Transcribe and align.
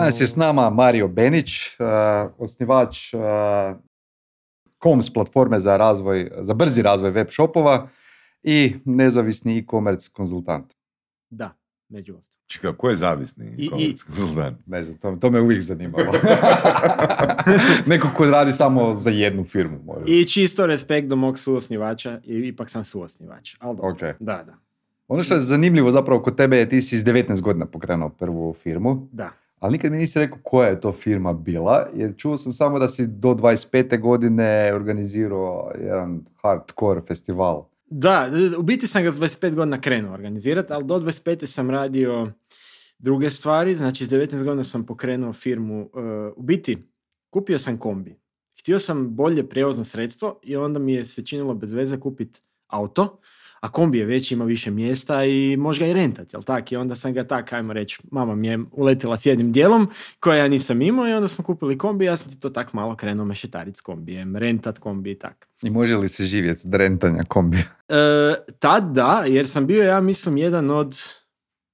Danas 0.00 0.20
je 0.20 0.26
s 0.26 0.36
nama 0.36 0.70
Mario 0.70 1.08
Benić, 1.08 1.50
uh, 1.68 1.86
osnivač 2.38 3.14
uh, 3.14 3.20
Coms 4.82 5.12
platforme 5.12 5.60
za 5.60 5.76
razvoj, 5.76 6.30
za 6.40 6.54
brzi 6.54 6.82
razvoj 6.82 7.10
web 7.10 7.28
shopova 7.30 7.88
i 8.42 8.74
nezavisni 8.84 9.58
e-commerce 9.58 10.10
konzultant. 10.12 10.74
Da, 11.30 11.54
među 11.88 12.16
ostalom. 12.16 12.40
Čekaj, 12.46 12.72
ko 12.72 12.90
je 12.90 12.96
zavisni 12.96 13.46
I- 13.46 13.50
i- 13.50 13.66
e-commerce 13.66 14.04
konzultant? 14.06 14.58
Ne 14.66 14.82
znam, 14.82 14.98
to, 14.98 15.16
to 15.16 15.30
me 15.30 15.40
uvijek 15.40 15.62
zanimalo. 15.62 16.12
Neko 17.86 18.08
ko 18.16 18.24
radi 18.24 18.52
samo 18.52 18.94
za 18.94 19.10
jednu 19.10 19.44
firmu. 19.44 19.78
Možda. 19.84 20.04
I 20.08 20.24
čisto 20.24 20.66
respekt 20.66 21.08
do 21.08 21.16
mog 21.16 21.38
suosnivača, 21.38 22.20
i 22.24 22.38
ipak 22.38 22.70
sam 22.70 22.84
suosnivač. 22.84 23.56
Ali 23.58 23.76
dobro. 23.76 23.90
Ok. 23.90 24.00
Da, 24.20 24.42
da, 24.42 24.54
Ono 25.08 25.22
što 25.22 25.34
je 25.34 25.40
zanimljivo 25.40 25.90
zapravo 25.90 26.22
kod 26.22 26.36
tebe 26.36 26.56
je 26.56 26.68
ti 26.68 26.82
si 26.82 26.98
s 26.98 27.04
19 27.04 27.40
godina 27.40 27.66
pokrenuo 27.66 28.08
prvu 28.08 28.54
firmu, 28.54 29.08
da. 29.12 29.30
Ali 29.60 29.72
nikad 29.72 29.92
mi 29.92 29.98
nisi 29.98 30.18
rekao 30.18 30.38
koja 30.42 30.68
je 30.68 30.80
to 30.80 30.92
firma 30.92 31.32
bila, 31.32 31.86
jer 31.94 32.14
čuo 32.16 32.36
sam 32.36 32.52
samo 32.52 32.78
da 32.78 32.88
si 32.88 33.06
do 33.06 33.28
25. 33.28 34.00
godine 34.00 34.74
organizirao 34.74 35.72
jedan 35.80 36.24
hardcore 36.42 37.00
festival. 37.08 37.64
Da, 37.86 38.30
u 38.58 38.62
biti 38.62 38.86
sam 38.86 39.02
ga 39.02 39.12
s 39.12 39.16
25 39.16 39.54
godina 39.54 39.80
krenuo 39.80 40.14
organizirati, 40.14 40.72
ali 40.72 40.84
do 40.84 40.98
25. 40.98 41.46
sam 41.46 41.70
radio 41.70 42.32
druge 42.98 43.30
stvari, 43.30 43.74
znači 43.74 44.04
s 44.04 44.10
19 44.10 44.44
godina 44.44 44.64
sam 44.64 44.86
pokrenuo 44.86 45.32
firmu. 45.32 45.80
Uh, 45.80 45.90
u 46.36 46.42
biti, 46.42 46.78
kupio 47.30 47.58
sam 47.58 47.78
kombi. 47.78 48.16
Htio 48.60 48.78
sam 48.78 49.16
bolje 49.16 49.48
prijevozno 49.48 49.84
sredstvo 49.84 50.40
i 50.42 50.56
onda 50.56 50.78
mi 50.78 50.94
je 50.94 51.06
se 51.06 51.24
činilo 51.24 51.54
bez 51.54 51.72
veze 51.72 52.00
kupiti 52.00 52.40
auto, 52.66 53.20
a 53.60 53.68
kombi 53.68 53.98
je 53.98 54.04
veći, 54.04 54.34
ima 54.34 54.44
više 54.44 54.70
mjesta 54.70 55.24
i 55.24 55.56
može 55.56 55.80
ga 55.80 55.86
i 55.86 55.94
rentat, 55.94 56.32
jel 56.32 56.42
tak? 56.42 56.72
I 56.72 56.76
onda 56.76 56.94
sam 56.94 57.12
ga 57.12 57.24
tak, 57.24 57.52
ajmo 57.52 57.72
reći, 57.72 57.98
mama 58.10 58.34
mi 58.34 58.48
je 58.48 58.58
uletila 58.72 59.16
s 59.16 59.26
jednim 59.26 59.52
dijelom 59.52 59.88
koje 60.20 60.38
ja 60.38 60.48
nisam 60.48 60.82
imao 60.82 61.08
i 61.08 61.12
onda 61.12 61.28
smo 61.28 61.44
kupili 61.44 61.78
kombi, 61.78 62.04
ja 62.04 62.16
sam 62.16 62.30
ti 62.30 62.40
to 62.40 62.50
tak 62.50 62.72
malo 62.72 62.96
krenuo 62.96 63.26
mešetarit 63.26 63.76
s 63.76 63.80
kombijem, 63.80 64.36
rentat 64.36 64.78
kombi 64.78 65.10
i 65.10 65.18
tak. 65.18 65.48
I 65.62 65.70
može 65.70 65.96
li 65.96 66.08
se 66.08 66.24
živjeti 66.24 66.62
od 66.66 66.74
rentanja 66.74 67.22
kombija? 67.28 67.62
E, 67.92 68.34
tad 68.58 68.94
da, 68.94 69.24
jer 69.28 69.48
sam 69.48 69.66
bio, 69.66 69.82
ja 69.82 70.00
mislim, 70.00 70.36
jedan 70.36 70.70
od 70.70 70.96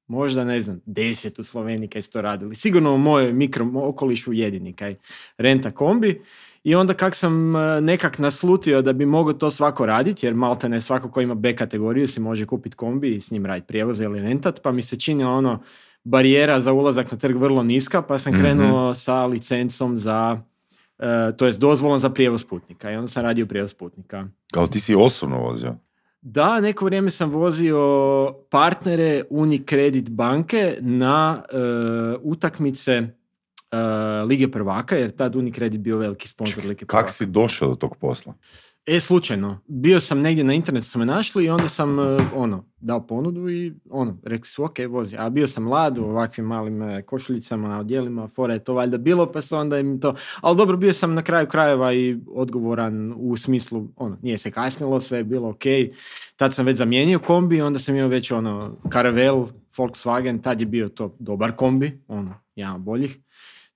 možda, 0.06 0.44
ne 0.44 0.62
znam, 0.62 0.80
deset 0.86 1.38
u 1.38 1.44
Sloveniji 1.44 1.88
kaj 1.88 2.02
su 2.02 2.10
to 2.10 2.22
radili. 2.22 2.54
Sigurno 2.54 2.94
u 2.94 2.98
mojoj 2.98 3.32
mikro 3.32 3.70
okolišu 3.74 4.32
jedini 4.32 4.72
kaj 4.72 4.94
renta 5.38 5.70
kombi. 5.70 6.22
I 6.66 6.74
onda 6.74 6.94
kak 6.94 7.14
sam 7.14 7.56
e, 7.56 7.80
nekak 7.80 8.18
naslutio 8.18 8.82
da 8.82 8.92
bi 8.92 9.06
mogao 9.06 9.32
to 9.34 9.50
svako 9.50 9.86
raditi, 9.86 10.26
jer 10.26 10.34
malte 10.34 10.68
ne 10.68 10.80
svako 10.80 11.10
ko 11.10 11.20
ima 11.20 11.34
B 11.34 11.56
kategoriju 11.56 12.08
si 12.08 12.20
može 12.20 12.46
kupiti 12.46 12.76
kombi 12.76 13.14
i 13.14 13.20
s 13.20 13.30
njim 13.30 13.46
raditi 13.46 13.66
prijevoz 13.66 14.00
ili 14.00 14.20
rentat, 14.20 14.62
pa 14.62 14.72
mi 14.72 14.82
se 14.82 14.98
činila 14.98 15.30
ono 15.30 15.58
barijera 16.04 16.60
za 16.60 16.72
ulazak 16.72 17.12
na 17.12 17.18
trg 17.18 17.36
vrlo 17.36 17.62
niska, 17.62 18.02
pa 18.02 18.18
sam 18.18 18.32
Mhm. 18.32 18.42
krenuo 18.42 18.94
sa 18.94 19.26
licencom 19.26 19.98
za, 19.98 20.40
e, 20.98 21.32
to 21.36 21.46
jest 21.46 21.60
dozvolom 21.60 21.98
za 21.98 22.10
prijevoz 22.10 22.44
putnika. 22.44 22.90
I 22.90 22.96
onda 22.96 23.08
sam 23.08 23.22
radio 23.22 23.46
prijevoz 23.46 23.74
putnika. 23.74 24.26
Kao 24.52 24.66
ti 24.66 24.80
si 24.80 24.94
osobno 24.94 25.38
vozio. 25.38 25.76
Da, 26.20 26.60
neko 26.60 26.84
vrijeme 26.84 27.10
sam 27.10 27.30
vozio 27.30 27.78
partnere 28.50 29.22
Unicredit 29.30 30.10
banke 30.10 30.76
na 30.80 31.42
e, 31.52 31.56
utakmice 32.22 33.02
e, 33.70 33.76
Lige 34.24 34.50
prvaka, 34.50 34.96
jer 34.96 35.10
tad 35.10 35.36
Unicredit 35.36 35.80
bio 35.80 35.96
veliki 35.96 36.28
sponsor 36.28 36.64
Lige 36.64 36.86
prvaka. 36.86 37.06
Kak 37.06 37.14
si 37.14 37.26
došao 37.26 37.68
do 37.68 37.74
tog 37.74 37.96
posla? 37.96 38.34
E, 38.86 39.00
slučajno. 39.00 39.58
Bio 39.66 40.00
sam 40.00 40.20
negdje 40.20 40.44
na 40.44 40.52
internetu, 40.52 40.86
su 40.86 40.98
me 40.98 41.06
našli 41.06 41.44
i 41.44 41.48
onda 41.48 41.68
sam, 41.68 41.98
e, 41.98 42.18
ono, 42.34 42.64
dao 42.80 43.06
ponudu 43.06 43.48
i, 43.48 43.74
ono, 43.90 44.18
rekli 44.24 44.48
su, 44.48 44.64
ok, 44.64 44.76
vozi. 44.88 45.16
A 45.18 45.30
bio 45.30 45.48
sam 45.48 45.62
mlad 45.62 45.98
u 45.98 46.04
ovakvim 46.04 46.46
malim 46.46 46.82
e, 46.82 47.02
košuljicama, 47.02 47.78
odjelima, 47.78 48.28
fora 48.28 48.54
je 48.54 48.64
to 48.64 48.74
valjda 48.74 48.98
bilo, 48.98 49.32
pa 49.32 49.42
se 49.42 49.56
onda 49.56 49.78
im 49.78 50.00
to... 50.00 50.14
Ali 50.40 50.56
dobro, 50.56 50.76
bio 50.76 50.92
sam 50.92 51.14
na 51.14 51.22
kraju 51.22 51.46
krajeva 51.46 51.94
i 51.94 52.18
odgovoran 52.34 53.14
u 53.16 53.36
smislu, 53.36 53.88
ono, 53.96 54.18
nije 54.22 54.38
se 54.38 54.50
kasnilo, 54.50 55.00
sve 55.00 55.18
je 55.18 55.24
bilo 55.24 55.48
ok. 55.48 55.64
Tad 56.36 56.54
sam 56.54 56.66
već 56.66 56.76
zamijenio 56.76 57.18
kombi, 57.18 57.60
onda 57.60 57.78
sam 57.78 57.96
imao 57.96 58.08
već, 58.08 58.30
ono, 58.30 58.76
Caravel, 58.92 59.46
Volkswagen, 59.76 60.42
tad 60.42 60.60
je 60.60 60.66
bio 60.66 60.88
to 60.88 61.16
dobar 61.18 61.52
kombi, 61.52 62.02
ono, 62.08 62.34
jedan 62.56 62.84
boljih. 62.84 63.18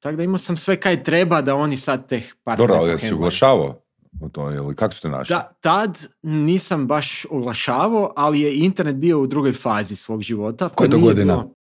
Tako 0.01 0.17
da 0.17 0.23
imao 0.23 0.39
sam 0.39 0.57
sve 0.57 0.77
kaj 0.77 1.03
treba 1.03 1.43
da 1.43 1.55
oni 1.55 1.77
sad 1.77 2.09
teh 2.09 2.23
partnere 2.45 2.69
Dobro, 2.69 2.75
ali 2.77 2.91
jesi 2.91 3.15
oglašavao 3.15 3.83
u 4.21 4.29
to, 4.29 4.51
ili 4.51 4.77
kako 4.77 4.95
ste 4.95 5.09
našli? 5.09 5.35
Da, 5.35 5.53
tad 5.61 5.99
nisam 6.23 6.87
baš 6.87 7.27
oglašavao, 7.27 8.13
ali 8.17 8.41
je 8.41 8.57
internet 8.57 8.97
bio 8.97 9.21
u 9.21 9.27
drugoj 9.27 9.53
fazi 9.53 9.97
svog 9.97 10.23
života. 10.23 10.69
pa 10.69 10.75
Koje 10.75 10.91
to 10.91 10.99
godina? 10.99 11.35
bilo- 11.35 11.55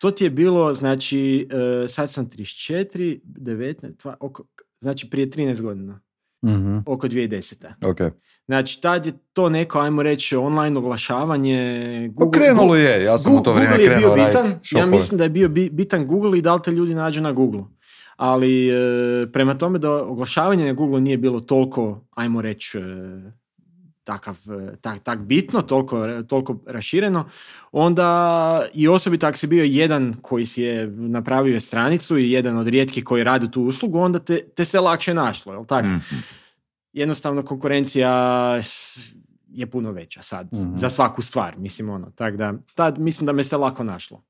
to 0.00 0.10
ti 0.10 0.24
je 0.24 0.30
bilo, 0.30 0.74
znači, 0.74 1.48
e, 1.84 1.88
sad 1.88 2.10
sam 2.10 2.26
34, 2.26 3.20
19, 3.24 3.92
dva, 3.92 4.16
oko, 4.20 4.44
znači 4.80 5.10
prije 5.10 5.26
13 5.26 5.60
godina, 5.60 6.00
Mhm, 6.42 6.78
oko 6.86 7.08
2010. 7.08 7.66
ok. 7.82 7.98
Znači, 8.46 8.80
tad 8.80 9.06
je 9.06 9.12
to 9.32 9.48
neko, 9.48 9.78
ajmo 9.78 10.02
reći, 10.02 10.36
online 10.36 10.78
oglašavanje. 10.78 12.10
Pa 12.16 12.30
krenulo 12.30 12.76
je, 12.76 13.04
ja 13.04 13.18
sam 13.18 13.32
u 13.32 13.36
to 13.36 13.42
Google 13.44 13.66
vrijeme 13.66 13.84
je 13.84 13.98
bio 13.98 14.14
bitan, 14.16 14.54
ja 14.72 14.86
mislim 14.86 15.18
da 15.18 15.24
je 15.24 15.30
bio 15.30 15.48
bi- 15.48 15.70
bitan 15.70 16.06
Google 16.06 16.38
i 16.38 16.42
da 16.42 16.54
li 16.54 16.60
te 16.62 16.70
ljudi 16.70 16.94
nađu 16.94 17.20
na 17.20 17.32
Google. 17.32 17.62
Ali 18.16 18.68
e, 18.68 18.74
prema 19.32 19.54
tome 19.54 19.78
da 19.78 20.04
oglašavanje 20.04 20.66
na 20.66 20.72
Google 20.72 21.00
nije 21.00 21.16
bilo 21.16 21.40
toliko, 21.40 22.00
ajmo 22.10 22.42
reći, 22.42 22.78
e, 22.78 22.82
takav, 24.04 24.38
e, 24.72 24.76
tak, 24.76 25.02
tak 25.02 25.18
bitno, 25.18 25.62
toliko, 25.62 26.22
toliko 26.22 26.58
rašireno, 26.66 27.24
onda 27.72 28.62
i 28.74 28.88
osobito 28.88 29.26
ako 29.26 29.36
si 29.36 29.46
bio 29.46 29.64
jedan 29.64 30.14
koji 30.22 30.46
si 30.46 30.62
je 30.62 30.86
napravio 30.86 31.60
stranicu 31.60 32.18
i 32.18 32.30
jedan 32.30 32.58
od 32.58 32.68
rijetkih 32.68 33.04
koji 33.04 33.24
radi 33.24 33.50
tu 33.50 33.62
uslugu, 33.62 33.98
onda 33.98 34.18
te, 34.18 34.40
te 34.54 34.64
se 34.64 34.80
lakše 34.80 35.14
našlo, 35.14 35.52
jel 35.52 35.64
tako? 35.64 35.86
Mhm. 35.88 36.16
jednostavno 36.92 37.42
konkurencija 37.42 38.10
je 39.48 39.66
puno 39.66 39.92
veća 39.92 40.22
sad 40.22 40.48
Mhm. 40.54 40.76
za 40.76 40.88
svaku 40.88 41.22
stvar, 41.22 41.58
mislim 41.58 41.88
ono. 41.90 42.10
Tako 42.10 42.36
da, 42.36 42.54
tad 42.74 42.98
mislim 42.98 43.26
da 43.26 43.32
me 43.32 43.44
se 43.44 43.56
lako 43.56 43.84
našlo. 43.84 44.22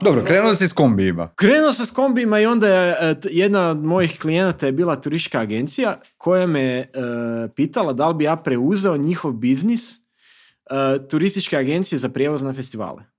Dobro, 0.00 0.24
krenuo 0.24 0.54
si 0.54 0.68
s 0.68 0.72
kombijima. 0.72 1.28
Krenuo 1.34 1.72
sam 1.72 1.86
s 1.86 1.90
kombijima 1.90 2.40
i 2.40 2.46
onda 2.46 2.68
je 2.68 2.96
e, 3.00 3.16
jedna 3.24 3.70
od 3.70 3.84
mojih 3.84 4.18
klijenata 4.20 4.66
je 4.66 4.72
bila 4.72 4.96
turistička 4.96 5.40
agencija 5.40 6.00
koja 6.16 6.46
me 6.46 6.62
e, 6.62 6.88
pitala 7.54 7.92
da 7.92 8.08
li 8.08 8.14
bi 8.14 8.24
ja 8.24 8.36
preuzeo 8.36 8.96
njihov 8.96 9.32
biznis 9.32 9.96
e, 9.96 9.98
turističke 11.08 11.56
agencije 11.56 11.98
za 11.98 12.08
prijevoz 12.08 12.42
na 12.42 12.52
festivale. 12.52 13.15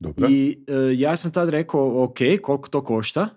Dobro. 0.00 0.28
I 0.30 0.58
e, 0.66 0.72
ja 0.98 1.16
sam 1.16 1.32
tad 1.32 1.48
rekao, 1.48 2.04
ok, 2.04 2.18
koliko 2.42 2.68
to 2.68 2.84
košta? 2.84 3.28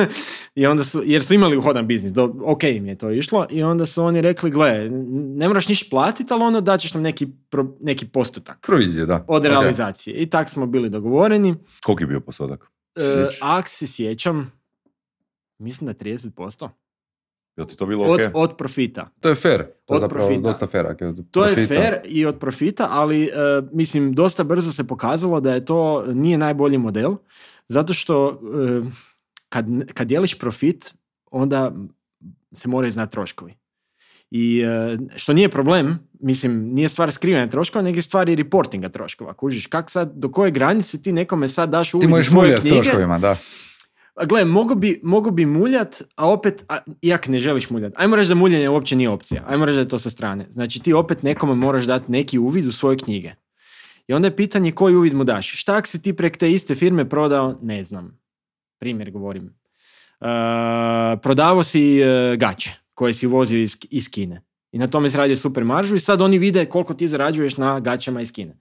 I 0.54 0.66
onda 0.66 0.84
su, 0.84 1.02
jer 1.04 1.24
su 1.24 1.34
imali 1.34 1.56
uhodan 1.56 1.86
biznis, 1.86 2.12
do, 2.12 2.34
ok 2.44 2.62
im 2.64 2.86
je 2.86 2.98
to 2.98 3.10
išlo. 3.10 3.46
I 3.50 3.62
onda 3.62 3.86
su 3.86 4.04
oni 4.04 4.20
rekli, 4.20 4.50
gle, 4.50 4.90
ne 5.12 5.48
moraš 5.48 5.68
ništa 5.68 5.86
platiti, 5.90 6.32
ali 6.32 6.42
ono 6.42 6.60
daćeš 6.60 6.94
nam 6.94 7.02
neki, 7.02 7.26
pro- 7.50 7.76
neki 7.80 8.06
postotak 8.08 8.66
Provizije, 8.66 9.06
da. 9.06 9.24
od 9.28 9.44
realizacije. 9.44 10.16
I 10.16 10.30
tak 10.30 10.48
smo 10.48 10.66
bili 10.66 10.90
dogovoreni. 10.90 11.54
Koliko 11.82 12.02
je 12.02 12.06
bio 12.06 12.20
postotak? 12.20 12.70
E, 12.96 13.28
ak 13.40 13.68
se 13.68 13.86
sjećam, 13.86 14.52
mislim 15.58 15.86
da 15.86 15.94
30%. 15.94 16.68
Jel 17.58 17.66
ti 17.66 17.76
to 17.76 17.86
bilo 17.86 18.04
Od, 18.04 18.20
ok? 18.20 18.26
od 18.34 18.56
profita. 18.56 19.10
To 19.20 19.28
je 19.28 19.34
fair. 19.34 19.58
To 19.84 19.94
je 19.94 19.96
Od 19.96 20.00
zapravo 20.00 20.26
profita. 20.26 20.42
dosta 20.48 20.66
fair. 20.66 20.86
je 21.00 21.08
od 21.08 21.30
To 21.30 21.44
je 21.44 21.54
profita. 21.54 21.74
fair 21.74 21.98
i 22.04 22.26
od 22.26 22.38
profita, 22.38 22.88
ali 22.90 23.24
e, 23.24 23.28
mislim 23.72 24.12
dosta 24.12 24.44
brzo 24.44 24.72
se 24.72 24.86
pokazalo 24.86 25.40
da 25.40 25.54
je 25.54 25.64
to 25.64 26.04
nije 26.06 26.38
najbolji 26.38 26.78
model, 26.78 27.14
zato 27.68 27.94
što 27.94 28.28
e, 28.30 28.90
kad, 29.48 29.66
kad 29.94 30.06
dijeliš 30.08 30.38
profit, 30.38 30.94
onda 31.30 31.72
se 32.52 32.68
moraju 32.68 32.92
znati 32.92 33.12
troškovi. 33.12 33.54
I 34.30 34.60
e, 34.60 34.98
što 35.16 35.32
nije 35.32 35.48
problem, 35.48 35.98
mislim, 36.20 36.52
nije 36.72 36.88
stvar 36.88 37.12
skrivanja 37.12 37.46
troškova, 37.46 37.82
nego 37.82 37.98
je 37.98 38.02
stvar 38.02 38.28
i 38.28 38.36
reportinga 38.36 38.88
troškova. 38.88 39.32
Kužiš, 39.34 39.66
kak 39.66 39.90
sad, 39.90 40.12
do 40.14 40.30
koje 40.30 40.50
granice 40.50 41.02
ti 41.02 41.12
nekome 41.12 41.48
sad 41.48 41.70
daš 41.70 41.94
uvid 41.94 42.06
u 42.06 42.10
možeš 42.10 42.28
svoje 42.28 42.56
s 42.56 42.60
knjige, 42.60 42.74
troškovima, 42.82 43.18
da. 43.18 43.36
Gle, 44.26 44.44
mogu 44.44 44.74
bi, 44.74 45.00
mogu 45.02 45.30
bi 45.30 45.46
muljat, 45.46 46.02
a 46.16 46.30
opet, 46.30 46.64
a, 46.68 46.78
iak 47.02 47.28
ne 47.28 47.38
želiš 47.38 47.70
muljat. 47.70 47.92
Ajmo 47.96 48.16
reći 48.16 48.28
da 48.28 48.34
muljanje 48.34 48.68
uopće 48.68 48.96
nije 48.96 49.10
opcija. 49.10 49.44
Ajmo 49.46 49.64
reći 49.64 49.74
da 49.74 49.80
je 49.80 49.88
to 49.88 49.98
sa 49.98 50.10
strane. 50.10 50.46
Znači 50.50 50.82
ti 50.82 50.92
opet 50.92 51.22
nekome 51.22 51.54
moraš 51.54 51.84
dati 51.84 52.12
neki 52.12 52.38
uvid 52.38 52.66
u 52.66 52.72
svoje 52.72 52.96
knjige. 52.96 53.32
I 54.08 54.12
onda 54.12 54.28
je 54.28 54.36
pitanje 54.36 54.72
koji 54.72 54.96
uvid 54.96 55.14
mu 55.14 55.24
daš. 55.24 55.60
Šta 55.60 55.84
si 55.84 56.02
ti 56.02 56.12
prek 56.12 56.36
te 56.36 56.50
iste 56.50 56.74
firme 56.74 57.08
prodao, 57.08 57.58
ne 57.62 57.84
znam, 57.84 58.20
primjer 58.78 59.10
govorim. 59.10 59.44
Uh, 59.44 60.26
prodavao 61.22 61.62
si 61.62 62.00
uh, 62.02 62.38
gaće 62.38 62.70
koje 62.94 63.14
si 63.14 63.26
vozio 63.26 63.62
iz, 63.62 63.76
iz 63.90 64.10
Kine. 64.10 64.42
I 64.72 64.78
na 64.78 64.86
tome 64.86 65.10
se 65.10 65.18
radio 65.18 65.36
super 65.36 65.64
maržu 65.64 65.96
i 65.96 66.00
sad 66.00 66.20
oni 66.20 66.38
vide 66.38 66.64
koliko 66.64 66.94
ti 66.94 67.08
zarađuješ 67.08 67.56
na 67.56 67.80
gaćama 67.80 68.20
iz 68.20 68.32
Kine. 68.32 68.58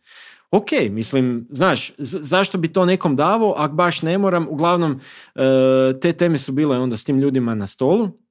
Ok, 0.51 0.67
mislim, 0.89 1.47
znaš, 1.49 1.91
zašto 1.97 2.57
bi 2.57 2.73
to 2.73 2.85
nekom 2.85 3.15
davo, 3.15 3.53
ako 3.57 3.73
baš 3.73 4.01
ne 4.01 4.17
moram, 4.17 4.47
uglavnom, 4.49 4.99
e, 5.35 5.99
te 6.01 6.13
teme 6.13 6.37
su 6.37 6.51
bile 6.51 6.77
onda 6.77 6.97
s 6.97 7.03
tim 7.03 7.19
ljudima 7.19 7.55
na 7.55 7.67
stolu 7.67 8.26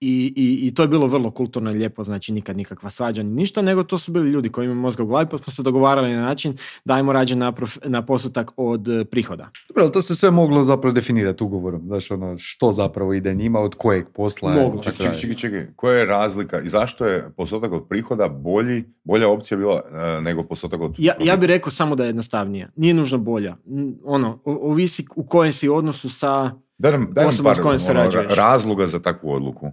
I, 0.00 0.32
i, 0.36 0.66
I 0.66 0.74
to 0.74 0.82
je 0.82 0.88
bilo 0.88 1.06
vrlo 1.06 1.30
kulturno 1.30 1.70
i 1.70 1.74
lijepo, 1.74 2.04
znači 2.04 2.32
nikad 2.32 2.56
nikakva 2.56 2.90
svađa 2.90 3.22
ni 3.22 3.30
ništa, 3.30 3.62
nego 3.62 3.82
to 3.82 3.98
su 3.98 4.12
bili 4.12 4.30
ljudi 4.30 4.48
koji 4.48 4.64
imaju 4.64 4.80
mozga 4.80 5.02
u 5.02 5.06
glavi, 5.06 5.28
pa 5.30 5.38
smo 5.38 5.52
se 5.52 5.62
dogovarali 5.62 6.12
na 6.12 6.20
način 6.20 6.56
da 6.84 6.94
ajmo 6.94 7.12
rađe 7.12 7.36
na, 7.36 7.52
prof- 7.52 7.88
na 7.88 8.06
postotak 8.06 8.50
od 8.56 8.88
e, 8.88 9.04
prihoda. 9.04 9.50
Dobro, 9.68 9.82
ali 9.82 9.92
to 9.92 10.02
se 10.02 10.14
sve 10.14 10.30
moglo 10.30 10.64
zapravo 10.64 10.92
definirati 10.92 11.44
ugovorom. 11.44 11.82
Znaš, 11.86 12.10
ono, 12.10 12.38
što 12.38 12.72
zapravo 12.72 13.14
ide 13.14 13.34
njima, 13.34 13.60
od 13.60 13.74
kojeg 13.74 14.06
posla. 14.14 14.52
je, 14.52 14.62
Moglo. 14.62 14.82
Čekaj, 14.82 14.96
čekaj, 14.98 15.18
čekaj, 15.18 15.36
čekaj. 15.36 15.66
Koja 15.76 15.98
je 15.98 16.06
razlika 16.06 16.60
i 16.60 16.68
zašto 16.68 17.06
je 17.06 17.30
postotak 17.36 17.72
od 17.72 17.88
prihoda 17.88 18.28
bolji, 18.28 18.84
bolja 19.04 19.28
opcija 19.28 19.58
bila 19.58 19.82
e, 19.92 20.20
nego 20.20 20.42
postotak 20.42 20.80
od... 20.80 20.94
Ja, 20.98 21.14
ja 21.20 21.36
bih 21.36 21.46
rekao 21.46 21.70
samo 21.70 21.96
da 21.96 22.04
je 22.04 22.08
jednostavnija. 22.08 22.68
Nije 22.76 22.94
nužno 22.94 23.18
bolja. 23.18 23.56
Ono, 24.04 24.38
ovisi 24.44 25.04
u 25.16 25.26
kojem 25.26 25.52
si 25.52 25.68
odnosu 25.68 26.08
sa... 26.08 26.50
Daj 26.78 26.92
nam, 26.92 27.08
daj 27.12 27.24
nam 27.24 27.34
par 27.44 27.56
ono, 27.90 28.10
razloga 28.36 28.86
za 28.86 28.98
takvu 28.98 29.32
odluku. 29.32 29.72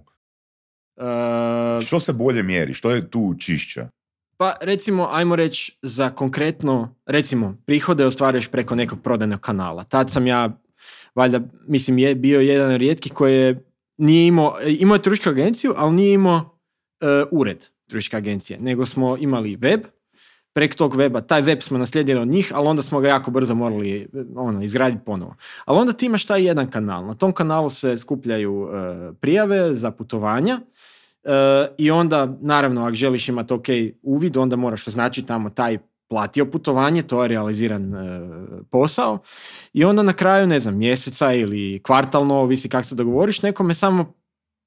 E, 0.98 1.86
Što 1.86 2.00
se 2.00 2.12
bolje 2.12 2.42
mjeri? 2.42 2.74
Što 2.74 2.90
je 2.90 3.10
tu 3.10 3.34
čišća? 3.38 3.88
Pa 4.36 4.54
recimo, 4.60 5.08
ajmo 5.12 5.36
reći 5.36 5.78
za 5.82 6.10
konkretno, 6.10 6.94
recimo, 7.06 7.56
prihode 7.66 8.06
ostvaruješ 8.06 8.50
preko 8.50 8.74
nekog 8.74 9.02
prodajnog 9.02 9.40
kanala. 9.40 9.84
Tad 9.84 10.10
sam 10.10 10.26
ja, 10.26 10.60
valjda, 11.14 11.40
mislim, 11.68 11.98
je 11.98 12.14
bio 12.14 12.40
jedan 12.40 12.70
od 12.74 12.76
rijetkih 12.76 13.12
koji 13.12 13.34
je, 13.34 13.64
nije 13.96 14.26
imao, 14.26 14.56
imao 14.78 14.94
je 14.94 15.02
turističku 15.02 15.30
agenciju, 15.30 15.72
ali 15.76 15.94
nije 15.94 16.14
imao 16.14 16.58
e, 17.00 17.06
ured 17.30 17.64
turističke 17.90 18.16
agencije, 18.16 18.58
nego 18.60 18.86
smo 18.86 19.16
imali 19.16 19.56
web, 19.56 19.80
preko 20.58 20.76
tog 20.76 20.96
weba, 20.96 21.20
taj 21.26 21.42
web 21.42 21.62
smo 21.62 21.78
naslijedili 21.78 22.20
od 22.20 22.28
njih, 22.28 22.52
ali 22.54 22.68
onda 22.68 22.82
smo 22.82 23.00
ga 23.00 23.08
jako 23.08 23.30
brzo 23.30 23.54
morali 23.54 24.08
ono, 24.36 24.62
izgraditi 24.62 25.04
ponovo. 25.04 25.34
Ali 25.64 25.78
onda 25.78 25.92
ti 25.92 26.06
imaš 26.06 26.24
taj 26.24 26.46
jedan 26.46 26.70
kanal. 26.70 27.06
Na 27.06 27.14
tom 27.14 27.32
kanalu 27.32 27.70
se 27.70 27.98
skupljaju 27.98 28.68
e, 28.68 29.12
prijave 29.20 29.74
za 29.74 29.90
putovanja 29.90 30.60
E, 31.24 31.68
I 31.78 31.90
onda, 31.90 32.36
naravno, 32.40 32.84
ako 32.84 32.94
želiš 32.94 33.28
imati 33.28 33.54
ok 33.54 33.66
uvid, 34.02 34.36
onda 34.36 34.56
moraš 34.56 34.88
označiti 34.88 35.28
tamo 35.28 35.50
taj 35.50 35.78
platio 36.08 36.46
putovanje, 36.46 37.02
to 37.02 37.22
je 37.22 37.28
realiziran 37.28 37.94
e, 37.94 38.20
posao. 38.70 39.18
I 39.72 39.84
onda 39.84 40.02
na 40.02 40.12
kraju, 40.12 40.46
ne 40.46 40.60
znam, 40.60 40.76
mjeseca 40.76 41.32
ili 41.32 41.80
kvartalno, 41.82 42.34
ovisi 42.34 42.68
kako 42.68 42.84
se 42.84 42.94
dogovoriš, 42.94 43.42
nekome 43.42 43.74
samo 43.74 44.14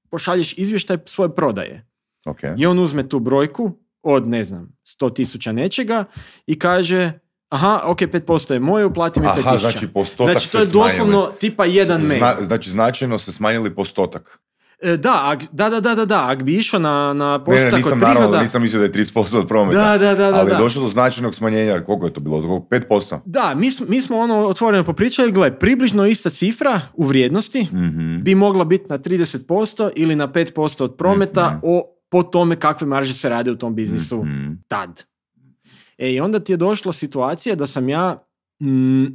pošalješ 0.09 0.57
izvještaj 0.57 0.97
svoje 1.05 1.35
prodaje. 1.35 1.87
Ok. 2.25 2.39
I 2.57 2.65
on 2.65 2.79
uzme 2.79 3.09
tu 3.09 3.19
brojku 3.19 3.71
od, 4.03 4.27
ne 4.27 4.45
znam, 4.45 4.67
100 4.91 5.13
tisuća 5.13 5.51
nečega 5.51 6.03
i 6.47 6.59
kaže, 6.59 7.11
aha, 7.49 7.81
ok, 7.85 7.99
5% 7.99 8.53
je 8.53 8.59
moje, 8.59 8.85
uplati 8.85 9.19
mi 9.19 9.25
5 9.25 9.29
Aha, 9.29 9.51
tisuća. 9.51 9.57
znači 9.61 9.87
postotak 9.87 10.31
Znači, 10.31 10.51
to 10.51 10.57
je 10.57 10.65
smanjili. 10.65 10.89
doslovno 10.89 11.31
tipa 11.31 11.65
jedan 11.65 12.01
mail. 12.01 12.19
Zna- 12.19 12.35
znači, 12.41 12.69
značajno 12.69 13.17
se 13.17 13.31
smanjili 13.31 13.69
postotak. 13.71 14.39
E, 14.83 14.97
Da, 14.97 15.19
ak, 15.23 15.43
da, 15.51 15.69
da, 15.69 15.79
da, 15.79 15.95
da, 15.95 16.05
da, 16.05 16.27
ak 16.27 16.43
bi 16.43 16.55
išao 16.55 16.79
na, 16.79 16.89
na 17.13 17.25
Ne, 17.27 17.37
ne, 17.37 17.45
postotak 17.45 17.73
nisam 17.73 17.91
od 17.91 17.97
naravno, 17.97 18.19
prihoda... 18.19 18.41
nisam 18.41 18.61
mislio 18.61 18.79
da 18.79 18.85
je 18.85 18.91
30% 18.93 19.37
od 19.37 19.47
prometa. 19.47 19.77
Da, 19.83 19.97
da, 19.99 20.15
da, 20.15 20.31
da, 20.31 20.37
ali 20.37 20.49
je 20.49 20.53
da. 20.53 20.57
došlo 20.57 20.81
do 20.81 20.89
značajnog 20.89 21.35
smanjenja, 21.35 21.79
koliko 21.79 22.05
je 22.05 22.13
to 22.13 22.19
bilo? 22.19 22.37
Od 22.37 22.43
5%? 22.43 23.19
Da, 23.25 23.53
mi, 23.55 23.71
smo- 23.71 23.85
mi 23.89 24.01
smo 24.01 24.17
ono 24.17 24.39
otvoreno 24.39 24.83
popričali, 24.83 25.31
gle, 25.31 25.51
približno 25.53 26.05
ista 26.05 26.29
cifra 26.29 26.81
u 26.93 27.03
vrijednosti 27.03 27.61
Mhm. 27.63 28.17
bi 28.17 28.35
mogla 28.35 28.65
biti 28.65 28.85
na 28.89 28.97
30% 28.97 29.89
ili 29.95 30.15
na 30.15 30.27
5% 30.27 30.45
od 30.81 30.95
prometa 30.95 31.47
Mhm. 31.47 31.59
o, 31.63 31.83
po 32.11 32.23
tome 32.23 32.55
kakve 32.55 32.87
marže 32.87 33.13
se 33.13 33.29
rade 33.29 33.51
u 33.51 33.55
tom 33.55 33.75
biznisu 33.75 34.23
Mhm. 34.23 34.53
tad. 34.67 35.03
E 35.97 36.13
i 36.13 36.19
onda 36.19 36.39
ti 36.39 36.53
je 36.53 36.57
došla 36.57 36.93
situacija 36.93 37.55
da 37.55 37.67
sam 37.67 37.89
ja, 37.89 38.23
mm, 38.61 39.05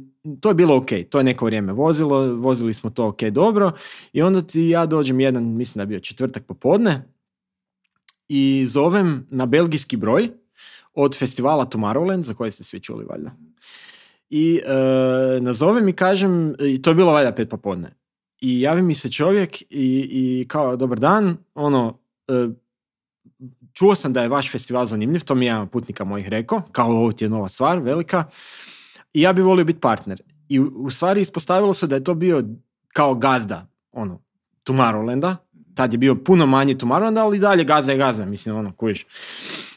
to 0.41 0.49
je 0.49 0.55
bilo 0.55 0.75
ok, 0.77 0.89
to 1.09 1.17
je 1.17 1.23
neko 1.23 1.45
vrijeme 1.45 1.73
vozilo, 1.73 2.35
vozili 2.35 2.73
smo 2.73 2.89
to 2.89 3.07
ok 3.07 3.23
dobro 3.23 3.71
i 4.13 4.21
onda 4.21 4.41
ti 4.41 4.61
ja 4.61 4.85
dođem 4.85 5.19
jedan, 5.19 5.43
mislim 5.43 5.79
da 5.79 5.83
je 5.83 5.87
bio 5.87 5.99
četvrtak 5.99 6.45
popodne 6.45 7.05
i 8.29 8.65
zovem 8.67 9.27
na 9.29 9.45
belgijski 9.45 9.97
broj 9.97 10.29
od 10.93 11.17
festivala 11.17 11.65
Tomorrowland, 11.65 12.21
za 12.23 12.33
koji 12.33 12.51
ste 12.51 12.63
svi 12.63 12.79
čuli 12.79 13.05
valjda. 13.05 13.31
I 14.29 14.61
e, 14.65 14.71
nazovem 15.41 15.87
i 15.87 15.93
kažem, 15.93 16.55
i 16.59 16.81
to 16.81 16.89
je 16.89 16.95
bilo 16.95 17.11
valjda 17.11 17.31
pet 17.31 17.49
popodne. 17.49 17.95
I 18.41 18.61
javi 18.61 18.81
mi 18.81 18.95
se 18.95 19.11
čovjek 19.11 19.61
i, 19.61 19.65
i 20.11 20.45
kao, 20.47 20.75
dobar 20.75 20.99
dan, 20.99 21.37
ono, 21.55 21.97
e, 22.27 22.47
čuo 23.77 23.95
sam 23.95 24.13
da 24.13 24.21
je 24.21 24.29
vaš 24.29 24.51
festival 24.51 24.85
zanimljiv, 24.85 25.21
to 25.21 25.35
mi 25.35 25.45
je 25.45 25.49
jedan 25.49 25.67
putnika 25.67 26.03
mojih 26.03 26.27
rekao, 26.27 26.61
kao 26.71 26.89
ovo 26.89 27.11
ti 27.11 27.25
je 27.25 27.29
nova 27.29 27.49
stvar, 27.49 27.79
velika, 27.79 28.23
i 29.13 29.21
ja 29.21 29.33
bi 29.33 29.41
volio 29.41 29.65
biti 29.65 29.79
partner. 29.79 30.21
I 30.49 30.59
u, 30.59 30.71
u 30.75 30.89
stvari 30.89 31.21
ispostavilo 31.21 31.73
se 31.73 31.87
da 31.87 31.95
je 31.95 32.03
to 32.03 32.13
bio 32.13 32.43
kao 32.93 33.15
gazda, 33.15 33.67
ono, 33.91 34.21
Tomorrowlanda, 34.63 35.35
tad 35.75 35.93
je 35.93 35.97
bio 35.97 36.15
puno 36.15 36.45
manji 36.45 36.75
Tomorrowland, 36.75 37.19
ali 37.19 37.39
dalje 37.39 37.63
gazda 37.63 37.91
je 37.91 37.97
gazda, 37.97 38.25
mislim, 38.25 38.55
ono, 38.55 38.75
kužiš. 38.75 39.05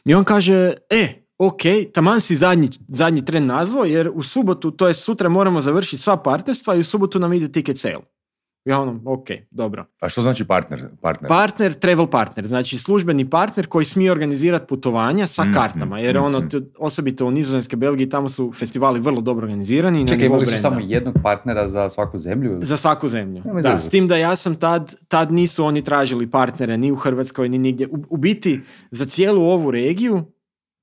I 0.04 0.14
on 0.14 0.24
kaže, 0.24 0.72
e, 0.90 1.22
ok, 1.38 1.62
taman 1.92 2.20
si 2.20 2.36
zadnji, 2.36 2.70
zadnji 2.88 3.24
tren 3.24 3.46
nazvao, 3.46 3.84
jer 3.84 4.10
u 4.14 4.22
subotu, 4.22 4.70
to 4.70 4.88
je 4.88 4.94
sutra 4.94 5.28
moramo 5.28 5.60
završiti 5.60 6.02
sva 6.02 6.16
partnerstva 6.16 6.74
i 6.74 6.80
u 6.80 6.84
subotu 6.84 7.18
nam 7.18 7.32
ide 7.32 7.52
ticket 7.52 7.78
sale. 7.78 8.04
Ja 8.64 8.80
ono, 8.80 9.00
ok, 9.04 9.28
dobro. 9.50 9.86
A 10.00 10.08
što 10.08 10.22
znači 10.22 10.44
partner? 10.44 10.84
partner? 11.00 11.28
Partner, 11.28 11.74
travel 11.74 12.06
partner, 12.06 12.46
znači 12.46 12.78
službeni 12.78 13.30
partner 13.30 13.66
koji 13.66 13.84
smije 13.84 14.12
organizirati 14.12 14.66
putovanja 14.66 15.26
sa 15.26 15.44
Mhm, 15.44 15.52
kartama, 15.52 15.98
jer 15.98 16.18
ono, 16.18 16.38
mhm. 16.38 16.56
osobito 16.78 17.26
u 17.26 17.30
Nizozemskoj 17.30 17.76
Belgiji, 17.76 18.08
tamo 18.08 18.28
su 18.28 18.52
festivali 18.52 19.00
vrlo 19.00 19.20
dobro 19.20 19.44
organizirani. 19.44 20.08
Čekaj, 20.08 20.26
imali 20.26 20.46
su 20.46 20.58
samo 20.58 20.80
jednog 20.80 21.14
partnera 21.22 21.68
za 21.68 21.88
svaku 21.88 22.18
zemlju? 22.18 22.58
Za 22.62 22.76
svaku 22.76 23.08
zemlju. 23.08 23.42
Nemoj 23.44 23.62
Da, 23.62 23.78
s 23.78 23.88
tim 23.88 24.08
da 24.08 24.16
ja 24.16 24.36
sam 24.36 24.54
tad, 24.54 24.94
tad 25.08 25.32
nisu 25.32 25.64
oni 25.64 25.84
tražili 25.84 26.30
partnere 26.30 26.78
ni 26.78 26.92
u 26.92 26.96
Hrvatskoj 26.96 27.48
ni 27.48 27.58
nigdje. 27.58 27.88
U, 27.88 28.04
u 28.08 28.16
biti 28.16 28.60
za 28.90 29.04
cijelu 29.04 29.42
ovu 29.42 29.70
regiju 29.70 30.22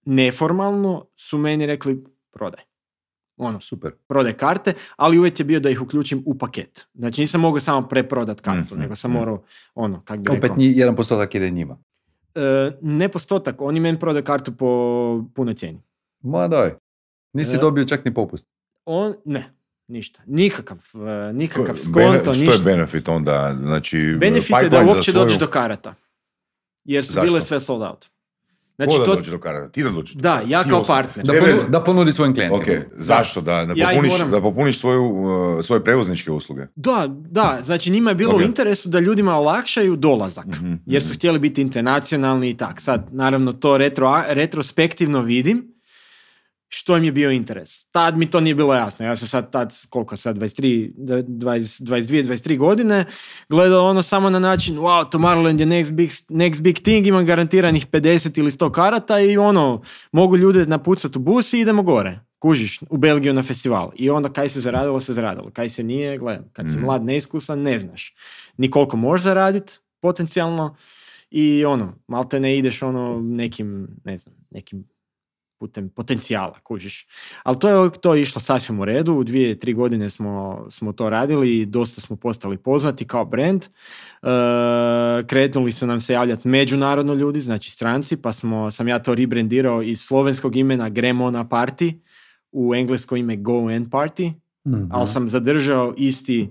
neformalno 0.06 1.06
su 1.16 1.38
meni 1.38 1.66
rekli 1.66 2.04
prodaj. 2.32 2.67
Ono, 3.38 3.60
Super. 3.60 3.92
prodaj 4.08 4.34
karte, 4.34 4.74
ali 4.96 5.20
uvjet 5.20 5.40
je 5.40 5.46
bio 5.46 5.60
da 5.60 5.70
ih 5.70 5.82
uključim 5.82 6.24
u 6.26 6.38
paket. 6.38 6.88
Znači 6.94 7.22
nisam 7.22 7.42
mogao 7.42 7.60
samo 7.60 7.88
preprodat 7.88 8.42
kartu, 8.42 8.74
Mhm, 8.74 8.80
nego 8.80 8.96
sam 8.96 9.12
mhm. 9.12 9.20
morao, 9.20 9.44
ono, 9.76 10.02
kak 10.02 10.20
bi 10.20 10.30
Opet 10.30 10.42
rekao. 10.42 10.58
jedan 10.60 10.96
postotak 10.96 11.36
ide 11.36 11.50
njima. 11.50 11.78
E, 12.36 12.40
ne 12.82 13.10
postotak, 13.10 13.62
oni 13.62 13.80
meni 13.80 14.00
prodaju 14.00 14.24
kartu 14.24 14.52
po 14.54 14.68
punoj 15.36 15.54
cijeni. 15.54 15.82
Ma 16.22 16.48
daj. 16.48 16.72
Nisi 17.34 17.56
E. 17.56 17.60
dobio 17.60 17.86
čak 17.86 18.06
ni 18.06 18.14
popust. 18.14 18.48
On, 18.86 19.14
ne, 19.26 19.54
ništa. 19.88 20.22
Nikakav, 20.26 20.78
e, 21.30 21.34
nikakav 21.34 21.66
Ko- 21.68 21.80
skonto, 21.80 22.00
bene- 22.02 22.22
što 22.22 22.32
ništa. 22.34 22.54
je 22.54 22.64
benefit 22.66 23.10
onda? 23.10 23.58
Znači, 23.62 24.16
Benefit 24.20 24.56
je 24.64 24.70
da 24.70 24.80
uopće 24.80 25.12
svoju- 25.12 25.24
dođeš 25.24 25.38
do 25.38 25.48
karata. 25.48 25.96
Jer 26.84 27.06
su 27.06 27.14
Zašto? 27.14 27.26
bile 27.26 27.42
sve 27.42 27.60
sold 27.60 27.82
out. 27.82 28.06
Znači, 28.78 28.92
Ko 28.92 29.00
da 29.00 29.06
to, 29.06 29.16
dođe 29.16 29.32
do 29.32 29.40
karata? 29.40 29.70
Ti 29.70 29.84
da 29.84 29.90
dođeš 29.90 30.14
do 30.14 30.22
Da, 30.22 30.42
ja 30.48 30.64
Ti 30.64 30.70
kao 30.70 30.84
partner. 30.84 31.26
Da, 31.26 31.34
ponu- 31.34 31.70
da 31.70 31.84
ponudi 31.84 32.12
svojim 32.12 32.34
klijentima. 32.34 32.62
Ok, 32.62 32.68
zašto? 32.94 33.42
Da, 33.42 33.66
da, 33.66 33.74
Ja 33.76 33.88
popuniš, 33.90 34.12
moram- 34.12 34.32
da 34.32 34.42
popuniš 34.42 34.80
svoju, 34.80 35.04
uh, 35.04 35.66
svoje 35.66 35.84
prevozničke 35.84 36.32
usluge. 36.32 36.62
da, 36.76 37.06
da, 37.10 37.60
znači 37.64 37.92
njima 37.92 38.12
je 38.12 38.16
bilo 38.16 38.34
Ok. 38.34 38.40
u 38.40 38.44
interesu 38.44 38.90
da 38.90 39.00
ljudima 39.00 39.36
olakšaju 39.36 39.96
dolazak. 39.96 40.46
Mhm, 40.48 40.74
Jer 40.86 41.04
su 41.04 41.10
mhm. 41.10 41.16
htjeli 41.16 41.40
biti 41.40 41.62
internacionalni 41.62 42.50
i 42.50 42.54
tak. 42.54 42.82
Sad, 42.82 43.08
naravno, 43.12 43.54
to 43.54 43.78
retro, 43.78 44.22
retrospektivno 44.30 45.22
vidim 45.22 45.77
što 46.70 46.98
im 46.98 47.04
je 47.04 47.12
bio 47.12 47.32
interes. 47.32 47.86
Tad 47.86 48.18
mi 48.18 48.30
to 48.30 48.40
nije 48.40 48.56
bilo 48.56 48.74
jasno. 48.74 49.06
Ja 49.06 49.16
sam 49.16 49.28
sad 49.28 49.52
tad, 49.52 49.74
koliko 49.90 50.18
sad, 50.18 50.38
23, 50.38 50.94
20, 50.96 51.84
22, 51.84 52.24
23 52.28 52.58
godine, 52.58 53.06
gledao 53.50 53.86
ono 53.90 54.02
samo 54.02 54.30
na 54.30 54.40
način, 54.40 54.78
wow, 54.78 55.12
Tomorrowland 55.12 55.60
je 55.60 55.66
next 55.66 55.92
big, 55.92 56.10
next 56.30 56.62
big 56.62 56.76
thing, 56.80 57.08
imam 57.08 57.26
garantiranih 57.26 57.88
50 57.88 58.40
ili 58.40 58.52
100 58.52 58.72
karata 58.72 59.20
i 59.20 59.38
ono, 59.38 59.82
mogu 60.12 60.38
ljude 60.38 60.66
napucati 60.66 61.18
u 61.18 61.22
bus 61.22 61.54
i 61.54 61.60
idemo 61.60 61.84
gore. 61.84 62.20
Kužiš, 62.40 62.80
u 62.90 62.98
Belgiju 62.98 63.34
na 63.34 63.44
festival. 63.44 63.92
I 63.96 64.10
onda 64.10 64.30
kaj 64.30 64.50
se 64.50 64.62
zaradilo, 64.62 65.02
se 65.02 65.14
zaradilo. 65.14 65.50
Kaj 65.54 65.70
se 65.70 65.84
nije, 65.84 66.18
gle, 66.18 66.40
kad 66.54 66.66
si 66.66 66.78
Mhm. 66.78 66.86
mlad, 66.86 67.04
neiskusan, 67.06 67.62
ne 67.62 67.80
znaš. 67.80 68.16
Ni 68.58 68.72
koliko 68.72 68.98
možeš 68.98 69.24
zaraditi, 69.24 69.74
potencijalno, 70.02 70.76
i 71.32 71.66
ono, 71.66 71.94
malte 72.08 72.40
ne 72.40 72.58
ideš 72.58 72.82
ono 72.84 73.22
nekim, 73.22 73.88
ne 74.04 74.18
znam, 74.18 74.36
nekim 74.50 74.84
putem 75.60 75.90
potencijala, 75.90 76.60
kužiš. 76.64 77.08
Ali 77.44 77.60
to 77.60 77.70
je, 77.70 77.90
to 78.02 78.16
je 78.16 78.22
išlo 78.22 78.42
sasvim 78.42 78.80
u 78.80 78.86
redu, 78.86 79.14
u 79.14 79.24
dvije, 79.24 79.60
tri 79.60 79.74
godine 79.74 80.10
smo, 80.10 80.66
smo 80.70 80.94
to 80.94 81.10
radili 81.10 81.58
i 81.60 81.66
dosta 81.66 82.02
smo 82.02 82.16
postali 82.16 82.58
poznati 82.58 83.08
kao 83.08 83.26
brand. 83.26 83.64
E, 83.64 83.68
kretnuli 85.28 85.72
su 85.72 85.88
nam 85.88 86.02
se 86.02 86.14
javljati 86.14 86.48
međunarodno 86.48 87.14
ljudi, 87.14 87.42
znači 87.42 87.72
stranci, 87.72 88.18
pa 88.18 88.34
smo, 88.34 88.72
sam 88.72 88.88
ja 88.88 89.00
to 89.00 89.16
rebrandirao 89.16 89.82
iz 89.82 90.02
slovenskog 90.02 90.56
imena 90.56 90.90
Gremona 90.90 91.46
Party 91.46 91.94
u 92.52 92.76
englesko 92.76 93.16
ime 93.16 93.36
Go 93.36 93.68
and 93.68 93.88
Party, 93.90 94.34
Mhm. 94.68 94.84
ali 94.92 95.08
sam 95.08 95.30
zadržao 95.30 95.94
isti 95.98 96.50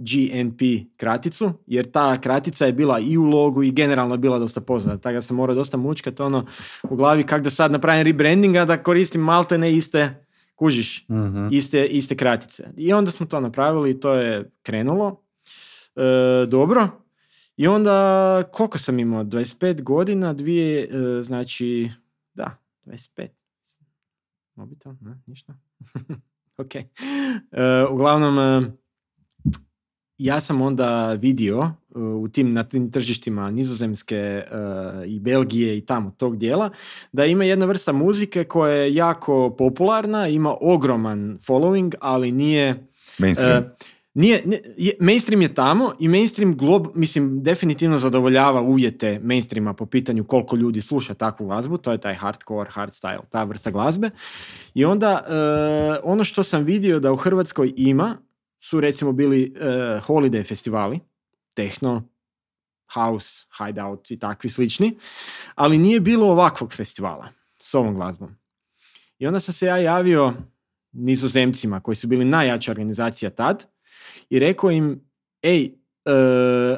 GNP 0.00 0.60
kraticu, 0.96 1.52
jer 1.66 1.90
ta 1.90 2.20
kratica 2.20 2.66
je 2.66 2.72
bila 2.72 2.98
i 2.98 3.16
u 3.18 3.24
logu 3.24 3.62
i 3.62 3.70
generalno 3.70 4.14
je 4.14 4.18
bila 4.18 4.38
dosta 4.38 4.60
poznata, 4.60 4.98
tako 4.98 5.14
da 5.14 5.22
sam 5.22 5.36
morao 5.36 5.54
dosta 5.54 5.76
mučkat 5.76 6.20
ono 6.20 6.46
u 6.90 6.96
glavi 6.96 7.22
kako 7.22 7.42
da 7.42 7.50
sad 7.50 7.72
napravim 7.72 8.04
rebranding, 8.04 8.56
a 8.56 8.64
da 8.64 8.82
koristim 8.82 9.20
malte 9.20 9.58
ne 9.58 9.72
iste, 9.76 10.24
kužiš, 10.54 11.08
Mhm. 11.08 11.48
iste, 11.50 11.86
iste 11.86 12.16
kratice. 12.16 12.64
I 12.76 12.92
onda 12.92 13.10
smo 13.10 13.26
to 13.26 13.40
napravili 13.40 13.90
i 13.90 14.00
to 14.00 14.14
je 14.14 14.50
krenulo. 14.62 15.22
E, 15.96 16.46
dobro. 16.46 16.88
I 17.56 17.66
onda, 17.66 18.42
koliko 18.52 18.78
sam 18.78 18.98
imao? 18.98 19.24
25 19.24 19.82
godina, 19.82 20.32
dvije, 20.32 20.82
e, 21.18 21.22
znači, 21.22 21.90
da, 22.34 22.56
25. 22.84 23.28
Mobitel, 24.54 24.92
ne, 25.00 25.18
ništa. 25.26 25.54
ok. 26.62 26.74
E, 26.74 26.86
uglavnom, 27.90 28.38
e, 28.38 28.72
ja 30.20 30.40
sam 30.40 30.62
onda 30.62 31.12
vidio 31.12 31.70
e, 31.94 31.98
u 31.98 32.28
tim, 32.28 32.52
na 32.52 32.64
tim 32.64 32.90
tržištima 32.90 33.50
nizozemske 33.50 34.16
e, 34.16 34.44
i 35.06 35.20
Belgije 35.20 35.78
i 35.78 35.80
tamo 35.80 36.10
tog 36.10 36.36
dijela, 36.36 36.70
da 37.12 37.24
ima 37.24 37.44
jedna 37.44 37.66
vrsta 37.66 37.92
muzike 37.92 38.44
koja 38.44 38.74
je 38.74 38.94
jako 38.94 39.54
popularna, 39.58 40.28
ima 40.28 40.54
ogroman 40.60 41.38
following, 41.46 41.94
ali 42.00 42.32
nije... 42.32 42.86
Mainstream. 43.18 43.62
e, 43.62 43.70
nije, 44.14 44.42
ne- 44.46 44.60
je- 44.76 44.96
mainstream 45.00 45.42
je 45.42 45.54
tamo 45.54 45.92
i 45.98 46.08
mainstream 46.08 46.56
glob, 46.56 46.86
mislim, 46.94 47.42
definitivno 47.42 47.98
zadovoljava 47.98 48.60
uvjete 48.60 49.20
mainstreama 49.22 49.74
po 49.74 49.86
pitanju 49.86 50.24
koliko 50.24 50.56
ljudi 50.56 50.80
sluša 50.80 51.14
takvu 51.14 51.46
glazbu, 51.46 51.78
to 51.78 51.92
je 51.92 51.98
taj 51.98 52.14
hardcore, 52.14 52.70
hardstyle, 52.70 53.20
ta 53.30 53.44
vrsta 53.44 53.70
glazbe. 53.70 54.10
I 54.74 54.84
onda 54.84 55.24
e, 55.28 56.00
ono 56.04 56.24
što 56.24 56.42
sam 56.42 56.64
vidio 56.64 57.00
da 57.00 57.12
u 57.12 57.16
Hrvatskoj 57.16 57.72
ima 57.76 58.16
su 58.60 58.80
recimo 58.80 59.12
bili 59.12 59.54
e, 59.56 59.66
holiday 60.06 60.48
festivali, 60.48 61.00
techno, 61.54 62.08
house, 62.94 63.46
hideout 63.58 64.10
i 64.10 64.18
takvi 64.18 64.50
slični, 64.50 64.98
ali 65.54 65.78
nije 65.78 66.00
bilo 66.00 66.26
ovakvog 66.26 66.72
festivala 66.72 67.28
s 67.62 67.74
ovom 67.74 67.94
glazbom. 67.94 68.36
I 69.18 69.26
onda 69.26 69.40
sam 69.40 69.54
se 69.54 69.66
ja 69.66 69.76
javio 69.76 70.34
nizozemcima 70.92 71.80
koji 71.80 71.94
su 71.94 72.06
bili 72.06 72.24
najjača 72.24 72.70
organizacija 72.70 73.30
tad 73.30 73.66
i 74.30 74.38
rekao 74.38 74.70
im, 74.70 75.00
ej, 75.42 75.64
e, 75.64 76.12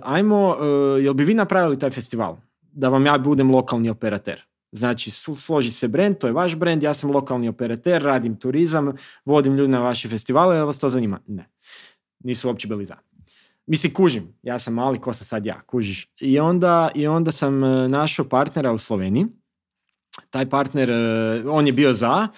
ajmo, 0.02 0.56
e, 0.60 1.02
jel 1.02 1.14
bi 1.14 1.24
vi 1.24 1.34
napravili 1.34 1.78
taj 1.78 1.90
festival? 1.90 2.36
Da 2.60 2.88
vam 2.88 3.06
ja 3.06 3.18
budem 3.18 3.50
lokalni 3.50 3.90
operater. 3.90 4.42
Znači, 4.72 5.10
složi 5.36 5.72
se 5.72 5.88
brand, 5.88 6.18
to 6.18 6.26
je 6.26 6.32
vaš 6.32 6.56
brand, 6.56 6.82
ja 6.82 6.94
sam 6.94 7.10
lokalni 7.10 7.48
operater, 7.48 8.02
radim 8.02 8.36
turizam, 8.36 8.92
vodim 9.24 9.56
ljudi 9.56 9.72
na 9.72 9.80
vaše 9.80 10.08
festivale, 10.08 10.56
jel 10.56 10.66
vas 10.66 10.78
to 10.78 10.90
zanima? 10.90 11.20
Ne. 11.26 11.51
Nisu 12.24 12.48
uopće 12.48 12.68
bili 12.68 12.86
za. 12.86 12.96
Mislim, 13.66 13.94
kužim, 13.94 14.34
ja 14.42 14.58
sam 14.58 14.74
mali, 14.74 15.00
ko 15.00 15.12
sam 15.12 15.24
sad 15.24 15.46
ja, 15.46 15.60
kužiš. 15.60 16.08
I 16.20 16.40
onda, 16.40 16.90
i 16.94 17.06
onda 17.06 17.32
sam 17.32 17.64
e, 17.64 17.88
našao 17.88 18.28
partnera 18.28 18.72
u 18.72 18.78
Sloveniji. 18.78 19.26
Taj 20.30 20.50
partner, 20.50 20.90
e, 20.90 21.42
on 21.48 21.66
je 21.66 21.72
bio 21.72 21.94
za, 21.94 22.28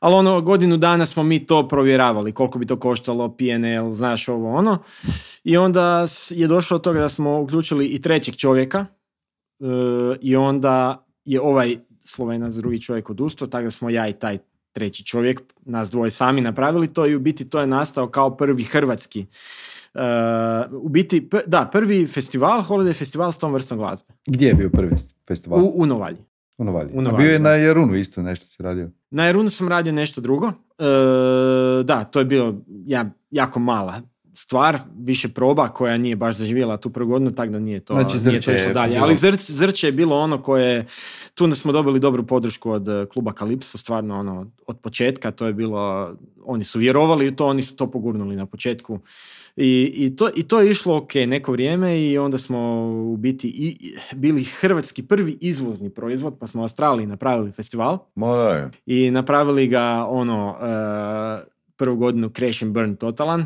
ali 0.00 0.14
ono, 0.14 0.40
godinu 0.40 0.76
dana 0.76 1.06
smo 1.06 1.22
mi 1.22 1.46
to 1.46 1.68
provjeravali, 1.68 2.32
koliko 2.32 2.58
bi 2.58 2.66
to 2.66 2.76
koštalo, 2.76 3.36
PNL, 3.36 3.94
znaš 3.94 4.28
ovo 4.28 4.54
ono. 4.54 4.78
I 5.44 5.56
onda 5.56 6.06
je 6.30 6.46
došlo 6.46 6.78
do 6.78 6.82
toga 6.82 7.00
da 7.00 7.08
smo 7.08 7.40
uključili 7.40 7.86
i 7.86 8.02
trećeg 8.02 8.36
čovjeka 8.36 8.86
e, 9.60 9.64
i 10.20 10.36
onda 10.36 11.06
je 11.24 11.40
ovaj 11.40 11.76
Slovenac 12.04 12.54
drugi 12.54 12.80
čovjek 12.80 13.10
odustao, 13.10 13.48
tako 13.48 13.64
da 13.64 13.70
smo 13.70 13.90
ja 13.90 14.08
i 14.08 14.12
taj 14.12 14.38
treći 14.72 15.04
čovjek, 15.04 15.42
nas 15.64 15.90
dvoje 15.90 16.10
sami 16.10 16.40
napravili 16.40 16.88
to 16.88 17.06
i 17.06 17.14
u 17.16 17.20
biti 17.20 17.48
to 17.48 17.60
je 17.60 17.66
nastao 17.66 18.06
kao 18.08 18.36
prvi 18.36 18.64
hrvatski 18.64 19.26
e, 19.94 20.00
u 20.72 20.88
biti, 20.88 21.28
p- 21.30 21.42
da, 21.46 21.68
prvi 21.72 22.06
festival, 22.06 22.62
holiday 22.62 22.94
festival 22.98 23.32
s 23.32 23.38
tom 23.38 23.52
vrstom 23.52 23.78
glazbe. 23.78 24.12
Gdje 24.26 24.46
je 24.48 24.54
bio 24.54 24.70
prvi 24.70 24.94
festival? 25.28 25.60
U, 25.60 25.72
u 25.74 25.86
Novalji. 25.86 26.18
U 26.58 26.64
Novalji. 26.64 26.90
u 26.94 26.98
A 26.98 27.02
Novalji, 27.02 27.24
bio 27.24 27.32
je 27.32 27.38
da. 27.38 27.42
na 27.42 27.50
Jarunu 27.50 27.94
isto 27.94 28.22
nešto 28.22 28.46
se 28.46 28.62
radio. 28.62 28.90
Na 29.10 29.28
Erunu 29.28 29.50
sam 29.50 29.68
radio 29.68 29.92
nešto 29.92 30.20
drugo. 30.20 30.46
E, 30.78 30.84
da, 31.84 32.04
to 32.04 32.18
je 32.18 32.24
bilo 32.24 32.54
ja, 32.86 33.10
jako 33.30 33.60
mala 33.60 34.00
stvar, 34.34 34.78
više 34.96 35.28
proba 35.28 35.68
koja 35.68 35.98
nije 35.98 36.16
baš 36.16 36.36
zaživjela 36.36 36.76
tu 36.76 36.90
prvu 36.90 37.08
godinu, 37.08 37.30
tako 37.30 37.52
da 37.52 37.58
nije 37.58 37.80
to, 37.80 37.94
Znači, 37.94 38.16
nije 38.18 38.40
to 38.40 38.52
išlo 38.52 38.72
dalje. 38.72 38.90
bilo- 38.90 39.04
Ali 39.04 39.14
Zr- 39.14 39.50
Zrće 39.50 39.86
je 39.86 39.92
bilo 39.92 40.18
ono 40.18 40.42
koje, 40.42 40.86
tu 41.34 41.54
smo 41.54 41.72
dobili 41.72 42.00
dobru 42.00 42.26
podršku 42.26 42.70
od 42.70 42.88
e, 42.88 43.06
kluba 43.06 43.32
Kalipso, 43.32 43.78
stvarno 43.78 44.18
ono, 44.18 44.46
od 44.66 44.78
početka, 44.78 45.30
to 45.30 45.46
je 45.46 45.52
bilo, 45.52 46.12
oni 46.44 46.64
su 46.64 46.78
vjerovali 46.78 47.28
u 47.28 47.36
to, 47.36 47.46
oni 47.46 47.62
su 47.62 47.76
to 47.76 47.90
pogurnuli 47.90 48.36
na 48.36 48.46
početku. 48.46 48.98
I, 49.56 49.92
i, 49.96 50.16
to, 50.16 50.30
I 50.36 50.42
to 50.42 50.60
je 50.60 50.70
išlo 50.70 50.96
ok 50.96 51.14
neko 51.16 51.52
vrijeme 51.52 52.00
i 52.00 52.18
onda 52.18 52.38
smo 52.38 52.58
u 53.04 53.16
biti 53.16 53.48
i, 53.48 53.76
bili 54.14 54.44
hrvatski 54.44 55.02
prvi 55.02 55.38
izvozni 55.40 55.90
proizvod, 55.90 56.38
pa 56.38 56.46
smo 56.46 56.60
u 56.60 56.64
Australiji 56.64 57.06
napravili 57.06 57.52
festival 57.52 57.98
je. 58.48 58.70
i 58.86 59.10
napravili 59.10 59.66
ga 59.66 60.06
ono 60.08 60.56
e, 60.60 61.51
prvu 61.82 61.96
godinu 61.96 62.28
crash 62.28 62.62
and 62.62 62.72
burn 62.72 62.96
totalan 62.96 63.40
e, 63.40 63.44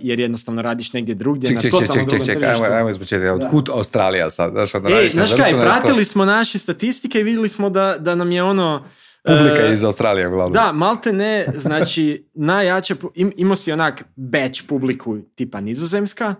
jer 0.00 0.20
jednostavno 0.20 0.62
radiš 0.62 0.92
negdje 0.92 1.14
drugdje 1.14 1.48
Ček, 1.48 1.54
na 1.54 1.60
ček, 1.60 1.70
ček, 1.70 1.80
totalno 1.80 2.10
ček, 2.10 2.24
ček, 2.24 2.34
ček, 2.34 2.42
ajmo, 2.42 2.64
ajmo 2.64 2.90
ispočetka. 2.90 3.34
Otkud 3.34 3.68
Australija 3.68 4.30
sad? 4.30 4.52
Znaš, 4.52 4.74
onda 4.74 4.88
Ej, 4.88 4.94
radiš 4.94 5.14
na 5.14 5.26
znaš 5.26 5.40
kaj, 5.40 5.60
pratili 5.60 6.04
smo 6.04 6.24
naše 6.24 6.58
statistike 6.58 7.20
i 7.20 7.22
vidjeli 7.22 7.48
smo 7.48 7.70
da, 7.70 7.96
da 7.98 8.14
nam 8.14 8.32
je 8.32 8.42
ono... 8.42 8.84
Publika 9.24 9.66
e, 9.66 9.72
iz 9.72 9.84
Australije 9.84 10.28
uglavnom. 10.28 10.52
Da, 10.52 10.72
malte 10.72 11.12
ne, 11.12 11.46
znači 11.56 12.26
najjače, 12.50 12.94
im, 13.14 13.32
imao 13.36 13.56
si 13.56 13.72
onak 13.72 14.04
batch 14.16 14.62
publiku 14.68 15.18
tipa 15.34 15.60
nizozemska 15.60 16.34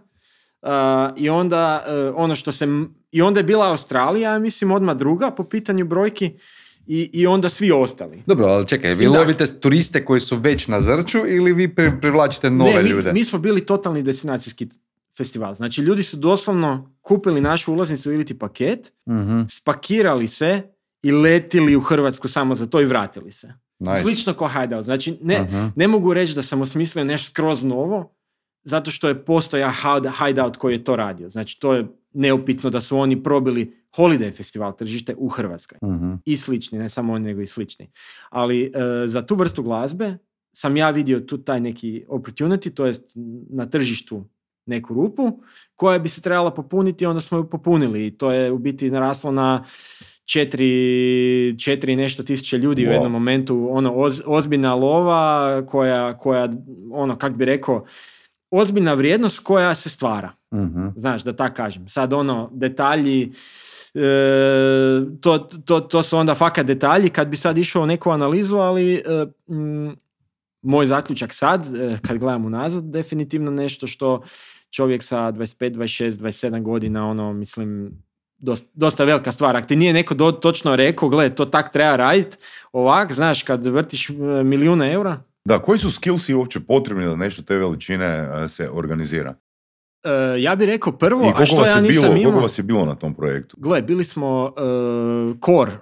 uh, 0.62 0.70
i 1.16 1.30
onda 1.30 1.84
uh, 1.86 2.14
ono 2.16 2.34
što 2.34 2.52
se, 2.52 2.66
i 3.10 3.22
onda 3.22 3.40
je 3.40 3.44
bila 3.44 3.70
Australija, 3.70 4.32
ja 4.32 4.38
mislim 4.38 4.70
odmah 4.70 4.96
druga 4.96 5.30
po 5.30 5.44
pitanju 5.44 5.84
brojki 5.84 6.38
i, 6.86 7.10
i 7.12 7.26
onda 7.26 7.48
svi 7.48 7.72
ostali. 7.72 8.22
Dobro, 8.26 8.46
ali 8.46 8.66
čekaj, 8.66 8.90
vi 8.92 9.06
lovite 9.08 9.46
turiste 9.50 10.04
koji 10.04 10.20
su 10.20 10.36
već 10.36 10.68
na 10.68 10.80
Zrću 10.80 11.18
ili 11.18 11.52
vi 11.52 11.68
pri- 11.68 12.00
privlačite 12.00 12.50
nove 12.50 12.72
ne, 12.72 12.82
mi, 12.82 12.88
ljude? 12.88 13.12
mi 13.12 13.24
smo 13.24 13.38
bili 13.38 13.60
totalni 13.62 14.02
destinacijski 14.02 14.68
festival. 15.16 15.54
Znači 15.54 15.80
ljudi 15.80 16.02
su 16.02 16.16
doslovno 16.16 16.94
kupili 17.00 17.40
našu 17.40 17.72
ulaznicu 17.72 18.12
ili 18.12 18.24
ti 18.24 18.38
paket, 18.38 18.92
Mhm, 19.06 19.40
spakirali 19.48 20.28
se 20.28 20.62
i 21.02 21.12
letili 21.12 21.76
u 21.76 21.80
Hrvatsku 21.80 22.28
samo 22.28 22.54
za 22.54 22.66
to 22.66 22.80
i 22.80 22.86
vratili 22.86 23.32
se. 23.32 23.48
nice. 23.78 24.02
Slično 24.02 24.34
kao 24.34 24.48
Hideout. 24.50 24.84
Znači, 24.84 25.18
ne, 25.22 25.42
Mhm. 25.42 25.66
ne 25.76 25.88
mogu 25.88 26.14
reći 26.14 26.34
da 26.34 26.42
sam 26.42 26.60
osmislio 26.60 27.04
nešto 27.04 27.30
skroz 27.30 27.64
novo, 27.64 28.16
zato 28.64 28.90
što 28.90 29.08
je 29.08 29.24
postoja 29.24 29.72
Hide- 29.72 30.10
Hideout 30.18 30.56
koji 30.56 30.74
je 30.74 30.84
to 30.84 30.96
radio. 30.96 31.30
Znači, 31.30 31.60
to 31.60 31.74
je 31.74 31.86
neupitno 32.12 32.70
da 32.70 32.80
su 32.80 32.98
oni 32.98 33.22
probili 33.22 33.85
Holiday 33.96 34.32
festival 34.32 34.76
tržište 34.76 35.14
u 35.16 35.28
Hrvatskoj. 35.28 35.78
Mhm. 35.84 36.12
I 36.24 36.36
slični, 36.36 36.78
ne 36.78 36.88
samo 36.90 37.12
oni, 37.12 37.24
nego 37.24 37.40
i 37.40 37.46
slični. 37.46 37.90
Ali 38.30 38.62
e, 38.64 38.70
za 39.06 39.22
tu 39.22 39.34
vrstu 39.34 39.62
glazbe 39.62 40.18
sam 40.52 40.76
ja 40.76 40.90
vidio 40.90 41.20
tu 41.20 41.38
taj 41.38 41.60
neki 41.60 42.04
opportunity, 42.08 42.70
to 42.70 42.86
jest 42.86 43.02
na 43.50 43.66
tržištu 43.66 44.24
neku 44.66 44.94
rupu 44.94 45.38
koja 45.74 45.98
bi 45.98 46.08
se 46.08 46.20
trebala 46.20 46.50
popuniti, 46.50 47.06
onda 47.06 47.20
smo 47.20 47.38
ju 47.38 47.50
popunili 47.50 48.06
i 48.06 48.10
to 48.10 48.32
je 48.32 48.52
u 48.52 48.58
biti 48.58 48.90
naraslo 48.90 49.32
na 49.32 49.64
četiri, 50.24 50.70
četiri 51.58 51.96
nešto 51.96 52.22
tisuće 52.22 52.58
ljudi 52.58 52.82
u 52.82 52.88
Wow. 52.88 52.92
jednom 52.92 53.12
momentu, 53.12 53.68
ono, 53.70 53.92
oz- 53.94 54.22
ozbiljna 54.26 54.74
lova 54.74 55.62
koja, 55.66 56.18
koja, 56.18 56.48
ono, 56.92 57.16
kak 57.16 57.36
bi 57.36 57.44
rekao, 57.44 57.84
ozbiljna 58.50 58.94
vrijednost 58.94 59.40
koja 59.44 59.74
se 59.74 59.88
stvara. 59.88 60.32
Mhm. 60.54 60.86
Znaš, 60.96 61.24
da 61.24 61.36
tak 61.36 61.56
kažem. 61.56 61.88
Sad 61.88 62.12
ono, 62.12 62.50
detalji, 62.52 63.32
e, 63.94 64.00
to, 65.20 65.38
to, 65.38 65.80
to 65.80 66.02
su 66.02 66.18
onda 66.18 66.34
fakat 66.34 66.66
detalji 66.66 67.08
kad 67.08 67.28
bi 67.28 67.36
sad 67.36 67.58
išao 67.58 67.82
u 67.82 67.86
neku 67.86 68.10
analizu, 68.10 68.56
ali 68.56 68.94
e, 68.94 69.26
mm, 69.54 69.92
moj 70.62 70.86
zaključak 70.86 71.32
sad, 71.32 71.74
e, 71.74 71.98
kad 72.02 72.18
gledam 72.18 72.44
unazad, 72.44 72.84
definitivno 72.84 73.50
nešto 73.50 73.86
što 73.86 74.22
čovjek 74.70 75.02
sa 75.02 75.32
25, 75.32 75.74
26, 75.74 76.10
27 76.10 76.62
godina, 76.62 77.08
ono, 77.08 77.32
mislim, 77.32 78.02
dosta, 78.38 78.68
dosta 78.74 79.04
velika 79.04 79.32
stvar. 79.32 79.56
Ako 79.56 79.66
ti 79.66 79.76
nije 79.76 79.92
neko 79.92 80.14
do, 80.14 80.32
točno 80.32 80.76
rekao, 80.76 81.08
gle, 81.08 81.34
to 81.34 81.44
tak 81.44 81.72
treba 81.72 81.96
raditi, 81.96 82.36
ovak, 82.72 83.12
znaš, 83.12 83.42
kad 83.42 83.66
vrtiš 83.66 84.10
e, 84.10 84.12
milijuna 84.44 84.92
eura, 84.92 85.20
Da, 85.46 85.62
koji 85.62 85.78
su 85.78 85.90
skillsi 85.90 86.34
uopće 86.34 86.60
potrebni 86.60 87.04
da 87.04 87.16
nešto 87.16 87.42
te 87.42 87.56
veličine 87.56 88.06
e, 88.44 88.48
se 88.48 88.70
organizira? 88.70 89.34
e, 90.04 90.42
ja 90.42 90.56
bih 90.56 90.68
rekao 90.68 90.92
prvo, 90.92 91.24
I 91.24 91.42
a 91.42 91.46
što 91.46 91.56
vas, 91.56 91.68
ja 91.68 91.80
nisam 91.80 92.02
bilo, 92.02 92.16
imao... 92.16 92.22
koliko 92.22 92.42
vas 92.42 92.58
je 92.58 92.62
bilo 92.62 92.84
na 92.84 92.94
tom 92.94 93.14
projektu? 93.14 93.56
Gle, 93.60 93.82
bili 93.82 94.04
smo 94.04 94.44
uh, 94.44 95.36
core, 95.44 95.72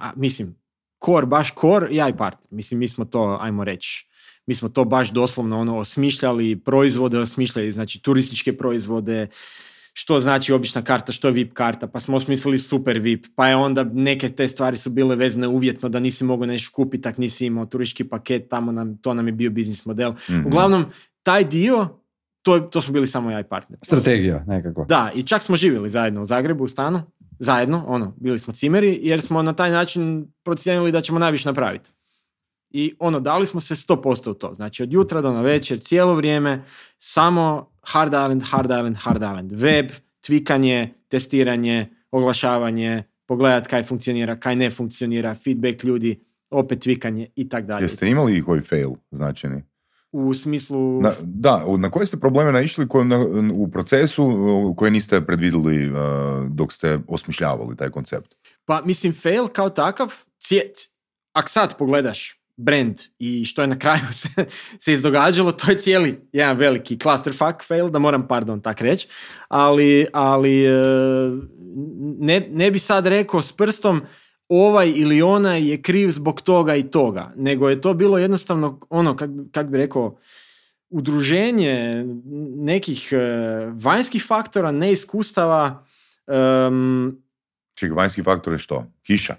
a, 0.00 0.12
mislim, 0.16 0.56
core, 1.04 1.26
baš 1.26 1.54
core, 1.60 1.88
ja 1.90 2.08
i 2.08 2.16
partner. 2.16 2.46
Mislim, 2.50 2.80
mi 2.80 2.88
smo 2.88 3.04
to, 3.04 3.38
ajmo 3.40 3.64
reći, 3.64 4.08
mi 4.46 4.54
smo 4.54 4.68
to 4.68 4.84
baš 4.84 5.10
doslovno 5.10 5.60
ono, 5.60 5.78
osmišljali, 5.78 6.56
proizvode 6.56 7.18
osmišljali, 7.18 7.72
znači 7.72 8.02
turističke 8.02 8.56
proizvode, 8.56 9.26
što 10.00 10.20
znači 10.20 10.52
obična 10.52 10.82
karta, 10.82 11.12
što 11.12 11.28
je 11.28 11.32
VIP 11.32 11.52
karta, 11.52 11.86
pa 11.86 12.00
smo 12.00 12.16
osmislili 12.16 12.58
super 12.58 12.98
VIP, 12.98 13.26
pa 13.34 13.48
je 13.48 13.56
onda 13.56 13.84
neke 13.84 14.28
te 14.28 14.48
stvari 14.48 14.76
su 14.76 14.90
bile 14.90 15.16
vezane 15.16 15.48
uvjetno 15.48 15.88
da 15.88 16.00
nisi 16.00 16.24
mogao 16.24 16.46
nešto 16.46 16.74
kupiti, 16.74 17.02
tak 17.02 17.18
nisi 17.18 17.46
imao 17.46 17.66
turistički 17.66 18.04
paket, 18.04 18.48
tamo 18.50 18.72
nam, 18.72 18.96
to 18.96 19.14
nam 19.14 19.26
je 19.26 19.32
bio 19.32 19.50
biznis 19.50 19.84
model. 19.84 20.12
Mhm. 20.30 20.46
Uglavnom, 20.46 20.84
taj 21.22 21.44
dio, 21.44 21.88
to, 22.42 22.60
to 22.60 22.82
smo 22.82 22.92
bili 22.92 23.06
samo 23.06 23.30
ja 23.30 23.40
i 23.40 23.44
partner. 23.44 23.78
Strategija 23.82 24.44
nekakva. 24.46 24.84
Da, 24.84 25.10
i 25.14 25.22
čak 25.22 25.42
smo 25.42 25.56
živjeli 25.56 25.90
zajedno 25.90 26.22
u 26.22 26.26
Zagrebu 26.26 26.64
u 26.64 26.68
stanu, 26.68 27.02
zajedno, 27.38 27.84
ono, 27.86 28.14
bili 28.16 28.38
smo 28.38 28.54
cimeri, 28.54 28.98
jer 29.02 29.20
smo 29.20 29.42
na 29.42 29.52
taj 29.52 29.70
način 29.70 30.32
procijenili 30.44 30.92
da 30.92 31.00
ćemo 31.00 31.18
najviše 31.18 31.48
napraviti. 31.48 31.90
I 32.70 32.94
ono, 32.98 33.20
dali 33.20 33.46
smo 33.46 33.60
se 33.60 33.74
100% 33.74 34.30
u 34.30 34.34
to. 34.34 34.54
Znači, 34.54 34.82
od 34.82 34.92
jutra 34.92 35.20
do 35.20 35.32
na 35.32 35.40
večer, 35.40 35.80
cijelo 35.80 36.14
vrijeme, 36.14 36.64
samo 36.98 37.70
Hard 37.92 38.12
Island, 38.12 38.42
Hard 38.42 38.70
Island, 38.70 38.96
Hard 38.96 39.22
Island. 39.22 39.52
Web, 39.52 39.86
tvikanje, 40.20 40.94
testiranje, 41.08 41.86
oglašavanje, 42.10 43.02
pogledat 43.26 43.66
kaj 43.66 43.82
funkcionira, 43.82 44.36
kaj 44.36 44.56
ne 44.56 44.70
funkcionira, 44.70 45.34
feedback 45.34 45.84
ljudi, 45.84 46.18
opet 46.50 46.80
tvikanje 46.80 47.28
i 47.36 47.48
tak 47.48 47.66
dalje. 47.66 47.84
Jeste 47.84 48.08
imali 48.08 48.36
i 48.38 48.44
koji 48.44 48.60
fail 48.62 48.90
značajni? 49.10 49.62
U 50.12 50.34
smislu... 50.34 51.02
Na, 51.02 51.12
da, 51.22 51.64
na 51.78 51.90
koje 51.90 52.06
ste 52.06 52.16
probleme 52.16 52.52
naišli 52.52 52.88
koje, 52.88 53.04
na- 53.04 53.26
u 53.52 53.68
procesu 53.70 54.24
koje 54.76 54.90
niste 54.90 55.20
predvidjeli 55.20 55.90
uh, 55.90 55.96
dok 56.50 56.72
ste 56.72 56.98
osmišljavali 57.08 57.76
taj 57.76 57.90
koncept? 57.90 58.34
Pa 58.64 58.82
mislim, 58.82 59.12
fail 59.12 59.48
kao 59.48 59.70
takav, 59.70 60.12
cije, 60.38 60.72
c- 60.74 60.88
ak 61.32 61.48
sad 61.48 61.78
pogledaš 61.78 62.37
brand 62.58 63.00
i 63.18 63.44
što 63.44 63.62
je 63.62 63.68
na 63.68 63.78
kraju 63.78 64.00
se, 64.20 64.28
se 64.78 64.92
izdogađalo, 64.92 65.52
to 65.52 65.70
je 65.70 65.78
cijeli 65.78 66.20
jedan 66.32 66.56
veliki 66.56 66.98
clusterfuck 66.98 67.62
fail, 67.62 67.90
da 67.90 67.98
moram, 67.98 68.28
pardon, 68.28 68.60
tak 68.60 68.80
reći, 68.80 69.08
ali, 69.48 70.06
ali 70.12 70.64
e, 70.66 70.72
ne, 72.18 72.48
ne 72.50 72.70
bi 72.70 72.78
sad 72.78 73.06
rekao 73.06 73.42
s 73.42 73.52
prstom 73.52 74.02
ovaj 74.48 74.92
ili 74.96 75.22
onaj 75.22 75.70
je 75.70 75.82
kriv 75.82 76.10
zbog 76.10 76.40
toga 76.40 76.76
i 76.76 76.90
toga, 76.90 77.32
nego 77.36 77.68
je 77.68 77.80
to 77.80 77.94
bilo 77.94 78.18
jednostavno 78.18 78.80
ono, 78.90 79.16
kak, 79.16 79.30
kak 79.52 79.66
bi 79.66 79.78
rekao, 79.78 80.18
udruženje 80.90 82.04
nekih 82.56 83.12
e, 83.12 83.18
vanjskih 83.74 84.24
faktora, 84.26 84.72
neiskustava, 84.72 85.84
em, 86.26 87.22
Ček, 87.78 87.92
vanjski 87.94 88.22
faktor 88.22 88.52
je 88.52 88.58
što? 88.58 88.86
Kiša? 89.06 89.36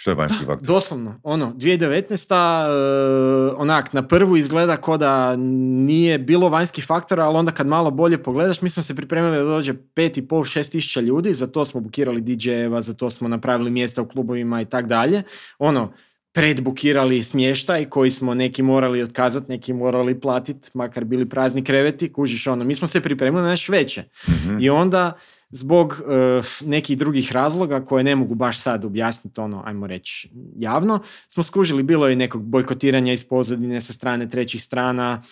Što 0.00 0.10
je 0.10 0.14
vanjski 0.14 0.44
faktor? 0.44 0.66
Doslovno, 0.66 1.20
ono, 1.22 1.52
2019. 1.54 2.34
e, 2.34 3.54
onak, 3.56 3.92
na 3.92 4.06
prvu 4.08 4.36
izgleda 4.36 4.76
ko 4.76 4.96
da 4.96 5.36
nije 5.36 6.18
bilo 6.18 6.48
vanjskih 6.48 6.86
faktora, 6.86 7.24
ali 7.24 7.36
onda 7.36 7.52
kad 7.52 7.66
malo 7.66 7.90
bolje 7.90 8.22
pogledaš, 8.22 8.62
mi 8.62 8.70
smo 8.70 8.82
se 8.82 8.96
pripremili 8.96 9.36
da 9.36 9.42
dođe 9.42 9.74
pet 9.94 10.18
i 10.18 10.28
pol, 10.28 10.44
šest 10.44 10.72
tisuća 10.72 11.00
ljudi, 11.00 11.34
za 11.34 11.46
to 11.46 11.64
smo 11.64 11.80
bukirali 11.80 12.20
DJ-eva, 12.20 12.82
za 12.82 12.94
to 12.94 13.10
smo 13.10 13.28
napravili 13.28 13.70
mjesta 13.70 14.02
u 14.02 14.08
klubovima 14.08 14.60
i 14.60 14.64
tak 14.64 14.86
dalje. 14.86 15.22
Ono, 15.58 15.92
predbukirali 16.32 17.22
smještaj 17.22 17.84
koji 17.84 18.10
smo 18.10 18.34
neki 18.34 18.62
morali 18.62 19.02
otkazati, 19.02 19.50
neki 19.50 19.72
morali 19.72 20.20
platiti, 20.20 20.70
makar 20.74 21.04
bili 21.04 21.28
prazni 21.28 21.64
kreveti, 21.64 22.12
kužiš 22.12 22.46
ono, 22.46 22.64
mi 22.64 22.74
smo 22.74 22.88
se 22.88 23.00
pripremili 23.00 23.42
na 23.42 23.50
nešto 23.50 23.72
veće. 23.72 24.04
I 24.60 24.70
onda 24.70 25.18
zbog 25.50 26.02
eh, 26.02 26.42
nekih 26.64 26.98
drugih 26.98 27.32
razloga 27.32 27.84
koje 27.84 28.04
ne 28.04 28.16
mogu 28.16 28.34
baš 28.34 28.60
sad 28.60 28.84
objasniti 28.84 29.40
ono, 29.40 29.62
ajmo 29.66 29.86
reći 29.86 30.30
javno, 30.58 31.00
smo 31.28 31.42
skužili, 31.42 31.82
bilo 31.82 32.08
je 32.08 32.16
nekog 32.16 32.42
bojkotiranja 32.42 33.12
iz 33.12 33.24
pozadine 33.24 33.80
sa 33.80 33.92
strane 33.92 34.28
trećih 34.28 34.62
strana. 34.62 35.22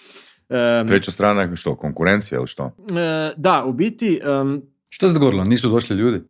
Em, 0.48 0.88
Treća 0.88 1.10
strana 1.10 1.42
je 1.42 1.56
što? 1.56 1.76
Konkurencija 1.76 2.38
ili 2.38 2.46
što? 2.46 2.64
eh, 2.66 3.32
da, 3.36 3.64
u 3.64 3.72
biti, 3.72 4.20
Što 4.88 5.08
se 5.08 5.14
dogodilo? 5.14 5.44
Nisu 5.44 5.68
došli 5.70 5.96
ljudi? 5.96 6.20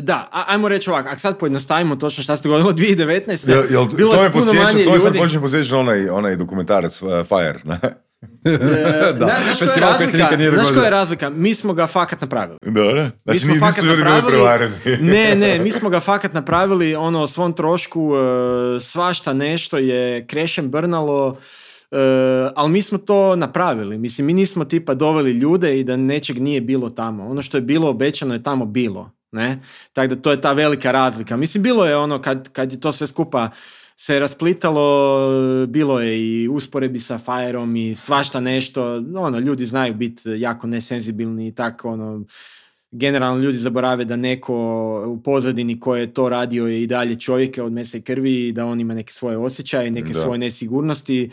da, 0.00 0.28
a- 0.32 0.44
ajmo 0.48 0.68
reći 0.68 0.90
ovako, 0.90 1.08
ako 1.08 1.18
sad 1.18 1.38
pojednostavimo 1.38 1.96
točno 1.96 2.22
šta 2.22 2.36
se 2.36 2.42
dogodilo 2.42 2.72
2019. 2.72 3.48
Jel, 3.48 3.62
jel, 3.70 3.86
bilo 3.96 4.12
to 4.14 4.22
je 4.22 4.28
me 4.28 4.32
puno 4.32 4.44
posjeća, 4.44 4.84
to 4.84 4.92
me 4.92 5.00
sad 5.00 5.16
počne 5.16 5.40
posjećati 5.40 5.72
na 5.72 5.78
onaj, 5.78 6.08
onaj 6.08 6.36
dokumentarac 6.36 7.02
uh, 7.02 7.08
Fire. 7.28 7.60
ne? 7.64 8.05
E, 8.44 8.50
Da, 9.18 9.26
na- 9.26 9.34
znaš 9.44 9.58
koja 9.58 9.90
razlika? 9.90 10.28
Znaš 10.54 10.68
koja 10.68 10.84
je 10.84 10.90
razlika? 10.90 11.30
Mi 11.30 11.54
smo 11.54 11.72
ga 11.74 11.86
fakat 11.86 12.20
napravili. 12.20 12.58
da, 12.62 12.82
da. 12.82 13.02
Mi 13.04 13.10
Znači, 13.24 13.38
smo 13.38 13.54
fakat 13.56 13.84
napravili, 13.84 14.70
ne, 15.12 15.34
ne, 15.34 15.58
mi 15.58 15.70
smo 15.70 15.88
ga 15.88 16.00
fakat 16.00 16.32
napravili 16.32 16.94
ono 16.94 17.22
o 17.22 17.26
svom 17.26 17.52
trošku, 17.52 18.12
e, 18.16 18.80
svašta 18.80 19.32
nešto 19.32 19.78
je 19.78 20.26
krešem 20.26 20.70
brnalo, 20.70 21.36
e, 21.90 21.96
ali 22.56 22.70
mi 22.70 22.82
smo 22.82 22.98
to 22.98 23.36
napravili. 23.36 23.98
Mislim, 23.98 24.26
mi 24.26 24.32
nismo 24.32 24.64
tipa 24.64 24.94
doveli 24.94 25.30
ljude 25.30 25.80
i 25.80 25.84
da 25.84 25.96
nečeg 25.96 26.38
nije 26.40 26.60
bilo 26.60 26.90
tamo. 26.90 27.26
Ono 27.26 27.42
što 27.42 27.56
je 27.56 27.60
bilo 27.60 27.88
obećano 27.88 28.34
je 28.34 28.42
tamo 28.42 28.64
bilo. 28.66 29.10
Ne? 29.32 29.58
Tako 29.92 30.14
da 30.14 30.22
to 30.22 30.30
je 30.30 30.40
ta 30.40 30.52
velika 30.52 30.92
razlika. 30.92 31.36
Mislim, 31.36 31.62
bilo 31.62 31.86
je 31.86 31.96
ono 31.96 32.22
kad, 32.22 32.48
kad 32.52 32.72
je 32.72 32.80
to 32.80 32.92
sve 32.92 33.06
skupa 33.06 33.50
se 33.96 34.18
rasplitalo, 34.18 35.66
bilo 35.66 36.00
je 36.00 36.42
i 36.42 36.48
usporedbi 36.48 36.98
sa 36.98 37.18
Fireom 37.18 37.76
i 37.76 37.94
svašta 37.94 38.40
nešto, 38.40 39.02
ono, 39.16 39.38
ljudi 39.38 39.66
znaju 39.66 39.94
biti 39.94 40.30
jako 40.30 40.66
nesenzibilni 40.66 41.48
i 41.48 41.52
tako, 41.52 41.90
ono, 41.90 42.24
generalno 42.90 43.42
ljudi 43.42 43.58
zaborave 43.58 44.04
da 44.04 44.16
neko 44.16 44.54
u 45.06 45.22
pozadini 45.22 45.80
ko 45.80 45.96
je 45.96 46.14
to 46.14 46.28
radio 46.28 46.66
je 46.66 46.82
i 46.82 46.86
dalje 46.86 47.20
čovjek 47.20 47.58
od 47.62 47.72
mesa 47.72 47.98
i 47.98 48.02
krvi 48.02 48.48
i 48.48 48.52
da 48.52 48.66
on 48.66 48.80
ima 48.80 48.94
neke 48.94 49.12
svoje 49.12 49.36
osjećaje, 49.36 49.90
neke 49.90 50.12
Da. 50.12 50.20
svoje 50.20 50.38
nesigurnosti. 50.38 51.30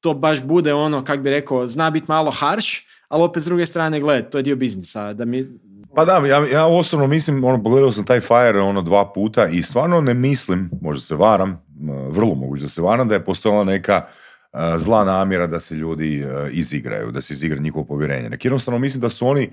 To 0.00 0.14
baš 0.14 0.42
bude 0.42 0.74
ono, 0.74 1.04
kak 1.04 1.20
bi 1.20 1.30
rekao, 1.30 1.66
zna 1.66 1.90
biti 1.90 2.06
malo 2.08 2.30
harsh, 2.30 2.68
ali 3.08 3.22
opet 3.22 3.42
s 3.42 3.46
druge 3.46 3.66
strane, 3.66 4.00
gled, 4.00 4.30
to 4.30 4.38
je 4.38 4.42
dio 4.42 4.56
biznisa. 4.56 5.12
Da 5.12 5.24
mi, 5.24 5.46
Pa 5.94 6.04
da, 6.04 6.26
ja, 6.26 6.46
ja 6.46 6.66
osobno 6.66 7.06
mislim, 7.06 7.44
ono, 7.44 7.62
pogledao 7.62 7.92
sam 7.92 8.04
taj 8.04 8.20
Fire 8.20 8.60
ono 8.60 8.82
dva 8.82 9.12
puta 9.12 9.46
i 9.46 9.62
stvarno 9.62 10.00
ne 10.00 10.14
mislim, 10.14 10.70
možda 10.80 11.00
se 11.00 11.14
varam, 11.14 11.63
vrlo 12.10 12.34
moguće 12.34 12.62
da 12.62 12.68
se 12.68 12.82
varam, 12.82 13.08
da 13.08 13.14
je 13.14 13.24
postojala 13.24 13.64
neka 13.64 14.06
zla 14.76 15.04
namjera 15.04 15.46
da 15.46 15.60
se 15.60 15.74
ljudi 15.74 16.24
uh, 16.24 16.30
izigraju, 16.52 17.10
da 17.10 17.20
se 17.20 17.34
izigra 17.34 17.60
njihovo 17.60 17.84
povjerenje. 17.84 18.30
Nek 18.30 18.44
jednostavno 18.44 18.78
mislim 18.78 19.00
da 19.00 19.08
su 19.08 19.26
oni 19.26 19.50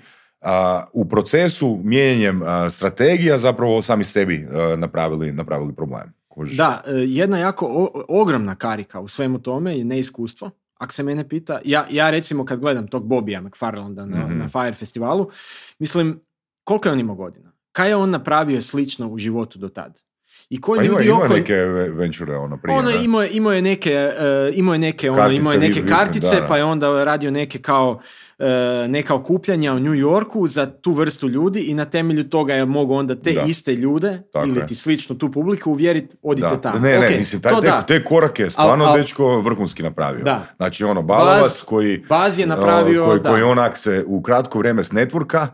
u 0.93 1.05
procesu 1.05 1.79
mijenjanjem 1.83 2.41
strategija 2.69 3.37
zapravo 3.37 3.81
sami 3.81 4.03
sebi 4.03 4.45
uh, 4.45 4.79
napravili, 4.79 5.31
napravili 5.31 5.75
problem. 5.75 6.13
Kužiš? 6.27 6.57
Da, 6.57 6.81
e, 6.87 6.91
jedna 6.91 7.37
jako 7.37 7.65
o- 7.67 8.03
ogromna 8.21 8.55
karika 8.55 8.99
u 8.99 9.07
svemu 9.07 9.39
tome 9.39 9.77
je 9.77 9.85
neiskustvo. 9.85 10.49
Ako 10.75 10.93
se 10.93 11.03
mene 11.03 11.29
pita, 11.29 11.59
ja, 11.65 11.85
ja 11.89 12.09
recimo 12.09 12.45
kad 12.45 12.59
gledam 12.59 12.87
tog 12.87 13.07
Bobija 13.07 13.41
McFarlanda 13.41 14.05
na, 14.05 14.17
Mhm. 14.25 14.37
na 14.37 14.49
Fire 14.49 14.73
festivalu, 14.73 15.29
mislim, 15.79 16.19
koliko 16.63 16.87
je 16.89 16.93
on 16.93 16.99
imao 16.99 17.15
godina? 17.15 17.51
Kaj 17.71 17.89
je 17.89 17.95
on 17.95 18.09
napravio 18.09 18.61
slično 18.61 19.07
u 19.09 19.17
životu 19.17 19.59
do 19.59 19.69
tad? 19.69 20.01
I 20.51 20.61
koji 20.61 20.77
Pa 20.77 20.83
ima, 20.83 20.93
ljudi 20.93 21.05
ima 21.07 21.17
oko... 21.17 21.33
neke 21.33 21.53
ve- 21.55 21.89
venture 21.89 22.35
ono 22.35 22.57
prije. 22.57 22.77
Ono, 22.77 22.89
imao, 22.93 23.21
je- 23.21 23.29
imao 23.31 23.53
je 23.53 23.61
neke, 23.61 23.91
e, 23.91 24.13
imao 24.53 24.73
je 24.73 24.79
neke, 24.79 25.09
ono, 25.11 25.19
Kartice, 25.19 25.39
imao 25.39 25.53
je 25.53 25.59
neke 25.59 25.85
kartice, 25.85 26.35
da, 26.35 26.41
da. 26.41 26.47
pa 26.47 26.57
je 26.57 26.63
onda 26.63 27.03
radio 27.03 27.31
neke 27.31 27.59
kao 27.59 27.99
e, 28.39 28.45
neka 28.87 29.15
okupljanja 29.15 29.73
u 29.73 29.79
New 29.79 29.93
Yorku 29.93 30.47
za 30.47 30.65
tu 30.67 30.91
vrstu 30.91 31.29
ljudi 31.29 31.59
i 31.61 31.73
na 31.73 31.85
temelju 31.85 32.23
toga 32.25 32.53
je 32.53 32.65
mogao 32.65 32.97
onda 32.97 33.15
te 33.15 33.31
Da. 33.31 33.41
iste 33.41 33.73
ljude 33.73 34.21
Tako 34.33 34.47
ili 34.47 34.67
ti 34.67 34.75
sličnu 34.75 35.17
tu 35.17 35.31
publiku 35.31 35.71
uvjeriti 35.71 36.15
odite 36.21 36.47
Da. 36.47 36.57
tamo. 36.57 36.79
Ne, 36.79 36.91
ne, 36.91 37.07
Ok, 37.07 37.17
mislim, 37.17 37.41
taj, 37.41 37.51
to 37.51 37.61
te, 37.61 37.67
da. 37.67 37.81
te 37.81 38.03
korake 38.03 38.43
je 38.43 38.49
stvarno 38.49 38.85
Al- 38.85 38.87
al- 38.87 38.97
dečko 38.97 39.39
vrhunski 39.39 39.83
napravio. 39.83 40.23
Da. 40.23 40.43
Znači, 40.57 40.83
ono, 40.83 41.01
balavac 41.01 41.43
Baz- 41.43 41.65
koji... 41.65 41.97
Baz 41.99 42.39
je 42.39 42.47
napravio, 42.47 43.05
koji, 43.05 43.19
da. 43.19 43.29
koji 43.29 43.43
onak 43.43 43.77
se 43.77 44.03
u 44.07 44.21
kratko 44.21 44.59
vrijeme 44.59 44.83
s 44.83 44.91
networka, 44.91 45.47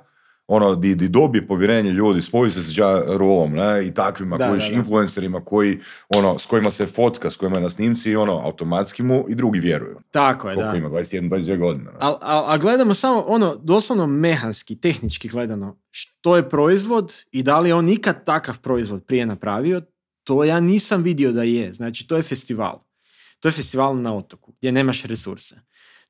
ono, 0.47 0.75
di, 0.75 0.95
di 0.95 1.09
dobije 1.09 1.47
povjerenje 1.47 1.91
ljudi, 1.91 2.21
spoji 2.21 2.51
se 2.51 2.61
s 2.61 2.77
Ja 2.77 3.03
Rulom, 3.07 3.53
ne, 3.53 3.87
i 3.87 3.93
takvima, 3.93 4.37
Da, 4.37 4.49
koji, 4.49 4.59
da, 4.59 4.67
da. 4.67 4.73
influencerima 4.73 5.45
koji, 5.45 5.79
ono, 6.15 6.37
s 6.37 6.45
kojima 6.45 6.69
se 6.69 6.85
fotka, 6.85 7.31
s 7.31 7.37
kojima 7.37 7.57
je 7.57 7.61
na 7.61 7.69
snimci, 7.69 8.15
ono, 8.15 8.41
automatski 8.43 9.03
mu 9.03 9.25
i 9.29 9.35
drugi 9.35 9.59
vjeruju. 9.59 9.99
Tako 10.11 10.49
je, 10.49 10.55
Koliko 10.55 10.71
da. 10.71 10.77
ima, 10.77 10.89
21, 10.89 11.29
22 11.29 11.57
godine. 11.57 11.83
ne? 11.83 11.97
A, 11.99 12.17
a, 12.21 12.45
a 12.47 12.57
gledamo 12.57 12.93
samo 12.93 13.23
ono, 13.27 13.55
doslovno 13.55 14.07
mehanski, 14.07 14.75
tehnički 14.75 15.27
gledano, 15.29 15.77
što 15.91 16.35
je 16.35 16.49
proizvod 16.49 17.15
i 17.31 17.43
da 17.43 17.59
li 17.59 17.69
je 17.69 17.75
on 17.75 17.89
ikad 17.89 18.25
takav 18.25 18.59
proizvod 18.59 19.03
prije 19.05 19.25
napravio, 19.25 19.81
to 20.23 20.43
ja 20.43 20.59
nisam 20.59 21.03
vidio 21.03 21.31
da 21.31 21.43
je. 21.43 21.73
Znači, 21.73 22.07
to 22.07 22.17
je 22.17 22.23
festival. 22.23 22.79
To 23.39 23.47
je 23.47 23.51
festival 23.51 24.01
na 24.01 24.15
otoku, 24.15 24.53
gdje 24.57 24.71
nemaš 24.71 25.03
resurse. 25.03 25.55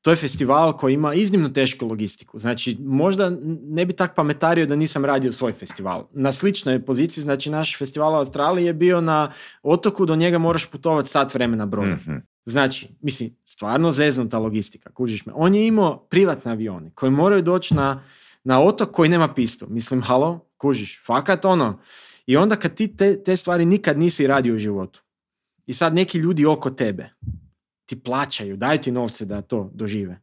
To 0.07 0.11
je 0.11 0.15
festival 0.15 0.77
koji 0.77 0.93
ima 0.93 1.13
iznimno 1.13 1.49
tešku 1.49 1.87
logistiku. 1.87 2.39
Znači, 2.39 2.77
možda 2.79 3.31
ne 3.61 3.85
bi 3.85 3.93
tak 3.93 4.15
pametario 4.15 4.65
da 4.65 4.75
nisam 4.75 5.05
radio 5.05 5.31
svoj 5.31 5.53
festival. 5.53 6.07
Na 6.11 6.31
sličnoj 6.31 6.85
poziciji, 6.85 7.21
znači 7.21 7.49
naš 7.49 7.77
festival 7.77 8.13
u 8.13 8.15
Australiji 8.15 8.65
je 8.65 8.73
bio 8.73 9.01
na 9.01 9.31
otoku, 9.63 10.05
do 10.05 10.15
njega 10.15 10.37
moraš 10.37 10.65
putovati 10.65 11.09
sat 11.09 11.33
vremena 11.33 11.65
brodom. 11.65 11.93
Mhm. 11.93 12.15
Znači, 12.45 12.87
mislim, 13.01 13.35
stvarno 13.45 13.91
zeznuta 13.91 14.39
logistika, 14.39 14.91
kužiš 14.93 15.25
me. 15.25 15.33
On 15.35 15.55
je 15.55 15.67
imao 15.67 15.97
privatne 15.97 16.51
avione 16.51 16.91
koji 16.95 17.11
moraju 17.11 17.41
doći 17.41 17.75
na, 17.75 18.03
na 18.43 18.61
otok 18.61 18.91
koji 18.91 19.09
nema 19.09 19.33
pistu. 19.33 19.67
Mislim, 19.69 20.01
halo, 20.01 20.49
kužiš, 20.57 21.01
fakat 21.05 21.45
ono. 21.45 21.79
I 22.25 22.37
onda 22.37 22.55
kad 22.55 22.73
ti 22.73 22.97
te, 22.97 23.23
te 23.23 23.37
stvari 23.37 23.65
nikad 23.65 23.99
nisi 23.99 24.27
radio 24.27 24.55
u 24.55 24.59
životu 24.59 25.01
i 25.65 25.73
sad 25.73 25.93
neki 25.93 26.17
ljudi 26.17 26.45
oko 26.45 26.69
tebe 26.69 27.09
ti 27.87 27.99
plaćaju, 27.99 28.57
daju 28.57 28.79
ti 28.79 28.91
novce 28.91 29.25
da 29.25 29.41
to 29.41 29.71
dožive. 29.73 30.21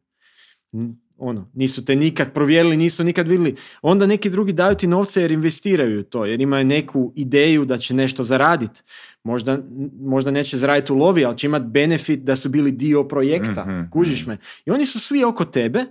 Ono, 1.19 1.51
nisu 1.55 1.85
te 1.85 1.97
nikad 1.97 2.33
provjerili, 2.33 2.77
nisu 2.77 3.05
nikad 3.05 3.29
vidjeli. 3.29 3.57
Onda 3.83 4.07
neki 4.07 4.31
drugi 4.31 4.53
daju 4.53 4.75
ti 4.75 4.87
novce 4.87 5.21
jer 5.21 5.33
investiraju 5.33 6.03
to, 6.03 6.25
jer 6.25 6.41
imaju 6.41 6.65
neku 6.65 7.13
ideju 7.17 7.65
da 7.65 7.79
će 7.79 7.95
nešto 7.95 8.25
zaraditi. 8.25 8.83
Možda, 9.25 9.59
možda 10.01 10.31
neće 10.31 10.59
zaraditi 10.59 10.93
u 10.93 10.97
lovi, 10.97 11.25
ali 11.25 11.39
će 11.39 11.47
imati 11.47 11.67
benefit 11.67 12.21
da 12.21 12.37
su 12.37 12.49
bili 12.49 12.73
dio 12.73 13.05
projekta. 13.05 13.65
Mhm, 13.65 13.91
Kužiš 13.91 14.27
me? 14.27 14.37
I 14.67 14.71
oni 14.71 14.87
su 14.87 15.01
svi 15.01 15.25
oko 15.25 15.45
tebe 15.45 15.85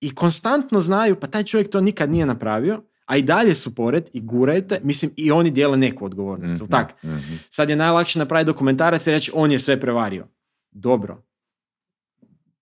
i 0.00 0.14
konstantno 0.14 0.80
znaju, 0.80 1.20
pa 1.20 1.26
taj 1.26 1.42
čovjek 1.42 1.70
to 1.70 1.80
nikad 1.80 2.10
nije 2.10 2.26
napravio, 2.26 2.82
a 3.06 3.16
i 3.16 3.22
dalje 3.22 3.54
su 3.54 3.74
pored 3.74 4.10
i 4.12 4.20
guraju 4.20 4.68
te, 4.68 4.80
mislim, 4.82 5.10
i 5.16 5.30
oni 5.30 5.50
dijele 5.50 5.76
neku 5.76 6.04
odgovornost, 6.04 6.54
jel 6.58 6.68
tak? 6.68 7.04
Mhm. 7.04 7.34
Sad 7.50 7.70
je 7.70 7.76
najlakše 7.76 8.18
napraviti 8.18 8.46
dokumentarac 8.46 9.06
i 9.06 9.10
reći 9.10 9.30
on 9.34 9.52
je 9.52 9.58
sve 9.58 9.80
prevario. 9.80 10.26
Dobro. 10.74 11.22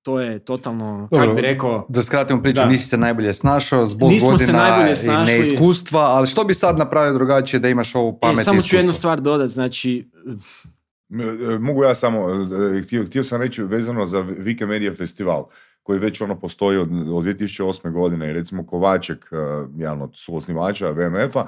to 0.02 0.20
je 0.20 0.38
totalno, 0.38 1.08
Dobro, 1.10 1.26
kak 1.26 1.36
bi 1.36 1.42
rekao, 1.42 1.86
Da 1.88 2.02
skratimo 2.02 2.42
priču, 2.42 2.54
Da. 2.54 2.66
nisi 2.66 2.88
se 2.88 2.96
najbolje 2.98 3.34
snašao 3.34 3.86
zbog 3.86 4.10
Nismo 4.10 4.38
se 4.38 4.44
godina 4.44 4.58
najbolje 4.60 4.92
i 4.92 4.96
snašli. 4.96 5.34
neiskustva, 5.34 6.00
ali 6.00 6.26
što 6.26 6.44
bi 6.44 6.54
sad 6.54 6.78
napravio 6.78 7.12
drugačije 7.12 7.60
da 7.60 7.68
imaš 7.68 7.94
ovu 7.94 8.18
pamet 8.18 8.38
e, 8.38 8.40
i 8.40 8.44
samo 8.44 8.60
ću 8.60 8.76
jednu 8.76 8.92
stvar 8.92 9.20
dodat, 9.20 9.48
znači, 9.50 10.10
E, 11.44 11.58
Mogu 11.58 11.84
ja 11.84 11.94
samo, 11.94 12.26
e, 12.74 12.82
htio, 12.82 13.04
htio 13.06 13.24
sam 13.24 13.40
reći 13.40 13.62
vezano 13.62 14.06
za 14.06 14.20
Vike 14.20 14.66
Media 14.66 14.94
Festival, 14.94 15.44
koji 15.82 15.98
već 15.98 16.20
ono 16.20 16.40
postoji 16.40 16.78
od, 16.78 16.88
od 16.92 17.24
2008. 17.24 17.92
godine 17.92 18.30
i 18.30 18.32
recimo 18.32 18.66
Kovaček, 18.66 19.28
e, 19.32 19.36
jedan 19.76 20.02
od 20.02 20.10
suosnivača 20.14 20.90
VMF-a, 20.90 21.46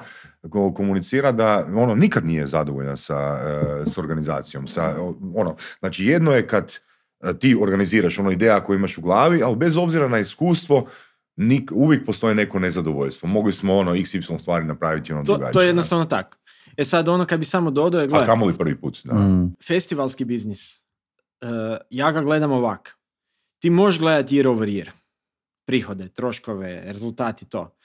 ko- 0.49 0.73
komunicira 0.73 1.31
da 1.31 1.67
ono 1.75 1.95
nikad 1.95 2.25
nije 2.25 2.47
zadovoljan 2.47 2.97
sa, 2.97 3.39
e, 3.43 3.85
s 3.85 3.97
organizacijom. 3.97 4.67
Sa, 4.67 4.95
ono, 5.35 5.55
znači 5.79 6.05
jedno 6.05 6.31
je 6.31 6.47
kad 6.47 6.73
e, 7.19 7.39
ti 7.39 7.57
organiziraš 7.61 8.19
ono 8.19 8.31
ideja 8.31 8.63
koju 8.63 8.77
imaš 8.77 8.97
u 8.97 9.01
glavi, 9.01 9.43
ali 9.43 9.55
bez 9.55 9.77
obzira 9.77 10.07
na 10.07 10.19
iskustvo, 10.19 10.87
nik, 11.35 11.71
uvijek 11.73 12.05
postoji 12.05 12.35
neko 12.35 12.59
nezadovoljstvo. 12.59 13.29
Mogli 13.29 13.53
smo 13.53 13.77
ono 13.77 13.95
XY 13.95 14.39
stvari 14.39 14.65
napraviti 14.65 15.13
ono 15.13 15.23
to, 15.23 15.33
drugačije. 15.33 15.53
to 15.53 15.61
je 15.61 15.67
jednostavno 15.67 16.05
tako. 16.05 16.37
E 16.77 16.83
sad 16.83 17.07
ono 17.09 17.25
kad 17.25 17.39
bi 17.39 17.45
samo 17.45 17.71
dodao 17.71 17.99
je, 18.01 18.05
A 18.05 18.07
gledaj, 18.07 18.25
kamoli 18.25 18.53
prvi 18.53 18.75
put. 18.75 18.99
Da. 19.03 19.13
Mm. 19.13 19.55
festivalski 19.67 20.25
biznis, 20.25 20.77
e, 21.41 21.77
ja 21.89 22.11
ga 22.11 22.21
gledam 22.21 22.51
ovak. 22.51 22.97
Ti 23.59 23.69
možeš 23.69 23.99
gledati 23.99 24.35
year 24.35 24.47
over 24.47 24.69
year. 24.69 24.89
Prihode, 25.65 26.09
troškove, 26.09 26.83
rezultati, 26.85 27.45
to. 27.45 27.75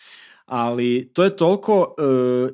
Ali 0.44 1.10
to 1.12 1.24
je 1.24 1.36
toliko 1.36 1.94
e, 1.98 2.02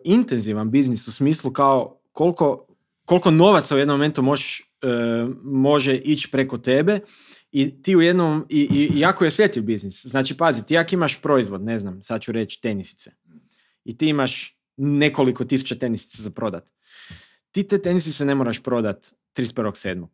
intenzivan 0.04 0.70
biznis 0.70 1.08
u 1.08 1.12
smislu 1.12 1.52
kao 1.52 2.00
koliko, 2.12 2.66
koliko 3.04 3.30
novaca 3.30 3.74
u 3.74 3.78
jednom 3.78 3.98
momentu 3.98 4.22
možeš, 4.22 4.60
e, 4.60 4.86
može 5.42 5.96
ići 5.96 6.28
preko 6.32 6.58
tebe 6.58 7.00
i 7.52 7.82
ti 7.82 7.96
u 7.96 8.00
jednom, 8.00 8.46
i, 8.48 8.60
i, 8.60 8.96
i 8.96 9.00
jako 9.00 9.24
je 9.24 9.28
osjetljiv 9.28 9.64
biznis. 9.64 10.06
Znači, 10.06 10.36
pazi, 10.36 10.66
ti 10.66 10.78
ako 10.78 10.94
imaš 10.94 11.20
proizvod, 11.22 11.62
ne 11.62 11.78
znam, 11.78 12.02
sad 12.02 12.20
ću 12.20 12.32
reći 12.32 12.60
tenisice, 12.60 13.12
i 13.84 13.98
ti 13.98 14.08
imaš 14.08 14.58
nekoliko 14.76 15.44
tisuća 15.44 15.74
tenisica 15.74 16.22
za 16.22 16.30
prodat. 16.30 16.72
Ti 17.50 17.68
te 17.68 17.82
tenisice 17.82 18.24
ne 18.24 18.34
moraš 18.34 18.62
prodat 18.62 19.14
31.7. 19.36 20.06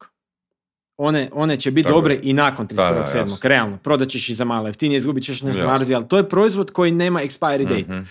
One, 0.99 1.29
one 1.33 1.57
će 1.57 1.71
biti 1.71 1.83
Tako 1.83 1.93
je. 1.93 1.99
dobre 1.99 2.21
i 2.23 2.33
nakon 2.33 2.67
Da, 2.67 2.75
da, 2.75 2.83
31.7. 3.07 3.17
jasno. 3.17 3.37
Realno, 3.43 3.77
prodat 3.77 4.09
ćeš 4.09 4.29
i 4.29 4.35
za 4.35 4.45
malo 4.45 4.67
jeftinije, 4.67 4.99
izgubit 4.99 5.25
ćeš 5.25 5.43
nešto 5.43 5.59
Jasno. 5.59 5.71
marzi, 5.71 5.95
ali 5.95 6.09
to 6.09 6.17
je 6.17 6.29
proizvod 6.29 6.71
koji 6.71 6.91
nema 6.93 7.21
expiry 7.21 7.65
date. 7.65 7.95
Mhm. 7.95 8.03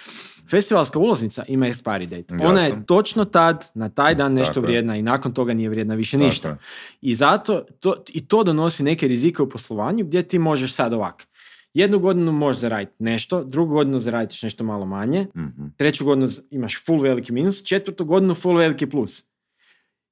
Festivalska 0.49 0.99
ulaznica 0.99 1.43
ima 1.47 1.65
expiry 1.65 2.05
date. 2.07 2.35
Ona 2.41 2.59
je 2.59 2.69
Jasno. 2.69 2.83
točno 2.83 3.25
tad, 3.25 3.71
na 3.73 3.89
taj 3.89 4.15
dan 4.15 4.33
nešto 4.33 4.53
Tako 4.53 4.59
je. 4.59 4.67
vrijedna 4.67 4.95
i 4.95 5.01
nakon 5.01 5.33
toga 5.33 5.53
nije 5.53 5.69
vrijedna 5.69 5.95
više 5.95 6.17
Tako 6.17 6.25
ništa. 6.25 6.49
je. 6.49 6.57
I 7.01 7.15
zato, 7.15 7.61
to, 7.79 8.03
i 8.09 8.27
to 8.27 8.43
donosi 8.43 8.83
neke 8.83 9.07
rizike 9.07 9.41
u 9.41 9.49
poslovanju 9.49 10.05
gdje 10.05 10.21
ti 10.21 10.39
možeš 10.39 10.73
sad 10.73 10.93
ovak. 10.93 11.27
Jednu 11.73 11.99
godinu 11.99 12.31
možeš 12.31 12.61
zaraditi 12.61 12.95
nešto, 12.99 13.43
drugu 13.43 13.73
godinu 13.73 13.99
zaradiš 13.99 14.43
nešto 14.43 14.63
malo 14.63 14.85
manje, 14.85 15.27
Mhm. 15.37 15.65
treću 15.77 16.05
godinu 16.05 16.27
imaš 16.49 16.85
full 16.85 16.99
veliki 16.99 17.31
minus, 17.31 17.63
četvrtu 17.63 18.05
godinu 18.05 18.35
full 18.35 18.57
veliki 18.57 18.85
plus. 18.85 19.23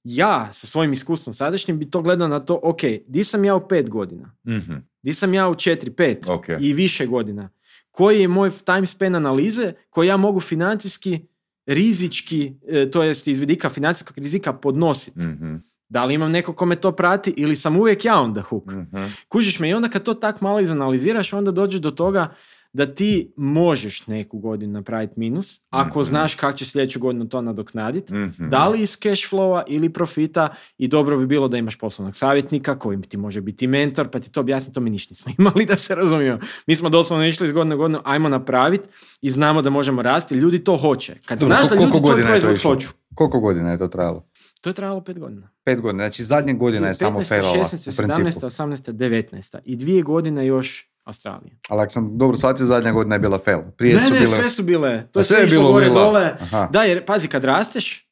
Ja, 0.03 0.49
sa 0.53 0.67
svojim 0.67 0.91
iskustvom 0.91 1.33
sadašnjim, 1.33 1.79
bi 1.79 1.89
to 1.89 2.01
gledao 2.01 2.27
na 2.27 2.39
to, 2.39 2.59
ok, 2.63 2.81
di 3.07 3.23
sam 3.23 3.45
ja 3.45 3.55
u 3.55 3.67
pet 3.67 3.89
godina? 3.89 4.31
Mhm. 4.47 4.73
Di 5.01 5.13
sam 5.13 5.33
ja 5.33 5.49
u 5.49 5.55
četiri, 5.55 5.91
pet 5.91 6.27
Ok. 6.27 6.45
i 6.59 6.73
više 6.73 7.05
godina? 7.05 7.49
Koji 7.91 8.21
je 8.21 8.27
moj 8.27 8.51
time 8.65 8.85
span 8.85 9.15
analize 9.15 9.73
koji 9.89 10.07
ja 10.07 10.17
mogu 10.17 10.39
financijski, 10.39 11.19
rizički, 11.65 12.53
e, 12.67 12.91
to 12.91 13.03
jest 13.03 13.27
iz 13.27 13.39
vidika 13.39 13.69
financijskog 13.69 14.17
rizika 14.17 14.53
podnositi? 14.53 15.19
Mhm. 15.19 15.55
Da 15.89 16.05
li 16.05 16.13
imam 16.13 16.31
neko 16.31 16.53
ko 16.53 16.65
me 16.65 16.75
to 16.75 16.91
prati 16.91 17.33
ili 17.37 17.55
sam 17.55 17.77
uvijek 17.77 18.05
ja 18.05 18.19
on 18.21 18.33
the 18.33 18.41
hook? 18.41 18.65
Mhm. 18.65 19.03
Kužiš 19.27 19.59
me 19.59 19.69
i 19.69 19.73
onda 19.73 19.89
kad 19.89 20.03
to 20.03 20.13
tak 20.13 20.41
malo 20.41 20.59
izanaliziraš, 20.59 21.33
onda 21.33 21.51
dođeš 21.51 21.81
do 21.81 21.91
toga 21.91 22.33
da 22.73 22.85
ti 22.85 23.33
možeš 23.37 24.07
neku 24.07 24.39
godinu 24.39 24.73
napraviti 24.73 25.13
minus, 25.17 25.61
ako 25.69 25.99
Mhm. 25.99 26.05
znaš 26.05 26.35
kako 26.35 26.57
će 26.57 26.65
sljedeću 26.65 26.99
godinu 26.99 27.29
to 27.29 27.41
nadoknaditi, 27.41 28.13
Mhm. 28.13 28.49
da 28.49 28.67
li 28.67 28.81
iz 28.81 28.89
cash 28.93 29.23
flowa 29.25 29.63
ili 29.67 29.89
profita 29.89 30.49
i 30.77 30.87
dobro 30.87 31.17
bi 31.17 31.27
bilo 31.27 31.47
da 31.47 31.57
imaš 31.57 31.77
poslovnog 31.77 32.15
savjetnika 32.15 32.79
koji 32.79 33.01
ti 33.01 33.17
može 33.17 33.41
biti 33.41 33.67
mentor, 33.67 34.09
pa 34.09 34.19
ti 34.19 34.31
to 34.31 34.39
objasni, 34.39 34.73
to 34.73 34.79
mi 34.79 34.89
ništa 34.89 35.11
nismo 35.11 35.31
imali 35.39 35.65
da 35.65 35.77
se 35.77 35.95
razumijemo. 35.95 36.39
Mi 36.67 36.75
smo 36.75 36.89
doslovno 36.89 37.25
išli 37.25 37.47
iz 37.47 37.53
godine 37.53 37.75
u 37.75 37.77
godinu, 37.77 37.99
ajmo 38.03 38.29
napraviti 38.29 38.89
i 39.21 39.31
znamo 39.31 39.61
da 39.61 39.69
možemo 39.69 40.01
rasti, 40.01 40.35
ljudi 40.35 40.59
to 40.59 40.77
hoće. 40.77 41.15
Kad 41.25 41.39
Dobro, 41.39 41.55
znaš 41.55 41.69
da 41.69 41.75
ljudi 41.75 41.91
to 41.93 42.15
proizvod 42.17 42.61
hoću, 42.61 42.87
Koliko 43.15 43.39
godina 43.39 43.71
je 43.71 43.77
to 43.77 43.87
trajalo? 43.87 44.25
to 44.61 44.69
je 44.69 44.73
trajalo 44.73 45.01
pet 45.01 45.19
godina. 45.19 45.49
Pet 45.63 45.81
godina, 45.81 46.03
znači 46.03 46.23
zadnje 46.23 46.53
godina 46.53 46.87
je 46.87 46.95
samo 46.95 47.19
15, 47.19 47.27
failala 47.29 47.55
16, 47.55 47.93
u 47.93 47.97
principu. 47.97 48.27
17, 48.29 48.45
18, 48.45 48.91
19 48.91 49.57
i 49.65 49.75
dvije 49.75 50.01
godine 50.03 50.45
još 50.45 50.89
Australije. 51.05 51.57
Ali 51.69 51.81
ako 51.81 51.91
sam 51.91 52.17
dobro 52.17 52.37
shvatio, 52.37 52.65
zadnja 52.65 52.91
godina 52.91 53.15
je 53.15 53.19
bila 53.19 53.39
fail. 53.39 53.59
Prije 53.77 53.93
ne, 53.93 53.99
su 53.99 54.09
ne, 54.09 54.19
bile... 54.19 54.31
sve 54.31 54.49
su 54.49 54.63
bile. 54.63 55.07
To 55.11 55.19
je 55.19 55.23
sve 55.23 55.37
sve 55.37 55.43
je 55.43 55.47
bilo 55.49 55.71
gore, 55.71 55.85
lila. 55.85 56.03
dole. 56.03 56.35
Aha. 56.41 56.67
Da, 56.71 56.83
jer 56.83 57.05
pazi, 57.05 57.27
kad 57.27 57.43
rasteš, 57.43 58.09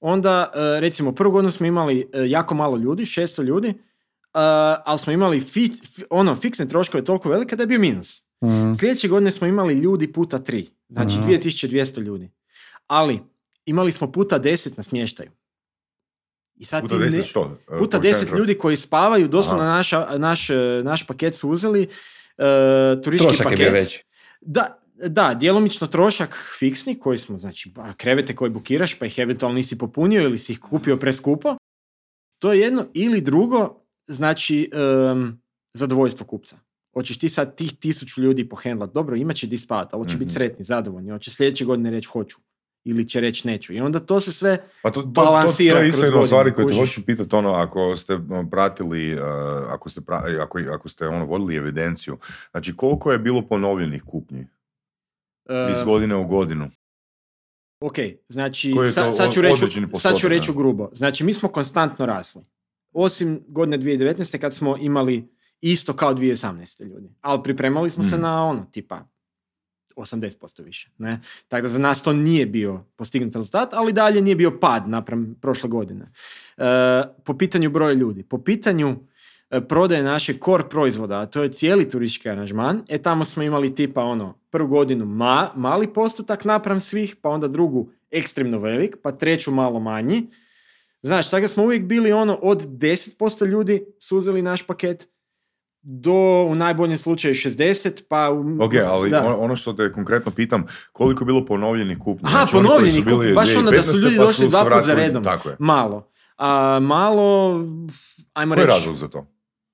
onda, 0.00 0.52
e, 0.76 0.80
recimo, 0.80 1.12
prvu 1.12 1.32
godinu 1.32 1.50
smo 1.50 1.66
imali 1.66 2.10
e, 2.12 2.22
jako 2.22 2.54
malo 2.54 2.76
ljudi, 2.76 3.02
600 3.04 3.42
ljudi, 3.42 3.68
e, 3.68 3.74
ali 4.78 4.98
smo 4.98 5.12
imali 5.12 5.40
fi, 5.40 5.72
ono, 6.10 6.36
fiksne 6.36 6.68
troškove 6.68 7.04
toliko 7.04 7.28
velike 7.28 7.56
da 7.56 7.62
je 7.62 7.66
bio 7.66 7.78
minus. 7.80 8.24
Mm. 8.44 8.74
Sljedeće 8.74 9.08
godine 9.08 9.30
smo 9.30 9.46
imali 9.46 9.74
ljudi 9.74 10.12
puta 10.12 10.38
tri, 10.38 10.68
znači 10.88 11.18
Mhm. 11.18 11.22
2200 11.24 12.00
ljudi. 12.00 12.30
Ali, 12.86 13.20
imali 13.66 13.92
smo 13.92 14.12
puta 14.12 14.38
10 14.38 14.76
na 14.76 14.82
smještaju. 14.82 15.30
I 16.56 16.64
sad 16.64 16.82
Puta 16.82 16.94
ti 16.94 17.00
ne- 17.00 17.06
10 17.08 17.24
što? 17.24 17.42
Puta 17.68 17.68
povećanje 17.68 18.02
10 18.04 18.18
troška. 18.20 18.36
ljudi 18.36 18.54
koji 18.54 18.76
spavaju, 18.76 19.28
doslovno 19.28 19.64
naš, 20.18 20.50
e, 20.50 20.56
naš 20.82 21.06
paket 21.06 21.34
su 21.34 21.50
uzeli, 21.50 21.88
turistički 23.04 23.36
Trošak 23.36 23.46
je 23.46 23.56
paket. 23.56 23.58
bio 23.58 23.80
veći. 23.80 24.04
Da, 24.40 24.78
da, 25.08 25.34
djelomično 25.34 25.86
trošak 25.86 26.54
fiksni 26.58 26.98
koji 26.98 27.18
smo, 27.18 27.38
znači 27.38 27.72
krevete 27.96 28.34
koje 28.36 28.50
bukiraš 28.50 28.98
pa 28.98 29.06
ih 29.06 29.18
eventualno 29.18 29.56
nisi 29.56 29.78
popunio 29.78 30.22
ili 30.22 30.38
si 30.38 30.52
ih 30.52 30.58
kupio 30.60 30.96
preskupo. 30.96 31.56
To 32.38 32.52
je 32.52 32.60
jedno 32.60 32.86
ili 32.94 33.20
drugo, 33.20 33.80
znači 34.06 34.70
em, 34.72 35.40
zadovoljstvo 35.74 36.26
kupca. 36.26 36.58
Hoćeš 36.92 37.18
ti 37.18 37.28
sad 37.28 37.56
tih 37.56 37.72
tisuću 37.78 38.20
ljudi 38.22 38.48
pohendlat, 38.48 38.92
dobro, 38.92 39.16
imat 39.16 39.36
će 39.36 39.46
di 39.46 39.58
spavati, 39.58 39.90
ali 39.92 40.02
hoće 40.02 40.16
biti 40.16 40.28
Mhm. 40.28 40.34
sretni, 40.34 40.64
zadovoljni, 40.64 41.10
hoće 41.10 41.30
sljedeće 41.30 41.64
godine 41.64 41.90
reći 41.90 42.08
hoću 42.08 42.38
ili 42.84 43.08
će 43.08 43.20
reći 43.20 43.46
neću. 43.48 43.72
I 43.72 43.80
onda 43.80 44.00
to 44.00 44.20
se 44.20 44.32
sve, 44.32 44.58
Pa 44.82 44.90
to, 44.90 44.94
to, 44.94 45.02
to, 45.02 45.10
balansira 45.12 45.76
to 45.76 45.82
je 45.82 45.88
isto 45.88 46.00
kroz 46.00 46.10
jedna 46.10 46.26
stvari 46.26 46.52
koju 46.52 46.68
te 46.68 46.74
hoću 46.74 47.04
pitati, 47.06 47.36
ono, 47.36 47.52
ako 47.52 47.96
ste 47.96 48.14
um, 48.14 48.50
pratili, 48.50 49.14
uh, 49.14 49.20
ako 49.68 49.88
ste, 49.88 50.00
pra- 50.00 50.36
e, 50.36 50.40
ako, 50.40 50.58
ako 50.70 50.88
ste 50.88 51.08
ono, 51.08 51.24
vodili 51.26 51.56
evidenciju, 51.56 52.18
znači 52.50 52.76
koliko 52.76 53.12
je 53.12 53.18
bilo 53.18 53.42
ponovljenih 53.42 54.02
kupnji 54.02 54.46
iz 55.72 55.78
em, 55.78 55.86
godine 55.86 56.16
u 56.16 56.26
godinu? 56.26 56.70
ok, 57.80 57.94
znači 58.28 58.74
sa- 58.92 59.04
to 59.04 59.12
sad, 59.12 59.32
ću 59.32 59.40
reći, 59.42 59.66
sad 59.94 60.16
ću 60.16 60.28
reći 60.28 60.52
grubo. 60.52 60.88
Znači 60.92 61.24
mi 61.24 61.32
smo 61.32 61.48
konstantno 61.48 62.06
rasli. 62.06 62.42
Osim 62.92 63.40
godine 63.48 63.78
2019. 63.78 64.38
kad 64.38 64.54
smo 64.54 64.76
imali 64.76 65.28
isto 65.60 65.92
kao 65.92 66.14
2018. 66.14 66.84
ljudi. 66.84 67.08
Ali 67.20 67.42
pripremali 67.42 67.90
smo 67.90 68.02
se 68.02 68.14
Mhm. 68.16 68.22
na 68.22 68.44
ono, 68.44 68.66
tipa 68.72 69.08
80% 70.02 70.64
više. 70.64 70.90
Ne? 70.98 71.20
Tako 71.48 71.62
da 71.62 71.68
za 71.68 71.78
nas 71.78 72.02
to 72.02 72.12
nije 72.12 72.46
bio 72.46 72.84
postignut 72.96 73.34
rezultat, 73.34 73.72
ali 73.72 73.92
dalje 73.92 74.22
nije 74.22 74.36
bio 74.36 74.58
pad 74.60 74.88
naprem 74.88 75.36
prošle 75.40 75.68
godine. 75.68 76.12
E, 76.56 76.62
po 77.24 77.38
pitanju 77.38 77.70
broja 77.70 77.92
ljudi, 77.92 78.22
po 78.22 78.38
pitanju 78.38 78.96
e, 79.50 79.60
prodaje 79.60 80.02
našeg 80.02 80.36
core 80.44 80.64
proizvoda, 80.70 81.20
a 81.20 81.26
to 81.26 81.42
je 81.42 81.52
cijeli 81.52 81.88
turistički 81.88 82.28
aranžman, 82.28 82.82
e 82.88 82.98
tamo 82.98 83.24
smo 83.24 83.42
imali 83.42 83.74
tipa 83.74 84.02
ono, 84.02 84.38
prvu 84.50 84.68
godinu 84.68 85.04
ma, 85.04 85.50
mali 85.56 85.92
postotak 85.92 86.44
napram 86.44 86.80
svih, 86.80 87.16
pa 87.22 87.28
onda 87.28 87.48
drugu 87.48 87.90
ekstremno 88.10 88.58
velik, 88.58 88.96
pa 89.02 89.12
treću 89.12 89.50
malo 89.50 89.80
manji. 89.80 90.26
Znaš, 91.02 91.30
tako 91.30 91.48
smo 91.48 91.64
uvijek 91.64 91.82
bili 91.82 92.12
ono 92.12 92.34
od 92.34 92.66
10% 92.66 93.46
ljudi 93.46 93.84
su 93.98 94.18
uzeli 94.18 94.42
naš 94.42 94.66
paket 94.66 95.08
do 95.82 96.12
u 96.44 96.54
najboljem 96.54 96.98
slučaju 96.98 97.34
60, 97.34 98.02
pa 98.08 98.30
u, 98.30 98.56
Ok, 98.60 98.72
ali 98.86 99.10
da. 99.10 99.36
ono, 99.36 99.56
što 99.56 99.72
te 99.72 99.92
konkretno 99.92 100.32
pitam, 100.32 100.64
koliko 100.92 101.22
je 101.22 101.26
bilo 101.26 101.44
ponovljenih 101.44 101.98
kupnji? 101.98 102.22
Aha, 102.24 102.36
Znači, 102.36 102.52
koji 102.52 102.64
ponovljeni 102.64 103.04
kupnji, 103.04 103.32
baš 103.32 103.56
onda 103.56 103.70
da 103.70 103.82
su 103.82 103.92
2015. 103.92 104.02
ljudi 104.02 104.16
pa 104.16 104.24
došli 104.24 104.48
dva 104.48 104.82
za 104.82 104.94
redom. 104.94 105.24
Tako 105.24 105.48
je. 105.48 105.56
Malo. 105.58 106.08
A, 106.36 106.78
malo, 106.82 107.52
ajmo 108.34 108.54
Koji 108.54 108.62
je 108.62 108.66
reći, 108.66 108.78
razlog 108.78 108.96
za 108.96 109.08
to? 109.08 109.26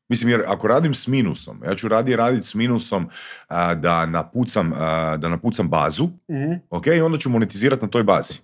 Mislim, 0.08 0.30
jer 0.30 0.42
ako 0.46 0.68
radim 0.68 0.94
s 0.94 1.06
minusom, 1.06 1.60
ja 1.64 1.74
ću 1.74 1.88
radije 1.88 2.16
raditi 2.16 2.46
s 2.46 2.54
minusom 2.54 3.08
a, 3.48 3.74
da, 3.74 4.06
napucam, 4.06 4.72
a, 4.72 5.16
da 5.16 5.28
napucam 5.28 5.68
bazu, 5.68 6.04
Mhm. 6.30 6.52
ok, 6.70 6.86
i 6.88 7.00
onda 7.00 7.18
ću 7.18 7.30
monetizirati 7.30 7.82
na 7.82 7.88
toj 7.88 8.02
bazi. 8.02 8.34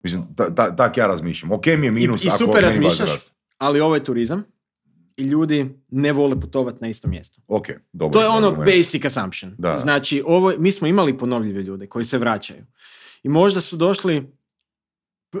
Mislim, 0.00 0.34
ta, 0.36 0.54
ta, 0.54 0.76
tak 0.76 0.96
ja 0.96 1.06
razmišljam. 1.06 1.52
Ok 1.52 1.66
mi 1.68 1.86
je 1.86 1.90
minus 1.90 2.22
I- 2.22 2.26
i 2.26 2.30
ako 2.30 2.38
super 2.38 2.62
razmišljaš. 2.62 3.10
ali 3.58 3.80
ovo 3.80 3.94
je 3.94 4.04
turizam 4.04 4.42
i 5.16 5.22
ljudi 5.22 5.68
ne 5.90 6.12
vole 6.12 6.40
putovati 6.40 6.78
na 6.80 6.88
isto 6.88 7.08
mjesto. 7.08 7.40
Ok, 7.48 7.66
dobro. 7.92 8.12
To 8.12 8.22
je 8.22 8.28
ono 8.28 8.48
argument. 8.48 8.70
basic 8.70 9.04
assumption. 9.04 9.54
Da. 9.58 9.78
Znači, 9.78 10.22
ovo, 10.26 10.52
mi 10.58 10.72
smo 10.72 10.86
imali 10.86 11.18
ponovljive 11.18 11.62
ljude 11.62 11.86
koji 11.86 12.04
se 12.04 12.18
vraćaju. 12.18 12.64
I 13.22 13.28
možda 13.28 13.60
su 13.60 13.76
došli 13.76 14.32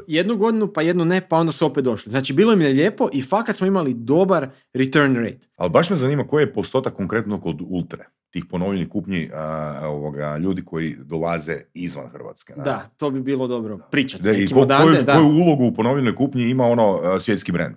jednu 0.06 0.36
godinu, 0.36 0.72
pa 0.72 0.82
jednu 0.82 1.04
ne, 1.04 1.28
pa 1.28 1.36
onda 1.36 1.52
su 1.52 1.66
opet 1.66 1.84
došli. 1.84 2.10
Znači, 2.10 2.32
bilo 2.32 2.52
im 2.52 2.60
je 2.60 2.68
lijepo 2.68 3.08
i 3.12 3.22
fakat 3.22 3.56
smo 3.56 3.66
imali 3.66 3.94
dobar 3.94 4.48
return 4.72 5.16
rate. 5.16 5.48
Ali 5.56 5.70
baš 5.70 5.90
me 5.90 5.96
zanima 5.96 6.26
koji 6.26 6.42
je 6.42 6.52
postotak 6.52 6.94
konkretno 6.94 7.40
kod 7.40 7.60
Ultre, 7.60 8.04
tih 8.30 8.44
ponovljenih 8.50 8.88
kupnji 8.88 9.30
a, 9.34 9.80
ovoga, 9.84 10.36
ljudi 10.36 10.64
koji 10.64 10.96
dolaze 11.04 11.60
izvan 11.74 12.08
Hrvatske. 12.08 12.54
ne? 12.56 12.64
Da, 12.64 12.90
to 12.96 13.10
bi 13.10 13.20
bilo 13.20 13.46
dobro 13.46 13.78
pričati. 13.90 14.22
Da, 14.22 14.32
I 14.32 14.48
ko, 14.48 14.60
odande, 14.60 14.92
koju, 14.92 15.04
da. 15.04 15.14
koju 15.14 15.26
ulogu 15.26 15.64
u 15.64 15.74
ponovljenoj 15.74 16.14
kupnji 16.14 16.48
ima 16.48 16.64
ono 16.64 17.20
svjetski 17.20 17.52
brand, 17.52 17.76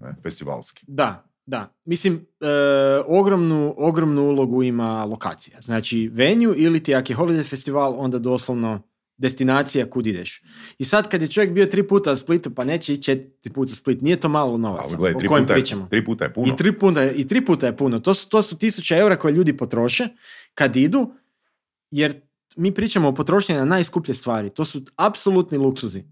ne, 0.00 0.14
festivalski. 0.22 0.84
Da, 0.88 1.25
da. 1.46 1.74
Mislim, 1.84 2.26
e, 2.40 2.46
ogromnu, 3.06 3.74
ogromnu 3.76 4.22
ulogu 4.22 4.62
ima 4.62 5.04
lokacija. 5.04 5.60
Znači, 5.60 6.08
venue 6.08 6.56
ili 6.56 6.82
ti 6.82 6.94
ako 6.94 7.12
je 7.12 7.16
holiday 7.16 7.48
festival, 7.50 7.94
onda 7.98 8.18
doslovno 8.18 8.82
destinacija 9.18 9.90
kud 9.90 10.06
ideš. 10.06 10.42
I 10.78 10.84
sad 10.84 11.08
kad 11.08 11.22
je 11.22 11.28
čovjek 11.28 11.52
bio 11.52 11.66
tri 11.66 11.88
puta 11.88 12.12
u 12.12 12.16
Splitu, 12.16 12.54
pa 12.54 12.64
neće 12.64 12.94
ići 12.94 13.02
četiri 13.02 13.52
puta 13.52 13.72
u 13.72 13.74
Split, 13.74 14.02
nije 14.02 14.20
to 14.20 14.28
malo 14.28 14.58
novaca 14.58 14.84
Ali 14.88 14.96
gledaj, 14.96 15.26
o 15.26 15.28
kojem 15.28 15.44
puta, 15.44 15.52
je, 15.52 15.60
pričamo. 15.60 15.86
tri 15.90 16.04
puta 16.04 16.24
je 16.24 16.34
puno. 16.34 16.52
I 16.52 16.56
tri, 16.56 16.78
puta, 16.78 17.10
I 17.10 17.26
tri 17.26 17.44
puta 17.44 17.66
je 17.66 17.76
puno. 17.76 18.00
To 18.00 18.14
su, 18.14 18.28
to 18.28 18.42
su 18.42 18.58
tisuće 18.58 18.94
eura 18.96 19.16
koje 19.16 19.32
ljudi 19.32 19.56
potroše 19.56 20.08
kad 20.54 20.76
idu, 20.76 21.12
jer 21.90 22.20
mi 22.56 22.74
pričamo 22.74 23.08
o 23.08 23.14
potrošnji 23.14 23.54
na 23.54 23.64
najskuplje 23.64 24.14
stvari. 24.14 24.50
To 24.50 24.64
su 24.64 24.82
apsolutni 24.96 25.58
luksuzi. 25.58 26.04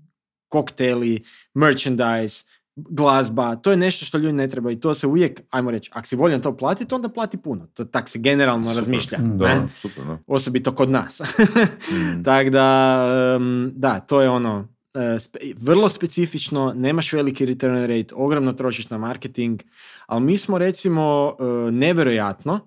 Kokteli, 0.48 1.24
merchandise, 1.54 2.44
glazba, 2.76 3.56
to 3.56 3.70
je 3.70 3.76
nešto 3.76 4.04
što 4.04 4.18
ljudi 4.18 4.32
ne 4.32 4.48
treba 4.48 4.70
i 4.70 4.80
to 4.80 4.94
se 4.94 5.06
uvijek, 5.06 5.40
ajmo 5.50 5.70
reći, 5.70 5.90
ako 5.94 6.06
si 6.06 6.16
voljan 6.16 6.40
to 6.40 6.56
platiti, 6.56 6.94
onda 6.94 7.08
plati 7.08 7.36
puno. 7.36 7.66
To 7.66 7.84
tak 7.84 8.08
se 8.08 8.18
generalno 8.18 8.64
Super. 8.64 8.76
razmišlja. 8.76 9.18
Mm, 9.18 9.38
Da, 9.38 9.48
ne? 9.48 9.68
super, 9.76 10.04
da. 10.04 10.18
Osobito 10.26 10.74
kod 10.74 10.90
nas. 10.90 11.20
Mm. 11.20 12.22
Tako 12.24 12.50
da, 12.50 12.96
em, 13.36 13.72
da, 13.76 14.00
to 14.00 14.20
je 14.22 14.28
ono, 14.30 14.68
e, 14.94 14.98
spe- 15.18 15.54
vrlo 15.58 15.88
specifično, 15.88 16.72
nemaš 16.76 17.12
veliki 17.12 17.46
return 17.46 17.76
rate, 17.76 18.14
ogromno 18.14 18.52
trošiš 18.52 18.90
na 18.90 18.98
marketing, 18.98 19.60
ali 20.06 20.20
mi 20.22 20.36
smo 20.36 20.58
recimo 20.58 21.36
e, 21.40 21.44
nevjerojatno, 21.70 22.60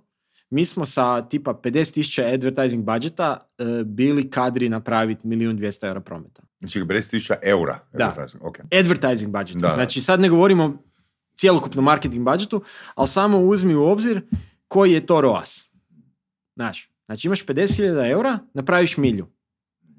mi 0.50 0.66
smo 0.66 0.86
sa 0.86 1.22
tipa 1.22 1.54
50.000 1.54 2.34
advertising 2.34 2.86
budžeta 2.86 3.38
e, 3.58 3.84
bili 3.84 4.30
kadri 4.30 4.70
napraviti 4.70 5.28
milijun 5.28 5.58
200 5.58 5.88
eura 5.88 6.00
prometa. 6.00 6.44
Znači 6.60 6.82
50.000 6.82 7.36
eura. 7.44 7.80
Da. 7.94 8.10
advertising, 8.10 8.44
ok. 8.44 8.58
Advertising 8.80 9.32
budžeta. 9.32 9.60
Da. 9.60 9.70
Znači 9.70 10.02
sad 10.02 10.20
ne 10.20 10.30
govorimo 10.30 10.84
cjelokupnom 11.36 11.86
marketing 11.86 12.26
budžetu, 12.26 12.64
ali 12.96 13.08
samo 13.08 13.40
uzmi 13.40 13.76
u 13.76 13.84
obzir 13.84 14.22
koji 14.68 14.92
je 14.92 15.06
to 15.06 15.22
ROAS. 15.22 15.66
Znaš, 16.56 16.92
znači 17.06 17.28
imaš 17.28 17.46
50.000 17.46 18.12
eura, 18.12 18.40
napraviš 18.54 18.98
milju. 18.98 19.28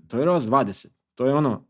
To 0.08 0.18
je 0.18 0.24
ROAS 0.24 0.44
20. 0.44 0.86
To 1.14 1.26
je 1.26 1.34
ono 1.34 1.68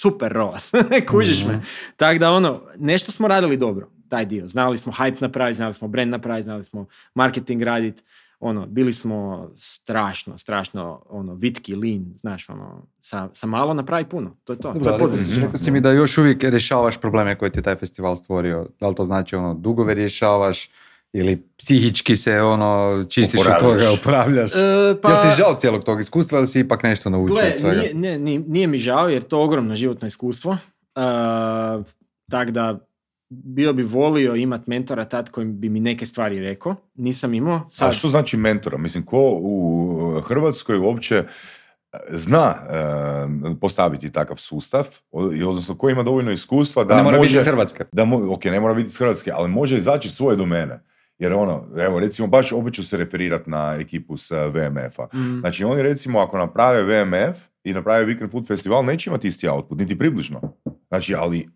super 0.00 0.32
ROAS. 0.32 0.72
Kužiš 1.10 1.44
me. 1.44 1.60
Tako 1.96 2.18
da 2.18 2.30
ono, 2.30 2.62
nešto 2.78 3.12
smo 3.12 3.28
radili 3.28 3.56
dobro, 3.56 3.90
taj 4.12 4.26
dio. 4.26 4.48
Znali 4.48 4.78
smo 4.78 4.92
hype 4.92 5.22
napraviti, 5.22 5.56
znali 5.56 5.74
smo 5.74 5.88
brand 5.88 6.10
napraviti, 6.10 6.44
znali 6.44 6.64
smo 6.64 6.86
marketing 7.14 7.62
raditi. 7.62 8.02
Ono, 8.40 8.66
bili 8.66 8.92
smo 8.92 9.50
strašno, 9.54 10.38
strašno, 10.38 11.02
ono, 11.08 11.34
vitki, 11.34 11.74
lean, 11.74 12.06
znaš, 12.16 12.48
ono, 12.48 12.86
sa, 13.00 13.28
sa 13.32 13.46
malo 13.46 13.74
napravi 13.74 14.04
puno. 14.04 14.36
To 14.44 14.52
je 14.52 14.56
to. 14.56 14.72
to 14.72 14.78
Dobro, 14.78 15.06
je 15.06 15.40
rekao 15.40 15.58
si 15.58 15.70
mi 15.70 15.80
da 15.80 15.92
još 15.92 16.18
uvijek 16.18 16.42
rješavaš 16.44 17.00
probleme 17.00 17.38
koje 17.38 17.50
ti 17.50 17.58
je 17.58 17.62
taj 17.62 17.76
festival 17.76 18.16
stvorio. 18.16 18.66
Da 18.80 18.88
li 18.88 18.94
to 18.94 19.04
znači 19.04 19.36
ono 19.36 19.54
dugove 19.54 19.94
rješavaš 19.94 20.70
ili 21.12 21.48
psihički 21.58 22.16
se 22.16 22.40
ono 22.40 23.04
čistiš 23.08 23.40
od 23.40 23.46
Oporavljaš. 23.46 23.80
toga, 23.80 23.92
opravljaš? 23.92 24.52
E, 24.54 24.58
Jel 25.08 25.22
ti 25.22 25.36
žao 25.36 25.54
cijelog 25.58 25.84
tog 25.84 26.00
iskustva 26.00 26.38
ili 26.38 26.46
si 26.46 26.60
ipak 26.60 26.82
nešto 26.82 27.10
naučio 27.10 27.34
Gle, 27.34 27.52
od 27.52 27.58
svega? 27.58 27.80
nije, 27.80 27.94
ne, 27.94 28.18
nije, 28.18 28.40
nije 28.46 28.66
mi 28.66 28.78
žao 28.78 29.08
jer 29.08 29.22
to 29.22 29.38
je 29.38 29.44
ogromno 29.44 29.74
životno 29.74 30.08
iskustvo. 30.08 30.50
Uh, 30.50 31.84
tak 32.30 32.50
da 32.50 32.78
bio 33.32 33.72
bi 33.72 33.82
volio 33.82 34.34
imat 34.34 34.66
mentora 34.66 35.04
tad 35.04 35.30
koji 35.30 35.46
bi 35.46 35.68
mi 35.68 35.80
neke 35.80 36.06
stvari 36.06 36.40
rekao. 36.40 36.76
Nisam 36.94 37.34
imao. 37.34 37.54
A 37.54 37.70
Sad, 37.70 37.94
što 37.94 38.08
znači 38.08 38.36
mentora? 38.36 38.78
Mislim, 38.78 39.04
ko 39.04 39.38
u 39.40 40.20
Hrvatskoj 40.24 40.78
uopće 40.78 41.14
e, 41.16 41.24
zna 42.10 42.54
e, 42.54 43.54
postaviti 43.60 44.12
takav 44.12 44.36
sustav, 44.36 44.88
odnosno 45.46 45.74
ko 45.74 45.90
ima 45.90 46.02
dovoljno 46.02 46.30
iskustva 46.32 46.84
da 46.84 46.96
ne 46.96 47.02
mora 47.02 47.16
može... 47.18 47.28
biti 47.28 47.40
iz 47.42 47.46
Hrvatske. 47.46 47.84
da 47.92 48.04
mo- 48.04 48.34
ok, 48.34 48.44
ne 48.44 48.60
mora 48.60 48.74
biti 48.74 48.86
iz 48.86 48.98
Hrvatske, 48.98 49.30
ali 49.34 49.48
može 49.48 49.78
izaći 49.78 50.08
iz 50.08 50.14
svoje 50.14 50.36
domene. 50.36 50.91
Jer 51.22 51.32
ono, 51.32 51.64
evo 51.78 52.00
recimo 52.00 52.28
baš 52.28 52.52
opet 52.52 52.74
ću 52.74 52.84
se 52.84 52.96
referirati 52.96 53.50
na 53.50 53.76
ekipu 53.78 54.16
sa 54.16 54.46
VMF-a. 54.46 55.16
mm, 55.16 55.40
Znači 55.40 55.64
oni 55.64 55.82
recimo 55.82 56.18
ako 56.20 56.38
naprave 56.38 56.82
VMF 56.82 57.38
i 57.64 57.72
naprave 57.72 58.06
Weekend 58.06 58.30
Food 58.30 58.46
Festival 58.46 58.84
neće 58.84 59.10
imati 59.10 59.28
isti 59.28 59.48
output, 59.48 59.78
niti 59.78 59.98
približno. 59.98 60.40
Znači, 60.88 61.14
ali, 61.14 61.48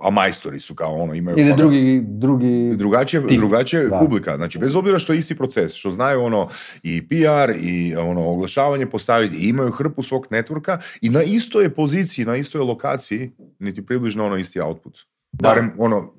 a 0.00 0.10
majstori 0.10 0.60
su 0.60 0.74
kao 0.74 0.94
ono, 0.94 1.14
imaju... 1.14 1.38
Ili 1.38 1.50
fakat- 1.50 1.56
drugi, 1.56 2.02
drugi... 2.06 2.76
drugačije, 2.76 3.26
tim. 3.26 3.40
drugačije 3.40 3.88
Da. 3.88 3.98
publika. 3.98 4.36
Znači, 4.36 4.58
bez 4.58 4.76
obzira 4.76 4.98
što 4.98 5.12
je 5.12 5.18
isti 5.18 5.36
proces, 5.36 5.74
što 5.74 5.90
znaju 5.90 6.22
ono 6.22 6.48
i 6.82 7.08
PR 7.08 7.52
i 7.60 7.96
ono 7.96 8.28
oglašavanje 8.28 8.86
postaviti 8.86 9.36
i 9.36 9.48
imaju 9.48 9.70
hrpu 9.70 10.02
svog 10.02 10.26
networka 10.30 10.78
i 11.00 11.08
na 11.10 11.22
istoj 11.22 11.70
poziciji, 11.74 12.24
na 12.24 12.36
istoj 12.36 12.60
lokaciji, 12.60 13.30
niti 13.58 13.86
približno 13.86 14.26
ono 14.26 14.36
isti 14.36 14.60
output. 14.60 14.98
Da. 15.32 15.48
Barem 15.48 15.72
ono, 15.78 16.12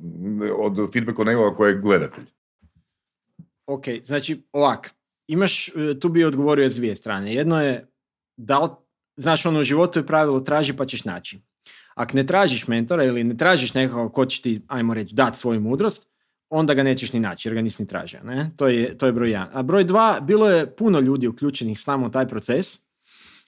od 0.58 0.94
feedbacka 0.94 1.22
od 1.22 1.28
nekoga 1.28 1.56
koji 1.56 1.72
je 1.72 1.80
gledatelj. 1.80 2.26
Ok, 3.68 3.84
znači 4.04 4.44
ovak, 4.52 4.94
imaš, 5.28 5.68
e, 5.68 6.00
tu 6.00 6.10
bi 6.10 6.24
odgovorio 6.24 6.70
s 6.70 6.76
dvije 6.76 6.96
strane. 6.96 7.34
Jedno 7.34 7.62
je, 7.62 7.88
da 8.38 8.60
li, 8.60 8.70
znaš 9.16 9.46
ono 9.46 9.60
u 9.60 9.64
životu 9.64 10.00
je 10.00 10.06
pravilo 10.06 10.40
traži 10.40 10.74
pa 10.74 10.86
ćeš 10.86 11.06
naći. 11.06 11.40
Ako 11.96 12.18
ne 12.18 12.26
tražiš 12.26 12.68
mentora 12.68 13.04
ili 13.04 13.24
ne 13.24 13.38
tražiš 13.38 13.74
nekoga 13.74 14.12
ko 14.12 14.26
će 14.26 14.42
ti, 14.42 14.62
ajmo 14.68 14.94
reći, 14.94 15.16
dati 15.16 15.38
svoju 15.38 15.62
mudrost, 15.62 16.08
onda 16.50 16.74
ga 16.74 16.84
nećeš 16.84 17.14
ni 17.14 17.20
naći 17.20 17.48
jer 17.48 17.56
ga 17.56 17.62
nisi 17.62 17.82
ni 17.82 17.88
tražio. 17.88 18.20
Ne? 18.24 18.52
To, 18.58 18.68
je, 18.68 18.98
to 18.98 19.06
je 19.06 19.12
broj 19.12 19.30
jedan. 19.30 19.50
A 19.54 19.64
broj 19.64 19.84
dva, 19.84 20.20
bilo 20.22 20.50
je 20.50 20.76
puno 20.76 21.00
ljudi 21.00 21.28
uključenih 21.28 21.80
s 21.80 21.86
nama 21.86 22.08
u 22.08 22.12
taj 22.12 22.28
proces. 22.28 22.80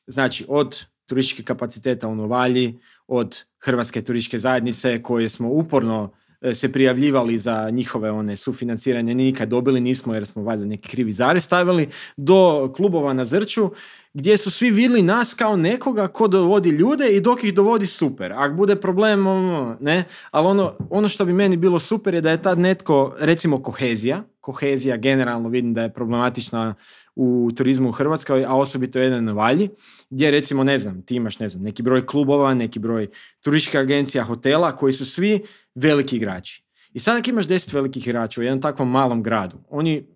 Znači, 0.08 0.46
od 0.48 0.86
turističkih 1.06 1.46
kapaciteta 1.46 2.08
u 2.08 2.16
Novalji, 2.16 2.80
od 3.08 3.44
Hrvatske 3.60 4.02
turističke 4.02 4.40
zajednice 4.40 5.04
koje 5.04 5.30
smo 5.30 5.50
uporno 5.50 6.14
se 6.54 6.72
prijavljivali 6.72 7.40
za 7.40 7.70
njihove 7.70 8.12
one 8.12 8.36
sufinanciranje, 8.38 9.16
nikad 9.16 9.50
dobili 9.50 9.82
nismo 9.82 10.14
jer 10.14 10.26
smo 10.26 10.44
valjda 10.44 10.66
neki 10.66 10.90
krivi 10.90 11.12
zarez 11.12 11.44
stavili, 11.44 11.90
do 12.18 12.74
klubova 12.76 13.14
na 13.14 13.26
Zrču 13.26 13.72
gdje 14.16 14.38
su 14.38 14.52
svi 14.52 14.72
vidjeli 14.72 15.02
nas 15.02 15.34
kao 15.34 15.56
nekoga 15.58 16.08
ko 16.08 16.28
dovodi 16.28 16.70
ljude 16.70 17.08
i 17.10 17.22
dok 17.22 17.44
ih 17.44 17.54
dovodi 17.54 17.86
super. 17.86 18.34
Ako 18.34 18.56
bude 18.56 18.76
problem, 18.76 19.28
ono, 19.28 19.78
ne, 19.80 20.04
ali 20.32 20.48
ono, 20.48 20.74
ono 20.90 21.08
što 21.08 21.26
bi 21.26 21.34
meni 21.34 21.58
bilo 21.58 21.80
super 21.80 22.14
je 22.14 22.22
da 22.22 22.32
je 22.32 22.42
tad 22.42 22.60
netko, 22.60 23.16
recimo 23.20 23.64
kohezija, 23.64 24.24
kohezija 24.42 24.98
generalno 24.98 25.50
vidim 25.50 25.74
da 25.74 25.82
je 25.82 25.94
problematična 25.94 26.76
u 27.16 27.52
turizmu 27.56 27.90
u 27.90 27.92
Hrvatskoj, 27.92 28.46
a 28.46 28.56
osobito 28.56 29.00
jedan 29.00 29.24
na 29.24 29.34
Valji, 29.34 29.70
gdje 30.10 30.32
recimo, 30.32 30.64
ne 30.64 30.80
znam, 30.80 31.02
ti 31.02 31.16
imaš, 31.16 31.40
ne 31.40 31.50
znam, 31.50 31.64
neki 31.64 31.84
broj 31.84 32.06
klubova, 32.06 32.54
neki 32.54 32.80
broj 32.80 33.08
turističkih 33.44 33.80
agencija, 33.80 34.24
hotela, 34.24 34.76
koji 34.76 34.94
su 34.94 35.06
svi 35.06 35.40
veliki 35.76 36.16
igrači. 36.16 36.64
I 36.94 37.00
sad 37.00 37.18
ako 37.20 37.30
imaš 37.30 37.48
deset 37.48 37.74
velikih 37.74 38.08
igrača 38.08 38.42
u 38.42 38.44
jednom 38.44 38.62
takvom 38.62 38.92
malom 38.92 39.24
gradu, 39.24 39.58
oni, 39.70 40.08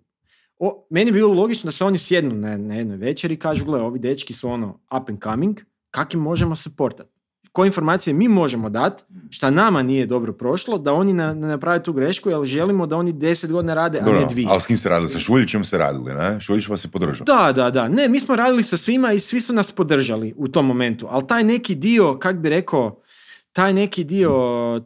o, 0.60 0.88
meni 0.90 1.12
bi 1.12 1.18
bilo 1.18 1.34
logično 1.34 1.68
da 1.68 1.72
se 1.72 1.86
oni 1.86 1.98
sjednu 1.98 2.36
na, 2.36 2.58
na 2.58 2.76
jednoj 2.76 2.98
večeri 2.98 3.34
i 3.34 3.40
kažu, 3.40 3.66
gle, 3.66 3.82
ovi 3.82 4.00
dečki 4.00 4.34
su 4.34 4.50
ono 4.50 4.70
up 4.70 5.10
and 5.10 5.24
coming, 5.24 5.60
kak 5.92 6.14
im 6.14 6.20
možemo 6.20 6.56
supportati? 6.56 7.19
Koje 7.52 7.68
informacije 7.68 8.14
mi 8.14 8.28
možemo 8.28 8.70
dati, 8.70 9.04
šta 9.30 9.50
nama 9.50 9.84
nije 9.84 10.06
dobro 10.06 10.34
prošlo, 10.34 10.78
da 10.78 10.94
oni 10.94 11.14
ne, 11.14 11.36
ne 11.36 11.48
naprave 11.48 11.84
tu 11.84 11.94
grešku, 11.94 12.30
jer 12.30 12.44
želimo 12.46 12.86
da 12.86 12.96
oni 12.96 13.14
deset 13.14 13.52
godina 13.52 13.74
rade, 13.74 14.00
a 14.00 14.04
Dobro, 14.04 14.20
ne 14.20 14.26
dvije. 14.26 14.48
ali 14.50 14.62
s 14.62 14.66
kim 14.66 14.78
se 14.78 14.90
radili? 14.90 15.10
Sa 15.10 15.20
Šuljićem 15.20 15.64
se 15.64 15.78
radili, 15.78 16.14
ne? 16.14 16.40
Šuljić 16.40 16.68
vas 16.68 16.86
je 16.86 16.90
podržao. 16.90 17.26
Da, 17.26 17.52
da, 17.54 17.70
da. 17.72 17.88
Ne, 17.88 18.10
mi 18.10 18.20
smo 18.20 18.36
radili 18.36 18.64
sa 18.64 18.78
svima 18.78 19.14
i 19.14 19.20
svi 19.20 19.42
su 19.42 19.54
nas 19.54 19.72
podržali 19.72 20.34
u 20.38 20.48
tom 20.48 20.66
momentu. 20.66 21.08
Ali 21.10 21.28
taj 21.28 21.44
neki 21.44 21.76
dio, 21.76 22.16
kak 22.16 22.36
bi 22.36 22.50
rekao, 22.50 23.02
taj 23.52 23.74
neki 23.74 24.04
dio, 24.04 24.32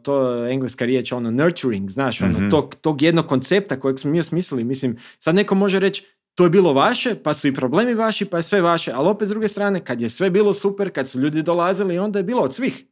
to 0.02 0.20
je 0.22 0.52
engleska 0.52 0.84
riječ, 0.84 1.12
ono 1.12 1.30
nurturing, 1.30 1.90
znaš, 1.90 2.22
ono, 2.22 2.32
Mhm. 2.32 2.48
tog, 2.50 2.74
tog 2.74 3.02
jednog 3.02 3.26
koncepta 3.26 3.80
kojeg 3.80 3.98
smo 3.98 4.10
mi 4.10 4.20
osmislili, 4.20 4.64
mislim, 4.64 4.96
sad 5.20 5.34
neko 5.34 5.54
može 5.54 5.78
reći, 5.78 6.04
to 6.34 6.44
je 6.44 6.50
bilo 6.50 6.72
vaše, 6.72 7.14
pa 7.22 7.34
su 7.34 7.48
i 7.48 7.54
problemi 7.54 7.94
vaši, 7.94 8.24
pa 8.24 8.36
je 8.36 8.42
sve 8.42 8.60
vaše, 8.60 8.92
ali 8.94 9.08
opet 9.08 9.28
s 9.28 9.30
druge 9.30 9.48
strane, 9.48 9.84
kad 9.84 10.00
je 10.00 10.08
sve 10.08 10.30
bilo 10.30 10.54
super, 10.54 10.90
kad 10.90 11.08
su 11.08 11.20
ljudi 11.20 11.42
dolazili, 11.42 11.98
onda 11.98 12.18
je 12.18 12.22
bilo 12.22 12.42
od 12.42 12.54
svih. 12.54 12.84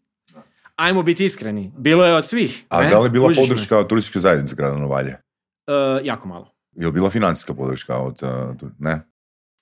Ajmo 0.77 1.03
biti 1.03 1.25
iskreni, 1.25 1.73
bilo 1.79 2.05
je 2.05 2.15
od 2.15 2.27
svih. 2.27 2.65
A 2.69 2.83
ne? 2.83 2.91
da 2.91 2.99
li 2.99 3.07
je 3.07 3.11
bila 3.11 3.27
Kužiš 3.27 3.49
me? 3.49 3.49
podrška 3.49 3.79
od 3.79 3.89
turističke 3.89 4.21
zajednice 4.21 4.57
grada 4.57 4.77
Novalje? 4.77 5.11
E, 5.11 5.21
jako 6.03 6.29
malo. 6.29 6.53
Je 6.73 6.87
li 6.87 6.93
bila 6.93 7.11
financijska 7.11 7.55
podrška 7.55 7.97
od... 7.97 8.23
uh, 8.23 8.71
ne? 8.79 9.09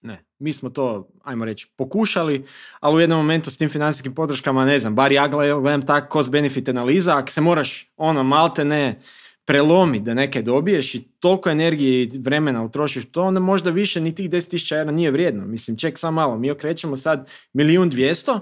Ne, 0.03 0.25
mi 0.39 0.53
smo 0.53 0.71
to, 0.71 1.09
ajmo 1.25 1.45
reći, 1.45 1.73
pokušali, 1.77 2.45
ali 2.81 2.97
u 2.97 3.01
jednom 3.01 3.19
momentu 3.19 3.51
s 3.51 3.57
tim 3.57 3.69
financijskim 3.69 4.15
podrškama, 4.15 4.65
ne 4.65 4.81
znam, 4.81 4.95
bar 4.95 5.13
ja 5.13 5.29
gledam, 5.29 5.63
gledam 5.63 5.87
tak 5.87 6.13
cost 6.13 6.31
benefit 6.31 6.69
analiza, 6.69 7.17
ako 7.17 7.31
se 7.31 7.41
moraš 7.41 7.93
ono 7.97 8.23
malte 8.23 8.65
ne 8.65 9.01
prelomiti 9.51 10.05
da 10.05 10.15
neke 10.15 10.43
dobiješ 10.43 10.95
i 10.95 11.03
toliko 11.21 11.51
energije 11.51 12.03
i 12.03 12.19
vremena 12.19 12.65
utrošiš 12.65 13.13
to, 13.13 13.23
onda 13.23 13.41
možda 13.41 13.71
više 13.71 14.01
ni 14.01 14.15
tih 14.15 14.31
10.000 14.31 14.79
eura 14.79 14.91
nije 14.91 15.11
vrijedno. 15.11 15.47
Mislim, 15.47 15.77
ček 15.77 15.99
sam 15.99 16.15
malo, 16.15 16.39
mi 16.39 16.51
okrećemo 16.51 16.97
sad 16.97 17.31
milijun 17.53 17.91
dvijesto 17.91 18.41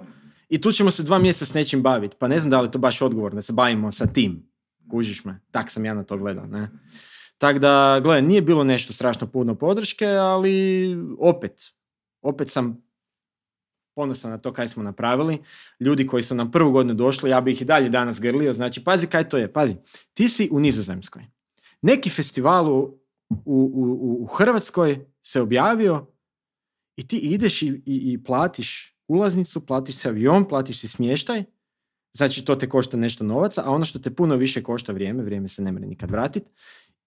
I 0.48 0.60
tu 0.60 0.72
ćemo 0.72 0.90
se 0.90 1.02
dva 1.02 1.18
mjeseca 1.18 1.44
s 1.44 1.54
nečim 1.54 1.82
baviti. 1.82 2.16
Pa 2.18 2.28
ne 2.28 2.40
znam 2.40 2.50
da 2.50 2.60
li 2.60 2.66
je 2.66 2.70
to 2.70 2.78
baš 2.78 3.02
odgovor 3.02 3.34
da 3.34 3.42
se 3.42 3.52
bavimo 3.52 3.92
sa 3.92 4.06
tim. 4.06 4.50
Kužiš 4.90 5.24
me? 5.24 5.40
Tak 5.50 5.70
sam 5.70 5.84
ja 5.84 5.94
na 5.94 6.04
to 6.04 6.16
gledao. 6.16 6.46
Ne? 6.46 6.70
Tako 7.38 7.58
da, 7.58 8.00
gledaj, 8.02 8.22
nije 8.22 8.42
bilo 8.42 8.64
nešto 8.64 8.92
strašno 8.92 9.26
puno 9.26 9.54
podrške, 9.54 10.06
ali 10.06 10.96
opet, 11.18 11.52
opet 12.22 12.50
sam 12.50 12.87
ponosan 13.98 14.30
na 14.30 14.38
to 14.38 14.52
kaj 14.52 14.68
smo 14.68 14.82
napravili. 14.82 15.38
Ljudi 15.80 16.06
koji 16.06 16.22
su 16.22 16.34
nam 16.34 16.50
prvu 16.50 16.70
godinu 16.70 16.94
došli, 16.94 17.30
ja 17.30 17.40
bih 17.40 17.56
ih 17.56 17.62
i 17.62 17.64
dalje 17.64 17.88
danas 17.88 18.20
grlio. 18.20 18.54
Znači, 18.54 18.84
pazi 18.84 19.06
kaj 19.06 19.28
to 19.28 19.38
je. 19.38 19.52
Pazi, 19.52 19.74
ti 20.14 20.28
si 20.28 20.48
u 20.52 20.60
Nizozemskoj. 20.60 21.26
Neki 21.82 22.10
festival 22.10 22.68
u, 22.68 23.00
u, 23.44 24.18
u 24.20 24.26
Hrvatskoj 24.26 25.06
se 25.22 25.40
objavio 25.40 26.06
i 26.96 27.06
ti 27.06 27.18
ideš 27.18 27.62
i, 27.62 27.66
i, 27.66 28.12
i 28.12 28.24
platiš 28.24 28.94
ulaznicu, 29.08 29.66
platiš 29.66 29.96
se 29.96 30.08
avion, 30.08 30.44
platiš 30.48 30.80
si 30.80 30.88
smještaj, 30.88 31.44
znači 32.12 32.44
to 32.44 32.54
te 32.56 32.68
košta 32.68 32.96
nešto 32.96 33.24
novaca, 33.24 33.62
a 33.66 33.70
ono 33.70 33.84
što 33.84 33.98
te 33.98 34.14
puno 34.14 34.36
više 34.36 34.62
košta 34.62 34.92
vrijeme, 34.92 35.22
vrijeme 35.22 35.48
se 35.48 35.62
ne 35.62 35.72
može 35.72 35.86
nikad 35.86 36.10
vratiti, 36.10 36.50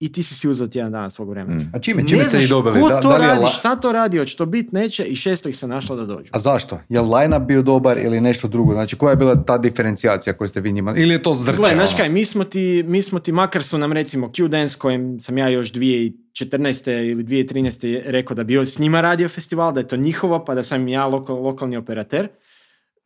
i 0.01 0.11
ti 0.11 0.23
si 0.23 0.35
si 0.35 0.49
uzeo 0.49 0.67
tjedan 0.67 0.91
dana 0.91 1.09
svog 1.09 1.29
vremena. 1.29 1.61
Mm. 1.61 1.71
A 1.73 1.79
čime, 1.79 2.07
čime 2.07 2.23
ste 2.23 2.39
ih 2.39 2.49
dobili? 2.49 2.81
Ko 2.81 2.89
to 3.01 3.17
radi, 3.17 3.45
šta 3.53 3.75
to 3.75 3.91
radi, 3.91 4.17
hoće 4.17 4.37
to 4.37 4.45
biti, 4.45 4.75
neće 4.75 5.03
i 5.03 5.15
šesto 5.15 5.49
ih 5.49 5.57
se 5.57 5.67
našlo 5.67 5.95
da 5.95 6.05
dođu. 6.05 6.29
A 6.31 6.39
zašto? 6.39 6.79
Je 6.89 7.01
li 7.01 7.09
line 7.09 7.39
bio 7.39 7.61
dobar 7.61 7.97
ili 7.97 8.21
nešto 8.21 8.47
drugo? 8.47 8.73
Znači, 8.73 8.95
koja 8.95 9.09
je 9.09 9.15
bila 9.15 9.43
ta 9.43 9.57
diferencijacija 9.57 10.33
koju 10.33 10.47
ste 10.47 10.61
vi 10.61 10.71
njima, 10.71 10.93
ili 10.97 11.13
je 11.13 11.23
to 11.23 11.33
zrče? 11.33 11.57
Gle, 11.57 11.69
znaš 11.73 11.95
kaj, 11.95 12.09
mi 12.09 12.25
smo, 12.25 12.43
ti, 12.43 12.83
mi 12.87 13.01
smo 13.01 13.19
ti, 13.19 13.31
makar 13.31 13.63
su 13.63 13.77
nam 13.77 13.93
recimo 13.93 14.27
Q-Dance 14.27 14.77
kojim 14.77 15.19
sam 15.19 15.37
ja 15.37 15.47
još 15.47 15.73
2014. 15.73 17.09
ili 17.11 17.23
2013. 17.23 18.01
rekao 18.05 18.35
da 18.35 18.43
bi 18.43 18.57
s 18.65 18.79
njima 18.79 19.01
radio 19.01 19.29
festival, 19.29 19.73
da 19.73 19.79
je 19.79 19.87
to 19.87 19.97
njihovo, 19.97 20.45
pa 20.45 20.55
da 20.55 20.63
sam 20.63 20.87
ja 20.87 21.07
lokal, 21.07 21.41
lokalni 21.41 21.77
operater 21.77 22.27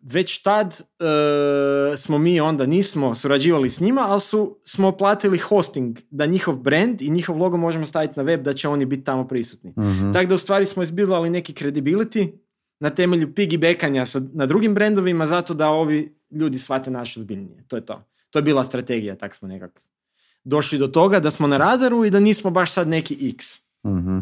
već 0.01 0.41
tad 0.41 0.81
e, 1.93 1.97
smo 1.97 2.17
mi 2.17 2.39
onda 2.39 2.65
nismo 2.65 3.15
surađivali 3.15 3.69
s 3.69 3.79
njima, 3.79 4.05
ali 4.07 4.21
su, 4.21 4.57
smo 4.63 4.91
platili 4.91 5.37
hosting 5.37 5.99
da 6.11 6.25
njihov 6.25 6.55
brand 6.55 7.01
i 7.01 7.09
njihov 7.09 7.37
logo 7.37 7.57
možemo 7.57 7.85
staviti 7.85 8.13
na 8.17 8.23
web 8.23 8.41
da 8.41 8.53
će 8.53 8.67
oni 8.67 8.85
biti 8.85 9.03
tamo 9.03 9.27
prisutni. 9.27 9.69
mm 9.69 10.13
Tako 10.13 10.29
da 10.29 10.35
u 10.35 10.37
stvari 10.37 10.65
smo 10.65 10.83
izbildali 10.83 11.29
neki 11.29 11.53
credibility 11.53 12.31
na 12.79 12.89
temelju 12.89 13.33
piggybacanja 13.33 14.05
sa, 14.05 14.21
na 14.33 14.45
drugim 14.45 14.73
brendovima 14.73 15.27
zato 15.27 15.53
da 15.53 15.69
ovi 15.69 16.15
ljudi 16.31 16.59
shvate 16.59 16.91
naše 16.91 17.19
ozbiljnije. 17.19 17.63
To 17.67 17.75
je 17.75 17.85
to. 17.85 18.03
To 18.29 18.39
je 18.39 18.43
bila 18.43 18.63
strategija, 18.63 19.15
tak 19.15 19.35
smo 19.35 19.47
nekako 19.47 19.81
došli 20.43 20.77
do 20.79 20.87
toga 20.87 21.19
da 21.19 21.31
smo 21.31 21.47
na 21.47 21.57
radaru 21.57 22.05
i 22.05 22.09
da 22.09 22.19
nismo 22.19 22.51
baš 22.51 22.71
sad 22.71 22.87
neki 22.87 23.29
X. 23.29 23.61
mm 23.85 24.19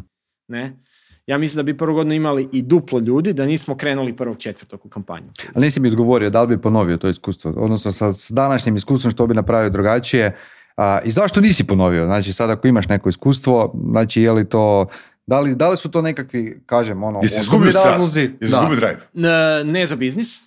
Ne? 0.47 0.79
Ja 1.27 1.37
mislim 1.37 1.57
da 1.57 1.63
bi 1.63 1.77
prvo 1.77 1.93
godinu 1.93 2.15
imali 2.15 2.49
i 2.51 2.61
duplo 2.61 2.99
ljudi 2.99 3.33
da 3.33 3.45
nismo 3.45 3.77
krenuli 3.77 4.15
prvog 4.15 4.37
četvrtog 4.37 4.85
u 4.85 4.89
kampanju. 4.89 5.27
Ali 5.53 5.65
nisi 5.65 5.79
mi 5.79 5.87
odgovorio 5.87 6.29
da 6.29 6.41
li 6.41 6.47
bi 6.47 6.61
ponovio 6.61 6.97
to 6.97 7.09
iskustvo, 7.09 7.53
odnosno 7.57 7.91
sa 7.91 8.11
današnjim 8.29 8.75
iskustvom 8.75 9.11
što 9.11 9.27
bi 9.27 9.33
napravio 9.33 9.69
drugačije 9.69 10.37
a, 10.77 10.99
i 11.05 11.11
zašto 11.11 11.41
nisi 11.41 11.67
ponovio? 11.67 12.05
Znači 12.05 12.33
sad 12.33 12.49
ako 12.49 12.67
imaš 12.67 12.87
neko 12.87 13.09
iskustvo, 13.09 13.73
znači 13.91 14.21
je 14.21 14.31
li 14.31 14.49
to 14.49 14.87
da 15.27 15.39
li, 15.39 15.55
da 15.55 15.69
li 15.69 15.77
su 15.77 15.91
to 15.91 16.01
nekakvi, 16.01 16.63
kažem, 16.65 17.03
ono... 17.03 17.19
Jesi 17.23 17.39
izgubio 17.39 17.71
razlozi? 17.85 18.31
Jesi 18.41 18.55
drive? 18.75 18.99
Ne, 19.13 19.63
ne 19.63 19.85
za 19.87 19.95
biznis, 19.95 20.41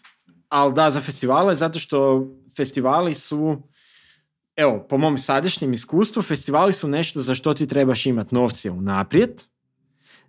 ali 0.49 0.75
da 0.75 0.91
za 0.91 1.01
festivale, 1.01 1.57
zato 1.57 1.79
što 1.79 2.27
festivali 2.57 3.15
su, 3.15 3.63
evo, 4.57 4.87
po 4.89 4.99
mom 4.99 5.19
sadašnjem 5.19 5.73
iskustvu, 5.73 6.23
festivali 6.23 6.73
su 6.73 6.89
nešto 6.89 7.23
za 7.23 7.35
što 7.35 7.55
ti 7.55 7.67
trebaš 7.67 8.07
imati 8.07 8.35
novce 8.35 8.71
unaprijed, 8.71 9.43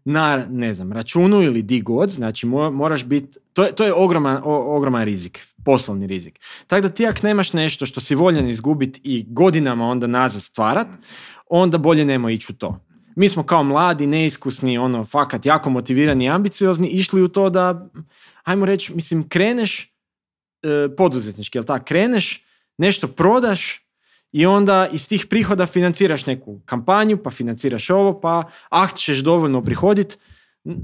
na, 0.10 0.46
ne 0.50 0.74
znam, 0.74 0.92
računu 0.92 1.42
ili 1.42 1.62
di 1.62 1.82
god, 1.82 2.10
znači 2.10 2.46
moraš 2.46 3.06
biti, 3.06 3.40
to 3.54 3.64
je, 3.64 3.72
to 3.72 3.86
je 3.86 3.94
ogroman, 3.94 4.42
ogroman 4.46 5.04
rizik, 5.04 5.48
poslovni 5.66 6.08
rizik. 6.08 6.40
Tako 6.68 6.82
da 6.82 6.90
ti 6.90 7.08
ako 7.08 7.20
nemaš 7.24 7.54
nešto 7.54 7.86
što 7.86 8.02
si 8.02 8.16
voljen 8.16 8.50
izgubiti 8.50 9.02
i 9.04 9.26
godinama 9.30 9.86
onda 9.86 10.08
nazad 10.08 10.42
stvarat, 10.42 10.88
onda 11.50 11.78
bolje 11.78 12.06
nemo 12.06 12.30
ići 12.30 12.52
u 12.52 12.56
to. 12.56 12.80
Mi 13.16 13.30
smo 13.30 13.44
kao 13.44 13.64
mladi, 13.64 14.08
neiskusni, 14.08 14.78
ono, 14.78 15.06
fakat 15.06 15.46
jako 15.46 15.70
motivirani 15.70 16.26
i 16.26 16.30
ambiciozni, 16.30 16.88
išli 16.88 17.22
u 17.22 17.28
to 17.28 17.50
da, 17.50 17.90
ajmo 18.44 18.66
reći, 18.66 18.96
mislim, 18.96 19.30
kreneš 19.30 19.94
e, 20.64 20.96
poduzetnički, 20.98 21.58
jel 21.58 21.66
tako, 21.66 21.86
kreneš, 21.86 22.44
nešto 22.78 23.08
prodaš, 23.08 23.87
i 24.32 24.46
onda 24.46 24.88
iz 24.92 25.08
tih 25.08 25.26
prihoda 25.30 25.66
financiraš 25.66 26.26
neku 26.26 26.60
kampanju, 26.66 27.18
pa 27.18 27.30
financiraš 27.30 27.90
ovo, 27.90 28.20
pa 28.20 28.44
ah 28.70 28.88
ćeš 28.96 29.20
dovoljno 29.20 29.64
prihodit, 29.64 30.18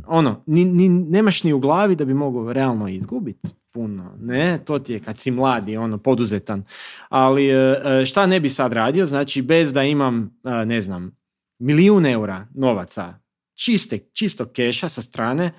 ono, 0.07 0.43
ni, 0.45 0.65
ni, 0.65 0.89
nemaš 0.89 1.43
ni 1.43 1.53
u 1.53 1.59
glavi 1.59 1.95
da 1.95 2.05
bi 2.05 2.13
mogao 2.13 2.53
realno 2.53 2.87
izgubiti 2.87 3.49
puno, 3.73 4.15
ne, 4.19 4.59
to 4.65 4.79
ti 4.79 4.93
je 4.93 4.99
kad 4.99 5.17
si 5.17 5.31
mladi, 5.31 5.77
ono, 5.77 5.97
poduzetan, 5.97 6.63
ali 7.09 7.49
e, 7.49 7.55
e, 7.55 8.05
šta 8.05 8.25
ne 8.25 8.39
bi 8.39 8.49
sad 8.49 8.73
radio, 8.73 9.05
znači 9.05 9.41
bez 9.41 9.73
da 9.73 9.83
imam, 9.83 10.39
e, 10.43 10.65
ne 10.65 10.81
znam, 10.81 11.17
milijun 11.59 12.05
eura 12.05 12.47
novaca, 12.53 13.19
čiste, 13.53 13.99
čistog 14.13 14.51
keša 14.51 14.89
sa 14.89 15.01
strane, 15.01 15.51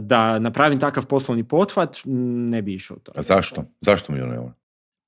da 0.00 0.38
napravim 0.38 0.80
takav 0.80 1.06
poslovni 1.06 1.44
pothvat, 1.48 1.96
ne 2.04 2.62
bi 2.62 2.74
išao 2.74 2.96
to. 2.96 3.12
A 3.16 3.22
zašto? 3.22 3.64
Zašto 3.80 4.12
milijun 4.12 4.34
eura? 4.34 4.52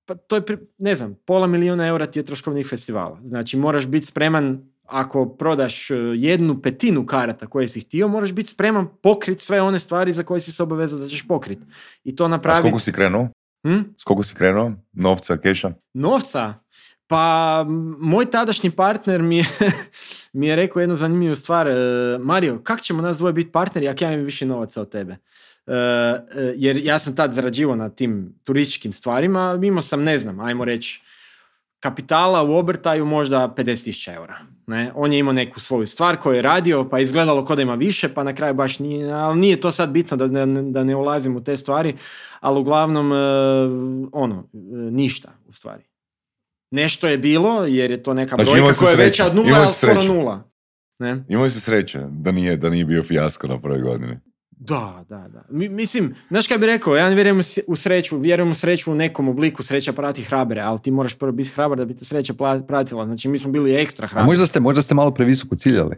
Pa 0.06 0.14
to 0.14 0.36
je, 0.36 0.42
ne 0.78 0.94
znam, 0.94 1.14
pola 1.24 1.46
milijuna 1.46 1.86
eura 1.86 2.06
ti 2.06 2.18
je 2.18 2.22
troškovnih 2.22 2.66
festivala. 2.66 3.20
Znači 3.24 3.56
moraš 3.56 3.86
biti 3.86 4.06
spreman, 4.06 4.72
ako 4.86 5.28
prodaš 5.28 5.90
e, 5.90 5.94
jednu 6.14 6.62
petinu 6.62 7.06
karata 7.06 7.46
koje 7.46 7.68
si 7.68 7.80
htio, 7.80 8.08
moraš 8.08 8.32
biti 8.32 8.48
spreman 8.48 8.88
pokrit 9.02 9.40
sve 9.40 9.62
one 9.62 9.78
stvari 9.78 10.12
za 10.12 10.22
koje 10.22 10.40
si 10.40 10.52
se 10.52 10.62
obavezao 10.62 10.98
da 10.98 11.08
ćeš 11.08 11.28
pokrit. 11.28 11.58
I 12.04 12.16
to 12.16 12.28
napraviti... 12.28 12.58
A 12.58 12.62
s 12.62 12.62
koliko 12.62 12.80
si 12.80 12.92
krenuo? 12.92 13.28
Hm? 13.66 13.80
S 13.98 14.04
koliko 14.04 14.22
si 14.22 14.34
krenuo? 14.34 14.72
Novca, 14.92 15.36
keša? 15.36 15.72
Novca? 15.94 16.54
Pa, 17.06 17.64
moj 17.98 18.30
tadašnji 18.30 18.70
partner 18.70 19.22
mi 19.22 19.36
je, 19.36 19.44
mi 20.32 20.46
je 20.46 20.56
rekao 20.56 20.80
jednu 20.80 20.96
zanimljivu 20.96 21.36
stvar. 21.36 21.68
E, 21.68 21.74
Mario, 22.20 22.60
kak 22.62 22.80
ćemo 22.80 23.02
nas 23.02 23.18
dvoje 23.18 23.32
biti 23.32 23.52
partneri 23.52 23.88
ako 23.88 24.04
ja 24.04 24.12
imam 24.12 24.24
više 24.24 24.46
novaca 24.46 24.80
od 24.80 24.90
tebe? 24.90 25.16
E, 25.66 25.74
e, 25.74 26.54
jer 26.56 26.76
ja 26.76 26.98
sam 26.98 27.16
tad 27.16 27.32
zarađivao 27.32 27.76
na 27.76 27.88
tim 27.88 28.34
turističkim 28.44 28.92
stvarima, 28.92 29.58
imao 29.62 29.82
sam, 29.82 30.02
ne 30.02 30.18
znam, 30.18 30.40
ajmo 30.40 30.64
reći, 30.64 31.02
kapitala 31.80 32.42
u 32.42 32.54
obrtaju 32.54 33.06
možda 33.06 33.54
50.000 33.56 34.14
eura. 34.14 34.38
Ne? 34.66 34.92
On 34.94 35.12
je 35.12 35.18
imao 35.18 35.32
neku 35.32 35.60
svoju 35.60 35.86
stvar 35.86 36.16
koju 36.16 36.34
je 36.34 36.42
radio, 36.42 36.88
pa 36.88 37.00
izgledalo 37.00 37.44
kao 37.44 37.56
da 37.56 37.62
ima 37.62 37.74
više, 37.74 38.14
pa 38.14 38.24
na 38.24 38.34
kraju 38.34 38.54
baš 38.54 38.78
nije, 38.78 39.12
ali 39.12 39.38
nije 39.38 39.60
to 39.60 39.72
sad 39.72 39.90
bitno 39.90 40.16
da 40.16 40.26
ne, 40.26 40.62
da 40.62 40.84
ne 40.84 40.96
ulazim 40.96 41.36
u 41.36 41.44
te 41.44 41.56
stvari, 41.56 41.94
ali 42.40 42.60
uglavnom, 42.60 43.12
e, 43.12 43.16
ono, 44.12 44.48
ništa 44.90 45.32
u 45.48 45.52
stvari. 45.52 45.84
Nešto 46.70 47.08
je 47.08 47.18
bilo, 47.18 47.64
jer 47.66 47.90
je 47.90 48.02
to 48.02 48.14
neka 48.14 48.36
znači, 48.36 48.50
brojka 48.50 48.78
koja 48.78 48.90
je 48.90 48.96
veća 48.96 49.26
od 49.26 49.36
nula, 49.36 49.58
ali 49.58 49.68
skoro 49.68 50.02
nula. 50.02 50.50
Ne? 50.98 51.24
Imao 51.28 51.50
se 51.50 51.60
sreće 51.60 51.98
da 52.10 52.32
nije, 52.32 52.56
da 52.56 52.70
nije 52.70 52.84
bio 52.84 53.02
fijasko 53.02 53.46
na 53.46 53.60
prvoj 53.60 53.80
godini. 53.80 54.18
Da, 54.64 55.04
da, 55.08 55.28
da. 55.28 55.44
Mi, 55.50 55.68
mislim, 55.68 56.14
znaš 56.28 56.46
kaj 56.46 56.58
bi 56.58 56.66
rekao, 56.66 56.96
ja 56.96 57.08
ne 57.08 57.14
vjerujem 57.14 57.40
u 57.66 57.76
sreću, 57.76 58.18
vjerujem 58.18 58.50
u 58.50 58.54
sreću 58.54 58.92
u 58.92 58.94
nekom 58.94 59.28
obliku, 59.28 59.62
sreća 59.62 59.92
prati 59.92 60.22
hrabre, 60.22 60.60
ali 60.60 60.78
ti 60.78 60.90
moraš 60.90 61.14
prvo 61.14 61.32
biti 61.32 61.50
hrabar 61.50 61.78
da 61.78 61.84
bi 61.84 61.96
te 61.96 62.04
sreća 62.04 62.34
pratila. 62.68 63.04
Znači, 63.04 63.28
mi 63.28 63.38
smo 63.38 63.50
bili 63.50 63.74
ekstra 63.74 64.06
hrabri. 64.06 64.24
A 64.24 64.26
možda 64.26 64.46
ste, 64.46 64.60
možda 64.60 64.82
ste 64.82 64.94
malo 64.94 65.10
previsoko 65.10 65.56
ciljali. 65.56 65.96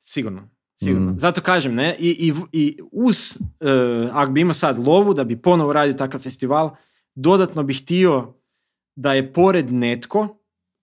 Sigurno. 0.00 0.48
Sigurno. 0.76 1.12
Mm. 1.12 1.18
Zato 1.18 1.40
kažem, 1.40 1.74
ne, 1.74 1.96
i, 1.98 2.08
i, 2.28 2.32
i 2.52 2.78
uz, 2.92 3.36
uh, 3.40 4.10
ako 4.12 4.32
bi 4.32 4.40
imao 4.40 4.54
sad 4.54 4.78
lovu 4.78 5.14
da 5.14 5.24
bi 5.24 5.42
ponovo 5.42 5.72
radio 5.72 5.94
takav 5.94 6.20
festival, 6.20 6.76
dodatno 7.14 7.62
bih 7.62 7.82
htio 7.82 8.34
da 8.96 9.12
je 9.14 9.32
pored 9.32 9.72
netko 9.72 10.37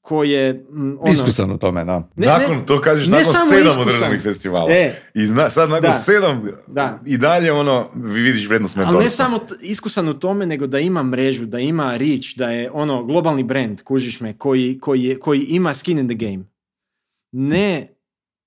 koji 0.05 0.29
je... 0.29 0.65
Ono, 0.99 1.11
iskusan 1.11 1.51
u 1.51 1.57
tome, 1.57 1.85
da. 1.85 2.09
Ne, 2.15 2.27
nakon, 2.27 2.65
to 2.65 2.81
kažeš, 2.81 3.07
nakon 3.07 3.33
sedam 3.49 3.81
održanih 3.81 4.21
festivala. 4.21 4.71
E, 4.71 5.01
I 5.13 5.25
zna, 5.25 5.49
sad 5.49 5.69
nakon 5.69 5.89
da, 5.89 5.93
sedam, 5.93 6.49
da. 6.67 6.99
i 7.05 7.17
dalje 7.17 7.51
ono, 7.51 7.89
vi 7.95 8.21
vidiš 8.21 8.47
vrednost 8.47 8.75
mentorstva. 8.75 8.97
Ali 8.97 9.05
ne 9.05 9.09
samo 9.09 9.39
t- 9.39 9.55
iskusan 9.61 10.09
u 10.09 10.13
tome, 10.19 10.45
nego 10.45 10.67
da 10.67 10.79
ima 10.79 11.03
mrežu, 11.03 11.45
da 11.45 11.59
ima 11.59 11.97
reach, 11.97 12.27
da 12.35 12.49
je 12.49 12.71
ono 12.71 13.03
globalni 13.03 13.43
brand, 13.43 13.81
kužiš 13.81 14.19
me, 14.19 14.37
koji, 14.37 14.79
koji, 14.79 15.03
je, 15.03 15.19
koji 15.19 15.41
ima 15.41 15.73
skin 15.73 15.99
in 15.99 16.07
the 16.07 16.15
game. 16.15 16.43
Ne 17.31 17.87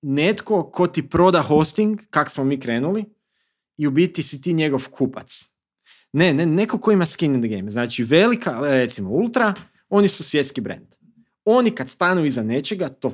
netko 0.01 0.63
ko 0.63 0.87
ti 0.87 1.09
proda 1.09 1.41
hosting, 1.41 1.99
kak 2.09 2.29
smo 2.29 2.43
mi 2.43 2.59
krenuli, 2.59 3.05
i 3.77 3.87
u 3.87 3.91
biti 3.91 4.23
si 4.23 4.41
ti 4.41 4.53
njegov 4.53 4.89
kupac. 4.89 5.49
Ne, 6.13 6.33
ne, 6.33 6.45
neko 6.45 6.77
ko 6.77 6.91
ima 6.91 7.05
skin 7.05 7.35
in 7.35 7.41
the 7.41 7.55
game. 7.55 7.71
Znači 7.71 8.03
velika, 8.03 8.59
recimo 8.61 9.09
Ultra, 9.09 9.53
oni 9.89 10.07
su 10.07 10.23
svjetski 10.23 10.61
brand 10.61 10.98
oni 11.49 11.71
kad 11.71 11.89
stanu 11.89 12.25
iza 12.25 12.43
nečega, 12.43 12.89
to, 12.89 13.11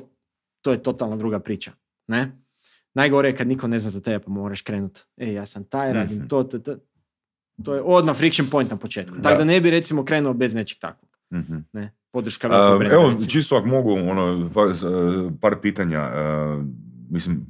to 0.62 0.72
je 0.72 0.82
totalna 0.82 1.16
druga 1.16 1.40
priča. 1.40 1.72
Ne? 2.06 2.32
Najgore 2.94 3.28
je 3.28 3.36
kad 3.36 3.48
niko 3.48 3.68
ne 3.68 3.78
zna 3.78 3.90
za 3.90 4.00
tebe, 4.00 4.24
pa 4.24 4.30
moraš 4.30 4.62
krenuti. 4.62 5.00
E, 5.16 5.32
ja 5.32 5.46
sam 5.46 5.64
taj, 5.64 5.92
radim 5.92 6.18
mm 6.18 6.28
to, 6.28 6.42
to, 6.42 6.58
to. 6.58 6.76
To 7.64 7.74
je 7.74 7.82
odmah 7.82 8.16
friction 8.16 8.50
point 8.50 8.70
na 8.70 8.76
početku. 8.76 9.16
Tako 9.22 9.38
da 9.38 9.44
ne 9.44 9.60
bi 9.60 9.70
recimo 9.70 10.04
krenuo 10.04 10.32
bez 10.32 10.54
nečeg 10.54 10.78
takvog. 10.78 11.10
mm 11.32 11.64
Ne? 11.72 11.92
Podrška 12.10 12.48
uh, 12.48 12.92
Evo, 12.92 13.14
čisto 13.28 13.56
ako 13.56 13.66
mogu, 13.66 13.92
ono, 13.92 14.50
par, 14.54 14.68
par 15.40 15.60
pitanja. 15.62 16.00
Uh, 16.00 16.64
mislim, 17.10 17.46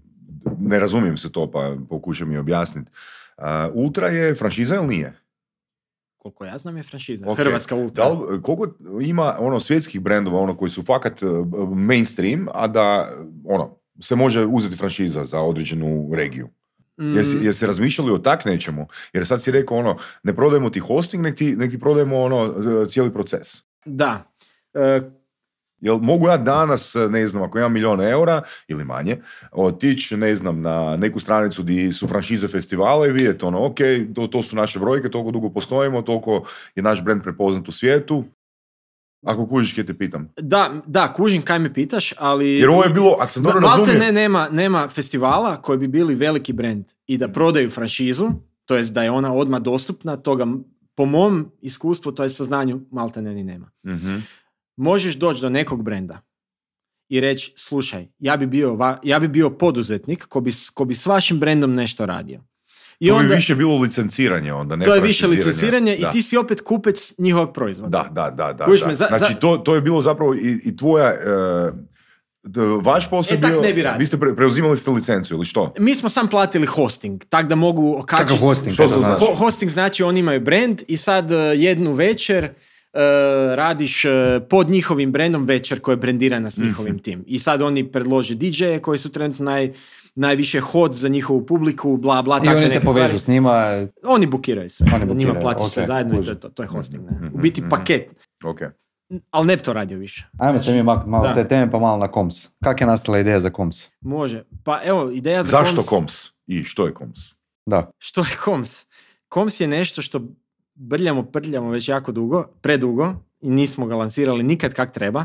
ne 0.61 0.80
razumijem 0.80 1.16
se 1.16 1.32
to, 1.32 1.51
pa 1.51 1.76
pokušam 1.89 2.28
mi 2.28 2.39
objasniti. 2.39 2.91
Uh, 3.37 3.45
Ultra 3.74 4.09
je 4.09 4.34
franšiza 4.34 4.74
ili 4.74 4.87
nije? 4.87 5.14
Koliko 6.31 6.45
ja 6.45 6.59
znam 6.59 6.77
je 6.77 6.83
franšiza. 6.83 7.31
Ok. 7.31 7.39
Hrvatska 7.39 7.74
Ultra. 7.74 8.05
Da 8.05 8.11
li, 8.11 8.43
koliko 8.43 8.74
ima 9.03 9.37
ono 9.39 9.61
svjetskih 9.61 10.01
brendova 10.01 10.41
ono 10.41 10.57
koji 10.57 10.70
su 10.70 10.83
fakat 10.83 11.22
uh, 11.22 11.47
mainstream, 11.77 12.49
a 12.55 12.66
da 12.66 13.12
ono 13.45 13.77
se 14.01 14.16
može 14.16 14.45
uzeti 14.45 14.77
franšiza 14.77 15.24
za 15.24 15.41
određenu 15.41 16.11
regiju? 16.14 16.49
Mm, 17.01 17.16
Jesi, 17.16 17.37
jesi 17.43 17.66
razmišljali 17.66 18.12
o 18.12 18.18
tak 18.18 18.45
nečemu? 18.45 18.87
Jer 19.12 19.27
sad 19.27 19.43
si 19.43 19.51
rekao 19.51 19.79
ono, 19.79 19.97
ne 20.22 20.37
prodajemo 20.37 20.70
ti 20.70 20.79
hosting, 20.79 21.22
nek 21.22 21.37
ti, 21.37 21.57
nek 21.57 21.70
ti 21.70 21.81
prodajemo 21.81 22.22
ono 22.22 22.43
uh, 22.45 22.89
cijeli 22.89 23.12
proces. 23.12 23.49
Da. 23.85 24.33
E, 24.74 25.01
Jel 25.81 25.99
mogu 25.99 26.29
ja 26.29 26.37
danas, 26.37 26.95
ne 27.11 27.27
znam, 27.27 27.43
ako 27.43 27.59
imam 27.59 27.72
milion 27.72 28.01
eura 28.01 28.43
ili 28.68 28.85
manje, 28.85 29.16
otići, 29.53 30.16
ne 30.16 30.37
znam, 30.37 30.61
na 30.61 30.97
neku 30.97 31.20
stranicu 31.20 31.62
di 31.62 31.93
su 31.93 32.09
franšize 32.09 32.49
festivala 32.49 33.07
i 33.07 33.12
vidjeti 33.12 33.45
ono, 33.45 33.66
ok, 33.66 33.79
to, 34.14 34.27
to 34.27 34.43
su 34.43 34.57
naše 34.57 34.79
brojke, 34.79 35.11
toliko 35.11 35.31
dugo 35.31 35.51
postojimo, 35.51 36.03
toliko 36.03 36.45
je 36.74 36.83
naš 36.83 37.05
brand 37.05 37.22
prepoznat 37.22 37.68
u 37.68 37.72
svijetu. 37.72 38.24
Ako 39.27 39.47
kužiš, 39.47 39.74
kje 39.74 39.87
te 39.87 39.95
pitam. 39.95 40.29
Da, 40.37 40.72
da, 40.87 41.12
kužim 41.12 41.43
kaj 41.43 41.59
me 41.59 41.74
pitaš, 41.74 42.12
ali... 42.18 42.55
Jer 42.55 42.68
ovo 42.68 42.85
je 42.85 42.91
bilo, 42.91 43.16
ako 43.20 43.33
sam 43.33 43.43
dobro 43.43 43.61
razumijem, 43.61 43.99
ne, 43.99 44.12
nema, 44.12 44.49
nema 44.53 44.89
festivala 44.89 45.62
koji 45.62 45.79
bi 45.79 45.89
bili 45.89 46.14
veliki 46.14 46.53
brand 46.53 46.85
i 47.07 47.18
da 47.18 47.29
prodaju 47.29 47.70
franšizu, 47.70 48.29
to 48.64 48.77
jest 48.77 48.93
da 48.93 49.03
je 49.03 49.11
ona 49.11 49.35
odmah 49.35 49.61
dostupna, 49.61 50.16
toga 50.16 50.47
po 50.95 51.07
mom 51.07 51.53
iskustvu, 51.61 52.12
to 52.12 52.22
je 52.22 52.31
saznanju, 52.31 52.81
malte 52.91 53.22
ne 53.22 53.35
ni 53.35 53.45
nema. 53.45 53.70
Mhm. 53.87 54.16
Možeš 54.77 55.14
doći 55.14 55.41
do 55.41 55.51
nekog 55.51 55.83
brenda 55.83 56.20
i 57.09 57.20
reći, 57.20 57.55
slušaj, 57.57 58.07
ja 58.18 58.37
bi 58.37 58.47
bio, 58.47 58.74
va- 58.74 58.99
ja 59.03 59.18
bi 59.18 59.29
bio 59.29 59.51
poduzetnik 59.51 60.24
ko 60.24 60.41
bi, 60.41 60.53
ko 60.74 60.85
bi 60.85 60.95
s 60.95 61.07
vašim 61.07 61.39
brendom 61.39 61.74
nešto 61.74 62.07
radio. 62.07 62.41
I 63.01 63.09
to 63.09 63.14
onda, 63.14 63.29
bi 63.29 63.35
više 63.35 63.55
bilo 63.55 63.77
licenciranje 63.77 64.53
onda, 64.53 64.77
ne 64.77 64.85
to 64.85 64.95
je 64.95 65.01
više 65.01 65.27
licenciranje 65.27 65.97
Da. 65.97 66.09
i 66.09 66.12
ti 66.12 66.22
si 66.22 66.37
opet 66.37 66.61
kupec 66.61 67.12
njihovog 67.18 67.53
proizvoda. 67.53 67.89
Da, 67.91 68.22
da, 68.22 68.31
da. 68.31 68.53
da, 68.55 68.66
da. 68.66 68.87
me, 68.87 68.95
za- 68.95 69.09
znači, 69.09 69.35
to, 69.35 69.57
to 69.57 69.74
je 69.74 69.81
bilo 69.81 70.03
zapravo 70.03 70.35
i, 70.35 70.61
i 70.64 70.77
tvoja... 70.77 71.09
e, 71.09 71.16
d- 72.45 72.61
vaš 72.83 73.11
posao 73.11 73.35
E, 73.35 73.41
tak 73.41 73.53
bio... 73.53 73.61
ne 73.61 73.72
bi 73.72 73.83
radio. 73.83 73.99
Vi 73.99 74.07
ste 74.07 74.16
pre- 74.16 74.37
preuzimali 74.37 74.77
ste 74.77 74.91
licenciju 74.91 75.37
ili 75.37 75.45
što? 75.45 75.72
Mi 75.79 75.95
smo 75.95 76.09
sam 76.09 76.29
platili 76.29 76.66
hosting, 76.66 77.24
tak 77.24 77.47
da 77.47 77.55
mogu 77.55 77.93
Kakav 77.97 78.22
okačiti... 78.22 78.41
hosting? 78.41 78.74
Što 78.74 78.83
Što 78.83 78.89
to 78.89 78.95
to 78.95 79.01
znači? 79.01 79.18
znači? 79.18 79.33
Ho- 79.33 79.37
hosting 79.37 79.70
znači 79.70 80.03
oni 80.03 80.20
imaju 80.20 80.41
brand 80.41 80.83
i 80.89 80.97
sad 80.97 81.31
e, 81.31 81.35
jednu 81.37 81.93
večer 81.93 82.49
radiš 83.51 84.05
e, 84.05 84.11
pod 84.51 84.70
njihovim 84.70 85.12
brandom 85.12 85.44
večer 85.44 85.80
koja 85.80 85.92
je 85.92 85.97
brandirana 85.97 86.51
s 86.51 86.59
njihovim 86.59 86.99
tim. 86.99 87.24
I 87.26 87.38
sad 87.38 87.62
oni 87.62 87.84
predlože 87.84 88.34
DJ-e 88.34 88.78
koji 88.78 88.99
su 88.99 89.12
trenutno 89.12 89.44
naj, 89.44 89.72
najviše 90.14 90.61
hod 90.61 90.94
za 90.94 91.09
njihovu 91.09 91.47
publiku, 91.47 91.97
bla 91.97 92.22
bla, 92.22 92.40
I 92.44 92.49
oni 92.49 92.61
te 92.61 92.68
neke 92.68 92.80
povežu 92.80 93.07
stvari. 93.07 93.18
s 93.18 93.26
njima. 93.26 93.64
Oni 94.05 94.26
bukiraju 94.26 94.70
sve. 94.70 94.86
Oni 94.86 95.07
da 95.07 95.14
njima 95.14 95.32
bukiraju, 95.32 95.40
platiš 95.40 95.72
sve 95.72 95.82
ok, 95.82 95.86
zajedno 95.86 96.20
i 96.20 96.24
to 96.24 96.30
je 96.30 96.40
to. 96.40 96.49
To 96.49 96.62
je 96.62 96.68
hosting. 96.68 97.05
Ne? 97.05 97.16
Mhm, 97.18 97.34
U 97.34 97.38
biti 97.38 97.61
mhm. 97.61 97.68
paket. 97.70 98.11
Ok. 98.44 98.59
Ali 99.30 99.47
ne 99.47 99.57
bi 99.57 99.62
to 99.62 99.72
radio 99.72 99.99
više. 99.99 100.26
Ajmo 100.38 100.59
se 100.59 100.72
mi 100.72 100.82
malo 100.82 101.22
Da. 101.22 101.34
te 101.34 101.49
teme 101.49 101.70
pa 101.70 101.78
malo 101.78 101.97
na 101.97 102.09
koms. 102.09 102.34
Kak 102.64 102.80
je 102.80 102.86
nastala 102.86 103.18
ideja 103.18 103.40
za 103.40 103.51
koms? 103.51 103.84
Može. 104.01 104.44
Pa 104.64 104.80
evo, 104.84 105.11
ideja 105.11 105.44
za 105.44 105.51
Zašto 105.51 105.76
Koms- 105.76 105.88
koms? 105.88 106.12
I 106.47 106.64
što 106.64 106.86
je 106.86 106.94
koms? 106.94 107.18
Da. 107.66 107.90
Što 107.99 108.20
je 108.20 108.36
koms? 108.44 108.84
Koms 109.28 109.61
je 109.61 109.68
nešto 109.68 110.03
što 110.03 110.20
brljamo, 110.77 111.22
prljamo 111.22 111.70
već 111.70 111.89
jako 111.89 112.12
dugo, 112.12 112.47
predugo 112.61 113.14
i 113.41 113.51
nismo 113.51 113.87
ga 113.87 113.97
lansirali 113.97 114.43
nikad 114.43 114.74
kak 114.74 114.93
treba, 114.93 115.24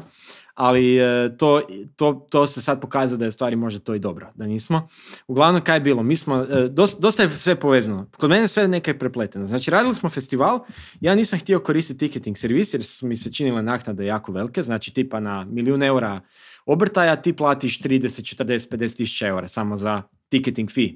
ali 0.54 0.98
e, 0.98 1.38
to, 1.38 1.62
to, 1.96 2.28
to 2.30 2.48
se 2.48 2.62
sad 2.62 2.82
pokazuje 2.82 3.18
da 3.18 3.26
je 3.26 3.32
stvari 3.32 3.56
možda 3.56 3.80
to 3.80 3.96
i 3.96 4.00
dobro, 4.00 4.32
da 4.36 4.48
nismo. 4.48 4.88
Uglavnom, 5.28 5.62
kaj 5.62 5.76
je 5.76 5.80
bilo? 5.80 6.04
Mi 6.04 6.16
smo, 6.16 6.38
e, 6.38 6.68
dosta, 6.70 7.02
dosta 7.02 7.24
je 7.24 7.32
sve 7.32 7.56
povezano. 7.56 8.10
Kod 8.18 8.30
mene 8.30 8.48
sve 8.48 8.68
nekaj 8.68 9.00
prepleteno. 9.00 9.48
Znači, 9.48 9.72
radili 9.72 9.96
smo 9.96 10.10
festival, 10.10 10.60
ja 11.02 11.16
nisam 11.16 11.40
htio 11.40 11.60
koristiti 11.60 12.00
ticketing 12.00 12.38
servis 12.38 12.74
jer 12.74 12.84
su 12.84 13.08
mi 13.08 13.18
se 13.18 13.34
činile 13.34 13.64
naknade 13.64 14.06
jako 14.06 14.32
velike, 14.32 14.64
znači 14.64 14.94
tipa 14.94 15.20
na 15.20 15.46
milijun 15.46 15.84
eura 15.84 16.22
obrtaja 16.66 17.16
ti 17.16 17.34
platiš 17.34 17.82
30, 17.82 18.44
40, 18.44 18.78
50 18.78 18.98
tisuća 18.98 19.28
eura 19.28 19.48
samo 19.48 19.78
za 19.78 20.02
ticketing 20.30 20.72
fee. 20.72 20.90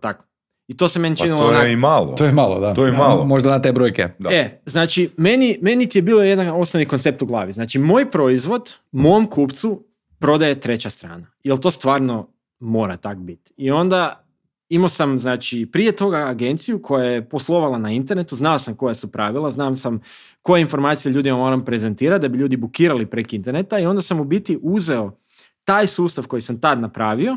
Tako? 0.00 0.29
I 0.70 0.76
to 0.76 0.88
se 0.88 0.98
meni 0.98 1.16
Pa 1.16 1.22
činilo 1.22 1.38
to 1.38 1.48
onak- 1.48 1.64
je 1.64 1.72
i 1.72 1.76
malo. 1.76 2.14
To 2.14 2.24
je 2.24 2.32
malo, 2.32 2.60
da. 2.60 2.74
To 2.74 2.86
je 2.86 2.92
malo. 2.92 3.24
Možda 3.24 3.50
na 3.50 3.62
te 3.62 3.72
brojke. 3.72 4.08
Da. 4.18 4.30
E, 4.32 4.60
znači, 4.66 5.10
meni, 5.16 5.58
meni 5.62 5.88
ti 5.88 5.98
je 5.98 6.02
bilo 6.02 6.22
jedan 6.22 6.48
osnovni 6.48 6.86
koncept 6.86 7.22
u 7.22 7.26
glavi. 7.26 7.52
Znači, 7.52 7.78
moj 7.78 8.10
proizvod, 8.10 8.74
mom 8.92 9.26
kupcu 9.26 9.84
prodaje 10.18 10.60
treća 10.60 10.90
strana. 10.90 11.26
Jel 11.44 11.58
to 11.58 11.70
stvarno 11.70 12.28
mora 12.60 12.96
tak 12.96 13.18
biti? 13.18 13.52
I 13.56 13.70
onda 13.70 14.24
imao 14.68 14.88
sam, 14.88 15.18
znači, 15.18 15.66
prije 15.72 15.92
toga 15.92 16.16
agenciju 16.16 16.82
koja 16.82 17.04
je 17.04 17.28
poslovala 17.28 17.78
na 17.78 17.90
internetu, 17.90 18.36
znao 18.36 18.58
sam 18.58 18.74
koja 18.74 18.94
su 18.94 19.12
pravila, 19.12 19.50
znam 19.50 19.76
sam 19.76 20.00
koje 20.42 20.60
informacije 20.60 21.12
ljudima 21.12 21.36
moram 21.36 21.64
prezentirati 21.64 22.22
da 22.22 22.28
bi 22.28 22.38
ljudi 22.38 22.56
bukirali 22.56 23.06
preko 23.06 23.36
interneta 23.36 23.78
i 23.78 23.86
onda 23.86 24.02
sam 24.02 24.20
u 24.20 24.24
biti 24.24 24.58
uzeo 24.62 25.18
taj 25.64 25.86
sustav 25.86 26.26
koji 26.26 26.42
sam 26.42 26.60
tad 26.60 26.80
napravio 26.80 27.36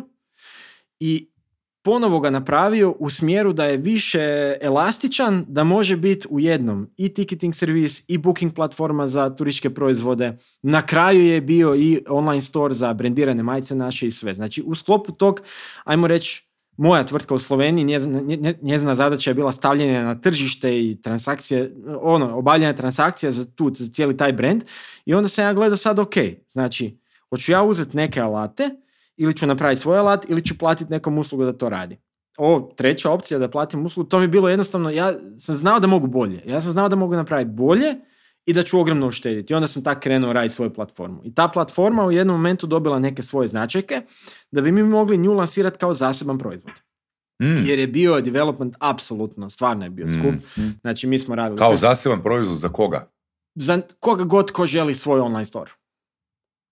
i 1.00 1.33
ponovo 1.84 2.20
ga 2.20 2.30
napravio 2.30 2.96
u 3.00 3.10
smjeru 3.10 3.54
da 3.54 3.66
je 3.66 3.78
više 3.78 4.56
elastičan, 4.62 5.46
da 5.48 5.64
može 5.64 5.98
biti 5.98 6.28
u 6.30 6.40
jednom 6.40 6.90
i 6.98 7.14
ticketing 7.14 7.56
servis 7.56 8.04
i 8.08 8.18
booking 8.18 8.54
platforma 8.54 9.08
za 9.08 9.30
turističke 9.30 9.70
proizvode. 9.70 10.38
Na 10.62 10.82
kraju 10.82 11.26
je 11.26 11.42
bio 11.42 11.76
i 11.76 12.04
online 12.10 12.42
store 12.42 12.74
za 12.74 12.94
brendirane 12.94 13.44
majice 13.44 13.76
naše 13.76 14.08
i 14.08 14.12
sve. 14.12 14.34
Znači 14.34 14.64
u 14.66 14.76
sklopu 14.76 15.12
tog, 15.12 15.42
ajmo 15.84 16.08
reći, 16.08 16.48
moja 16.78 17.04
tvrtka 17.04 17.34
u 17.36 17.40
Sloveniji, 17.40 17.86
njezina, 17.86 18.22
nje- 18.22 18.54
njezina 18.62 18.96
zadaća 18.96 19.30
je 19.30 19.34
bila 19.34 19.52
stavljanje 19.52 20.04
na 20.04 20.22
tržište 20.22 20.80
i 20.80 21.02
transakcije, 21.02 21.76
ono, 22.02 22.38
obavljanje 22.38 22.74
transakcija 22.76 23.32
za 23.32 23.46
tu, 23.46 23.74
za 23.74 23.92
cijeli 23.94 24.18
taj 24.18 24.34
brand. 24.34 24.64
I 25.06 25.14
onda 25.14 25.28
sam 25.28 25.46
ja 25.46 25.54
gledao 25.54 25.78
sad, 25.78 26.00
ok, 26.00 26.14
znači, 26.50 26.98
hoću 27.30 27.52
ja 27.52 27.64
uzeti 27.64 27.98
neke 27.98 28.22
alate, 28.22 28.70
ili 29.18 29.34
ću 29.34 29.48
napraviti 29.48 29.82
svoj 29.82 29.98
alat, 29.98 30.30
ili 30.30 30.46
ću 30.46 30.58
platiti 30.58 30.92
nekom 30.92 31.18
uslugu 31.18 31.46
da 31.46 31.54
to 31.54 31.70
radi. 31.70 31.98
Ovo, 32.38 32.74
treća 32.78 33.12
opcija 33.12 33.40
da 33.40 33.50
platim 33.50 33.86
uslugu, 33.86 34.10
to 34.10 34.18
mi 34.18 34.24
je 34.24 34.28
bilo 34.28 34.50
jednostavno, 34.50 34.90
ja 34.90 35.14
sam 35.40 35.56
znao 35.56 35.80
da 35.80 35.88
mogu 35.88 36.08
bolje. 36.08 36.44
Ja 36.46 36.62
sam 36.62 36.72
znao 36.72 36.90
da 36.90 36.96
mogu 36.96 37.16
napraviti 37.16 37.52
bolje 37.52 37.96
i 38.46 38.54
da 38.54 38.64
ću 38.64 38.80
ogromno 38.80 39.08
uštediti. 39.08 39.54
I 39.54 39.56
onda 39.56 39.68
sam 39.68 39.84
tak 39.84 40.00
krenuo 40.00 40.34
raditi 40.34 40.56
svoju 40.56 40.74
platformu. 40.74 41.22
I 41.24 41.36
ta 41.36 41.48
platforma 41.48 42.06
u 42.06 42.12
jednom 42.12 42.36
momentu 42.36 42.68
dobila 42.68 43.00
neke 43.00 43.24
svoje 43.24 43.48
značajke 43.48 44.02
da 44.52 44.62
bi 44.62 44.72
mi 44.72 44.84
mogli 44.84 45.18
nju 45.18 45.34
lansirati 45.34 45.78
kao 45.78 45.94
zaseban 45.94 46.38
proizvod. 46.38 46.74
Mm. 47.42 47.66
Jer 47.66 47.80
je 47.80 47.88
bio 47.88 48.22
development 48.22 48.76
apsolutno, 48.80 49.50
stvarno 49.50 49.84
je 49.84 49.90
bio 49.90 50.08
skup. 50.08 50.36
Mm. 50.58 50.70
Znači 50.82 51.08
mi 51.08 51.20
smo 51.20 51.36
radili... 51.36 51.58
Kao 51.58 51.78
zaseban 51.78 52.24
proizvod 52.24 52.58
za 52.58 52.70
koga? 52.70 53.14
za 53.56 53.82
koga 54.00 54.24
god 54.24 54.52
ko 54.52 54.66
želi 54.66 54.96
svoj 54.96 55.20
online 55.20 55.46
store. 55.46 55.72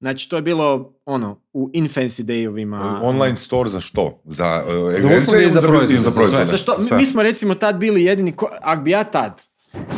Znači, 0.01 0.29
to 0.29 0.35
je 0.35 0.41
bilo 0.41 0.93
ono, 1.05 1.41
u 1.53 1.69
infancy 1.73 2.23
dayovima. 2.23 2.99
Online 3.03 3.35
store 3.35 3.69
za 3.69 3.81
što? 3.81 4.21
Za 4.25 4.63
uh, 4.67 5.01
Za 5.01 5.07
evente 5.07 5.43
i 5.45 5.51
za 5.51 5.59
za 5.59 5.67
proizvode, 5.67 5.93
za 5.93 5.99
za 5.99 6.11
proizvode? 6.11 6.45
Zašto? 6.45 6.75
Mi, 6.97 7.05
smo 7.05 7.23
recimo 7.23 7.55
tad 7.55 7.77
bili 7.77 8.03
jedini, 8.03 8.31
ko, 8.31 8.49
ako 8.61 8.81
bi 8.81 8.91
ja 8.91 9.03
tad 9.03 9.43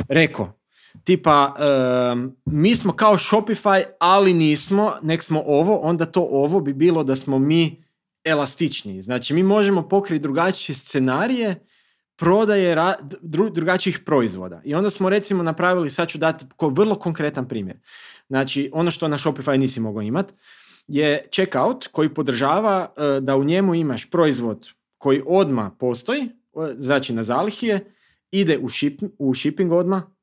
rekao, 0.09 0.59
tipa, 1.03 1.55
em, 2.11 2.35
mi 2.45 2.75
smo 2.75 2.93
kao 2.93 3.17
Shopify, 3.17 3.83
ali 3.99 4.33
nismo, 4.33 4.93
nek 5.01 5.23
smo 5.23 5.43
ovo, 5.45 5.77
onda 5.77 6.05
to 6.05 6.27
ovo 6.31 6.59
bi 6.59 6.73
bilo 6.73 7.03
da 7.03 7.15
smo 7.15 7.39
mi 7.39 7.83
elastičniji. 8.23 9.01
Znači, 9.01 9.33
mi 9.33 9.43
možemo 9.43 9.87
pokriti 9.89 10.21
drugačije 10.21 10.75
scenarije, 10.75 11.65
prodaje 12.15 12.75
ra- 12.75 12.95
dru- 13.21 13.53
drugačijih 13.53 13.99
proizvoda. 13.99 14.61
I 14.65 14.75
onda 14.75 14.89
smo 14.89 15.09
recimo 15.09 15.43
napravili, 15.43 15.89
sad 15.89 16.07
ću 16.07 16.17
dati 16.17 16.45
ko 16.55 16.69
vrlo 16.69 16.95
konkretan 16.95 17.47
primjer. 17.47 17.77
Znači, 18.33 18.69
ono 18.73 18.91
što 18.91 19.07
na 19.07 19.17
Shopify 19.17 19.57
nisi 19.57 19.79
mogao 19.79 20.01
imat, 20.01 20.33
je 20.87 21.27
checkout 21.31 21.87
koji 21.87 22.13
podržava 22.13 22.93
e, 22.97 23.19
da 23.21 23.37
u 23.37 23.43
njemu 23.43 23.75
imaš 23.75 24.09
proizvod 24.09 24.69
koji 24.97 25.21
odma 25.25 25.71
postoji, 25.79 26.21
e, 26.21 26.29
znači 26.77 27.13
na 27.13 27.23
zalihije, 27.23 27.93
ide 28.31 28.57
u, 28.57 28.69
ship, 28.69 29.01
u 29.17 29.35
shipping 29.35 29.71
odma, 29.71 30.15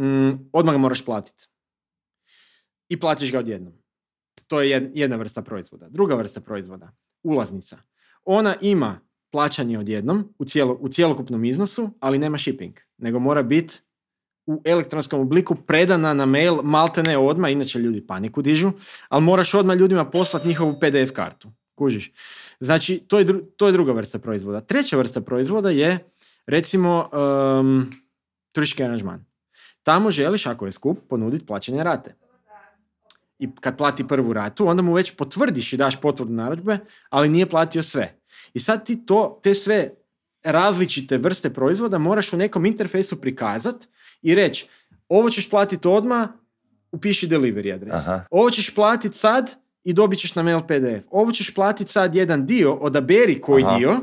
mm, 0.00 0.50
odmah 0.52 0.74
ga 0.74 0.78
moraš 0.78 1.04
platiti. 1.04 1.48
I 2.88 3.00
platiš 3.00 3.32
ga 3.32 3.38
odjednom. 3.38 3.72
To 4.46 4.60
je 4.60 4.80
jed- 4.80 4.90
jedna 4.94 5.16
vrsta 5.16 5.42
proizvoda. 5.42 5.88
Druga 5.88 6.14
vrsta 6.14 6.40
proizvoda, 6.40 6.92
ulaznica. 7.22 7.78
Ona 8.24 8.56
ima 8.60 9.00
plaćanje 9.30 9.78
odjednom 9.78 10.34
u, 10.38 10.44
cijelo, 10.44 10.78
u 10.80 10.88
cjelokupnom 10.88 11.44
iznosu, 11.44 11.90
ali 12.00 12.18
nema 12.18 12.38
shipping. 12.38 12.74
Nego 12.98 13.18
mora 13.18 13.42
biti 13.42 13.80
u 14.46 14.62
elektronskom 14.64 15.20
obliku 15.20 15.54
predana 15.54 16.14
na 16.14 16.26
mail 16.26 16.62
maltene 16.62 17.18
odmah, 17.18 17.52
inače 17.52 17.78
ljudi 17.78 18.06
paniku 18.06 18.42
dižu, 18.42 18.72
ali 19.08 19.22
moraš 19.22 19.54
odmah 19.54 19.76
ljudima 19.76 20.04
poslati 20.04 20.48
njihovu 20.48 20.80
PDF 20.80 21.12
kartu. 21.12 21.52
Kužiš? 21.74 22.12
Znači, 22.60 22.98
to 22.98 23.18
je, 23.18 23.26
dru- 23.26 23.44
to 23.56 23.66
je 23.66 23.72
druga 23.72 23.92
vrsta 23.92 24.18
proizvoda. 24.18 24.60
Treća 24.60 24.96
vrsta 24.96 25.20
proizvoda 25.20 25.70
je, 25.70 25.98
recimo, 26.46 27.08
um, 27.60 27.90
turistički 28.52 28.84
aranžman. 28.84 29.24
Tamo 29.82 30.10
želiš, 30.10 30.46
ako 30.46 30.66
je 30.66 30.72
skup, 30.72 30.98
ponuditi 31.08 31.46
plaćanje 31.46 31.84
rate. 31.84 32.14
I 33.38 33.48
kad 33.60 33.76
plati 33.76 34.08
prvu 34.08 34.32
ratu, 34.32 34.68
onda 34.68 34.82
mu 34.82 34.92
već 34.92 35.16
potvrdiš 35.16 35.72
i 35.72 35.76
daš 35.76 36.00
potvrdu 36.00 36.32
narudžbe, 36.32 36.78
ali 37.10 37.28
nije 37.28 37.48
platio 37.48 37.82
sve. 37.82 38.18
I 38.54 38.60
sad 38.60 38.86
ti 38.86 39.06
to, 39.06 39.40
te 39.42 39.54
sve 39.54 39.90
različite 40.44 41.18
vrste 41.18 41.50
proizvoda 41.50 41.98
moraš 41.98 42.32
u 42.32 42.36
nekom 42.36 42.66
interfejsu 42.66 43.20
prikazat 43.20 43.88
i 44.22 44.34
reći 44.34 44.66
ovo 45.08 45.30
ćeš 45.30 45.50
platiti 45.50 45.88
odmah, 45.88 46.28
upiši 46.92 47.28
delivery 47.28 47.74
adres. 47.74 48.08
Aha. 48.08 48.24
Ovo 48.30 48.50
ćeš 48.50 48.74
platiti 48.74 49.16
sad 49.16 49.54
i 49.84 49.92
dobit 49.92 50.18
ćeš 50.18 50.34
na 50.34 50.42
mail 50.42 50.60
PDF. 50.60 51.06
Ovo 51.10 51.32
ćeš 51.32 51.54
platiti 51.54 51.92
sad 51.92 52.14
jedan 52.14 52.46
dio, 52.46 52.72
odaberi 52.72 53.40
koji 53.40 53.64
Aha. 53.64 53.78
dio. 53.78 54.00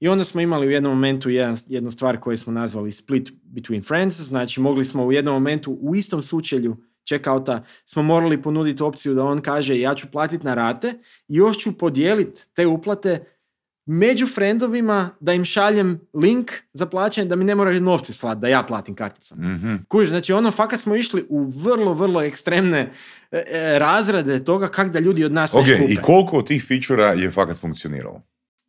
I 0.00 0.08
onda 0.08 0.24
smo 0.24 0.40
imali 0.40 0.66
u 0.66 0.70
jednom 0.70 0.92
momentu 0.92 1.30
jedan, 1.30 1.56
jednu 1.66 1.90
stvar 1.90 2.20
koju 2.20 2.38
smo 2.38 2.52
nazvali 2.52 2.92
split 2.92 3.30
between 3.42 3.82
friends, 3.82 4.20
znači 4.20 4.60
mogli 4.60 4.84
smo 4.84 5.04
u 5.04 5.12
jednom 5.12 5.34
momentu 5.34 5.78
u 5.80 5.94
istom 5.94 6.22
sučelju 6.22 6.76
checkouta 7.08 7.64
smo 7.86 8.02
morali 8.02 8.42
ponuditi 8.42 8.82
opciju 8.82 9.14
da 9.14 9.24
on 9.24 9.40
kaže 9.40 9.80
ja 9.80 9.94
ću 9.94 10.06
platiti 10.12 10.46
na 10.46 10.54
rate 10.54 10.88
i 11.28 11.36
još 11.36 11.58
ću 11.58 11.78
podijeliti 11.78 12.42
te 12.54 12.66
uplate 12.66 13.24
među 13.86 14.26
friendovima 14.26 15.10
da 15.20 15.32
im 15.32 15.44
šaljem 15.44 16.00
link 16.14 16.52
za 16.72 16.86
plaćanje 16.86 17.28
da 17.28 17.36
mi 17.36 17.44
ne 17.44 17.54
moraju 17.54 17.80
novce 17.80 18.12
slati 18.12 18.40
da 18.40 18.48
ja 18.48 18.62
platim 18.62 18.94
karticom. 18.94 19.38
Mhm. 19.38 19.74
Kužiš, 19.88 20.08
znači 20.08 20.32
ono 20.32 20.50
fakat 20.50 20.80
smo 20.80 20.96
išli 20.96 21.26
u 21.28 21.44
vrlo, 21.44 21.94
vrlo 21.94 22.22
ekstremne 22.22 22.90
e, 23.30 23.44
e, 23.46 23.78
razrade 23.78 24.44
toga 24.44 24.68
kak 24.68 24.90
da 24.92 24.98
ljudi 24.98 25.24
od 25.24 25.32
nas 25.32 25.54
Ok, 25.54 25.66
već 25.66 25.80
kupe. 25.80 25.92
i 25.92 25.96
koliko 25.96 26.38
od 26.38 26.46
tih 26.46 26.64
featura 26.68 27.06
je 27.06 27.30
fakat 27.30 27.58
funkcioniralo? 27.58 28.22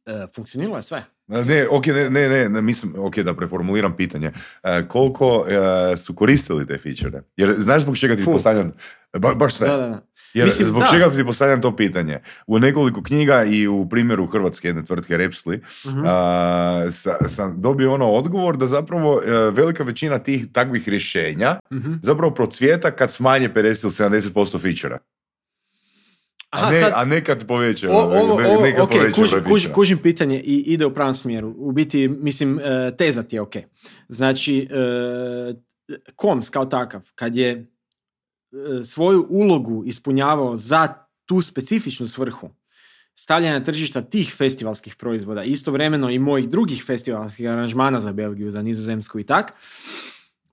E, 0.06 0.26
funkcioniralo 0.36 0.78
je 0.78 0.84
sve. 0.84 1.04
Ne, 1.28 1.68
ok, 1.72 1.88
ne, 1.88 2.10
ne, 2.10 2.30
ne, 2.30 2.50
ne, 2.50 2.62
mislim, 2.62 2.94
ok, 2.98 3.18
da 3.18 3.34
preformuliram 3.34 3.96
pitanje. 3.96 4.32
E, 4.64 4.88
koliko 4.88 5.46
e, 5.94 5.98
su 5.98 6.16
koristili 6.16 6.68
te 6.68 6.78
feature? 6.78 7.22
Jer 7.38 7.56
znaš 7.58 7.82
zbog 7.82 7.98
čega 7.98 8.16
ti 8.16 8.26
postavljam, 8.26 8.72
ba, 9.18 9.34
baš 9.34 9.56
sve. 9.56 9.68
Da, 9.68 9.78
da, 9.78 9.88
da. 9.88 10.02
Jer 10.34 10.46
Mislim, 10.46 10.68
zbog 10.68 10.82
da. 10.82 10.88
čega 10.88 11.10
ti 11.10 11.26
postavljam 11.26 11.62
to 11.62 11.76
pitanje? 11.76 12.18
U 12.48 12.60
nekoliko 12.60 13.04
knjiga 13.04 13.44
i 13.44 13.68
u 13.68 13.90
primjeru 13.90 14.26
hrvatske 14.26 14.68
jedne 14.68 14.86
tvrtke 14.86 15.18
Repsli 15.18 15.62
Mhm. 15.86 16.02
a, 16.06 16.88
sa- 16.92 17.28
sam 17.28 17.62
dobio 17.62 17.94
ono 17.94 18.08
odgovor 18.08 18.58
da 18.58 18.68
zapravo 18.68 19.22
e, 19.22 19.32
velika 19.52 19.84
većina 19.84 20.20
tih 20.20 20.46
takvih 20.52 20.90
rješenja 20.90 21.60
Mhm. 21.72 21.94
zapravo 22.02 22.34
procvjeta 22.34 22.92
kad 22.92 23.12
smanje 23.12 23.50
50 23.50 23.84
ili 23.84 23.92
70% 23.92 24.60
feature 24.60 24.98
a, 26.52 26.70
ne, 26.70 26.80
sad, 26.80 26.92
a 26.96 27.06
ne 27.06 27.22
kad 27.22 27.48
poveća. 27.48 27.90
o, 27.90 27.94
ovo, 27.94 28.14
ne- 28.38 28.48
ovo, 28.48 28.62
ne 28.62 28.72
kad 28.72 28.82
ok, 28.82 28.92
poveća 28.92 29.14
kuž, 29.14 29.32
kuž, 29.44 29.68
kužim 29.68 29.98
pitanje 29.98 30.40
i 30.40 30.64
ide 30.66 30.86
u 30.86 30.94
pravom 30.94 31.14
smjeru. 31.14 31.54
U 31.58 31.72
biti, 31.72 32.08
mislim, 32.10 32.60
e, 32.60 32.92
teza 32.98 33.24
ti 33.24 33.36
je 33.36 33.42
ok. 33.42 33.54
Znači, 34.10 34.68
e, 34.72 35.54
koms 36.16 36.50
kao 36.50 36.66
takav, 36.66 37.02
kad 37.16 37.36
je 37.36 37.66
svoju 38.86 39.28
ulogu 39.30 39.84
ispunjavao 39.86 40.58
za 40.58 40.94
tu 41.26 41.42
specifičnu 41.42 42.08
svrhu, 42.08 42.50
stavljanja 43.16 43.64
tržišta 43.64 44.02
tih 44.02 44.34
festivalskih 44.38 44.96
proizvoda, 44.96 45.44
istovremeno 45.44 46.10
i 46.10 46.20
mojih 46.20 46.50
drugih 46.50 46.84
festivalskih 46.86 47.50
aranžmana 47.50 48.00
za 48.00 48.14
Belgiju, 48.14 48.52
za 48.52 48.62
Nizozemsku 48.62 49.20
i 49.20 49.24
tak, 49.24 49.54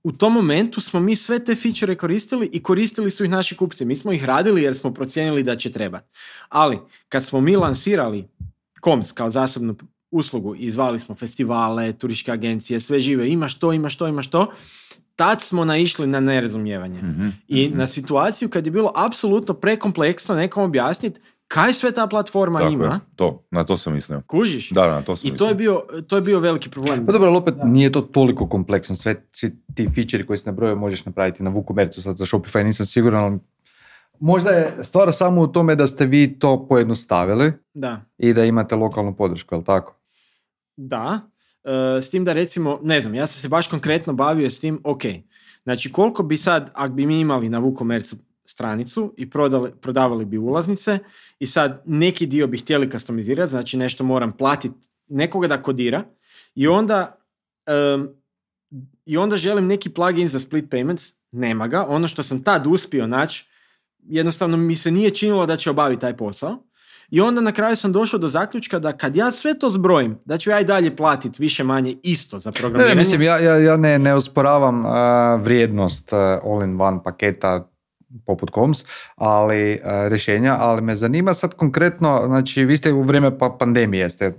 u 0.03 0.11
tom 0.11 0.33
momentu 0.33 0.81
smo 0.81 0.99
mi 0.99 1.15
sve 1.15 1.45
te 1.45 1.55
feature 1.55 1.95
koristili 1.95 2.49
i 2.53 2.63
koristili 2.63 3.11
su 3.11 3.23
ih 3.23 3.29
naši 3.29 3.57
kupci. 3.57 3.85
Mi 3.85 3.95
smo 3.95 4.13
ih 4.13 4.25
radili 4.25 4.63
jer 4.63 4.75
smo 4.75 4.93
procijenili 4.93 5.43
da 5.43 5.55
će 5.55 5.71
trebati. 5.71 6.09
Ali, 6.49 6.79
kad 7.09 7.25
smo 7.25 7.41
mi 7.41 7.55
lansirali 7.55 8.27
KOMS 8.79 9.11
kao 9.11 9.31
zasebnu 9.31 9.75
uslugu 10.11 10.55
i 10.55 10.71
zvali 10.71 10.99
smo 10.99 11.15
festivale, 11.15 11.93
turističke 11.93 12.31
agencije, 12.31 12.79
sve 12.79 12.99
žive, 12.99 13.29
imaš 13.29 13.59
to, 13.59 13.73
imaš 13.73 13.97
to, 13.97 14.07
imaš 14.07 14.29
to, 14.29 14.51
tad 15.21 15.41
smo 15.41 15.65
naišli 15.65 16.07
na 16.07 16.19
nerazumijevanje. 16.19 17.01
Mhm, 17.01 17.27
I 17.47 17.67
mhm. 17.67 17.77
na 17.77 17.87
situaciju 17.87 18.49
kad 18.49 18.65
je 18.65 18.71
bilo 18.71 18.91
apsolutno 18.95 19.53
prekompleksno 19.53 20.35
nekom 20.35 20.63
objasniti 20.63 21.21
kaj 21.47 21.73
sve 21.73 21.91
ta 21.91 22.07
platforma 22.07 22.59
Tako 22.59 22.71
ima, 22.71 22.85
je, 22.85 22.99
to, 23.15 23.43
na 23.51 23.63
to 23.63 23.77
sam 23.77 23.93
mislio. 23.93 24.21
kužiš? 24.27 24.69
Da, 24.69 24.87
na 24.87 25.01
to 25.01 25.15
sam 25.15 25.27
I 25.27 25.31
mislio. 25.31 25.37
to 25.37 25.49
je, 25.49 25.55
bio, 25.55 25.81
to 26.07 26.15
je 26.15 26.21
bio 26.21 26.39
veliki 26.39 26.69
problem. 26.69 27.05
Pa 27.05 27.11
dobro, 27.11 27.27
ali 27.27 27.37
opet 27.37 27.55
nije 27.63 27.91
to 27.91 28.01
toliko 28.01 28.47
kompleksno. 28.49 28.95
Sve, 28.95 29.27
svi 29.31 29.63
ti 29.75 29.89
feature 29.95 30.25
koji 30.25 30.37
se 30.37 30.49
nabrojaju 30.49 30.75
možeš 30.77 31.05
napraviti 31.05 31.43
na 31.43 31.51
WooCommerce, 31.51 32.01
sad 32.01 32.17
za 32.17 32.25
Shopify 32.25 32.63
nisam 32.63 32.85
siguran, 32.85 33.23
ali 33.23 33.39
možda 34.19 34.49
je 34.49 34.73
stvar 34.81 35.13
samo 35.13 35.41
u 35.41 35.47
tome 35.47 35.75
da 35.75 35.87
ste 35.87 36.05
vi 36.05 36.39
to 36.39 36.67
pojednostavili 36.67 37.53
Da. 37.73 38.01
i 38.17 38.33
da 38.33 38.45
imate 38.45 38.75
lokalnu 38.75 39.15
podršku, 39.15 39.55
jel 39.55 39.63
tako? 39.63 39.95
Da, 40.77 41.19
s 42.01 42.09
tim 42.09 42.25
da 42.25 42.33
recimo, 42.33 42.79
ne 42.83 43.01
znam, 43.01 43.15
ja 43.15 43.27
sam 43.27 43.41
se 43.41 43.49
baš 43.49 43.67
konkretno 43.67 44.13
bavio 44.13 44.49
s 44.49 44.59
tim, 44.59 44.81
ok, 44.83 45.01
znači 45.63 45.91
koliko 45.91 46.23
bi 46.23 46.37
sad, 46.37 46.71
ako 46.73 46.93
bi 46.93 47.05
mi 47.05 47.19
imali 47.19 47.49
na 47.49 47.61
WooCommerce 47.61 48.15
stranicu 48.45 49.13
i 49.17 49.29
prodali, 49.29 49.71
prodavali 49.81 50.25
bi 50.25 50.37
ulaznice 50.37 50.99
i 51.39 51.47
sad 51.47 51.83
neki 51.85 52.25
dio 52.25 52.47
bi 52.47 52.57
htjeli 52.57 52.91
customizirati, 52.91 53.49
znači 53.49 53.77
nešto 53.77 54.03
moram 54.03 54.37
platiti 54.37 54.75
nekoga 55.07 55.47
da 55.47 55.63
kodira 55.63 56.03
i 56.55 56.67
onda 56.67 57.21
em, 57.65 58.09
i 59.05 59.17
onda 59.17 59.37
želim 59.37 59.67
neki 59.67 59.89
plugin 59.89 60.29
za 60.29 60.39
split 60.39 60.65
payments, 60.69 61.13
nema 61.31 61.67
ga, 61.67 61.85
ono 61.87 62.07
što 62.07 62.23
sam 62.23 62.43
tad 62.43 62.67
uspio 62.67 63.07
naći, 63.07 63.45
jednostavno 63.99 64.57
mi 64.57 64.75
se 64.75 64.91
nije 64.91 65.09
činilo 65.09 65.45
da 65.45 65.57
će 65.57 65.69
obaviti 65.69 66.01
taj 66.01 66.17
posao. 66.17 66.63
I 67.11 67.21
onda 67.21 67.41
na 67.41 67.51
kraju 67.51 67.75
sam 67.75 67.91
došao 67.91 68.19
do 68.19 68.27
zaključka 68.27 68.79
da 68.79 68.93
kad 68.93 69.15
ja 69.15 69.31
sve 69.31 69.59
to 69.59 69.69
zbrojim, 69.69 70.17
da 70.25 70.37
ću 70.37 70.49
ja 70.49 70.59
i 70.59 70.63
dalje 70.63 70.95
platiti 70.95 71.41
više 71.41 71.63
manje 71.63 71.95
isto 72.03 72.39
za 72.39 72.51
programiranje. 72.51 72.95
ne, 72.95 72.99
mislim, 72.99 73.21
ja, 73.21 73.37
ja, 73.37 73.57
ja 73.57 73.77
ne, 73.77 73.99
ne 73.99 74.13
osporavam 74.13 74.85
a, 74.85 75.35
vrijednost 75.35 76.13
a, 76.13 76.39
all-in-one 76.43 76.99
paketa 77.03 77.67
poput 78.25 78.51
Coms, 78.53 78.83
ali 79.15 79.79
a, 79.83 80.07
rješenja, 80.07 80.55
ali 80.59 80.81
me 80.81 80.95
zanima 80.95 81.33
sad 81.33 81.53
konkretno, 81.53 82.23
znači 82.25 82.65
vi 82.65 82.77
ste 82.77 82.93
u 82.93 83.01
vrijeme 83.01 83.37
pa- 83.37 83.55
pandemije 83.59 84.09
ste 84.09 84.33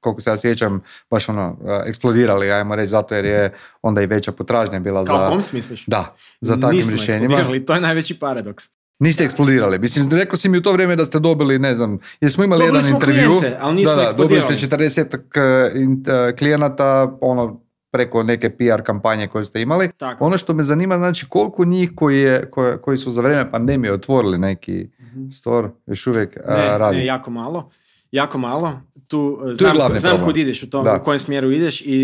koliko 0.00 0.20
se 0.20 0.30
ja 0.30 0.36
sjećam, 0.36 0.80
baš 1.10 1.28
ono, 1.28 1.56
eksplodirali, 1.86 2.52
ajmo 2.52 2.76
reći, 2.76 2.90
zato 2.90 3.14
jer 3.14 3.24
je 3.24 3.54
onda 3.82 4.02
i 4.02 4.06
veća 4.06 4.32
potražnja 4.32 4.78
bila 4.78 5.04
Kao 5.04 5.16
za... 5.16 5.26
koms 5.26 5.52
misliš? 5.52 5.86
Da, 5.86 6.14
za 6.40 6.54
takvim 6.54 6.76
Nismo 6.76 6.96
rješenjima. 6.96 7.64
to 7.66 7.74
je 7.74 7.80
najveći 7.80 8.18
paradoks. 8.18 8.64
Niste 9.00 9.24
eksplodirali. 9.24 9.78
Mislim, 9.78 10.10
rekao 10.10 10.36
si 10.36 10.48
mi 10.48 10.58
u 10.58 10.62
to 10.62 10.72
vrijeme 10.72 10.96
da 10.96 11.06
ste 11.06 11.18
dobili, 11.18 11.58
ne 11.58 11.74
znam, 11.74 11.98
jer 12.20 12.32
smo 12.32 12.44
imali 12.44 12.58
Dobili 12.58 12.78
jedan 12.78 12.88
smo 12.88 12.96
intervju. 12.96 13.28
klijente, 13.30 13.58
ali 13.60 13.74
nismo 13.74 13.96
da, 13.96 14.02
da, 14.02 14.12
dobili 14.12 14.42
ste 14.42 14.54
eksplodirali. 14.54 14.90
40 14.90 16.34
klijenata, 16.34 17.18
ono, 17.20 17.60
preko 17.90 18.22
neke 18.22 18.50
PR 18.50 18.82
kampanje 18.82 19.28
koje 19.28 19.44
ste 19.44 19.60
imali. 19.62 19.90
Tako. 19.90 20.24
Ono 20.24 20.38
što 20.38 20.54
me 20.54 20.62
zanima, 20.62 20.96
znači 20.96 21.26
koliko 21.28 21.64
njih 21.64 21.90
koji, 21.94 22.18
je, 22.18 22.50
koji 22.82 22.96
su 22.96 23.10
za 23.10 23.22
vrijeme 23.22 23.50
pandemije 23.50 23.92
otvorili 23.92 24.38
neki 24.38 24.86
store, 25.32 25.68
još 25.86 26.06
uvijek 26.06 26.36
a, 26.38 26.54
Ne, 26.54 26.78
radi. 26.78 26.96
ne, 26.96 27.06
jako 27.06 27.30
malo. 27.30 27.70
Jako 28.10 28.38
malo. 28.38 28.80
Tu, 29.08 29.40
je 29.44 29.54
znam, 29.54 29.72
glavni 29.72 29.98
znam 29.98 30.24
kud 30.24 30.36
ideš, 30.36 30.62
u, 30.62 30.70
tom, 30.70 30.84
Da. 30.84 30.96
u 30.96 31.04
kojem 31.04 31.20
smjeru 31.20 31.50
ideš 31.50 31.80
i 31.80 31.98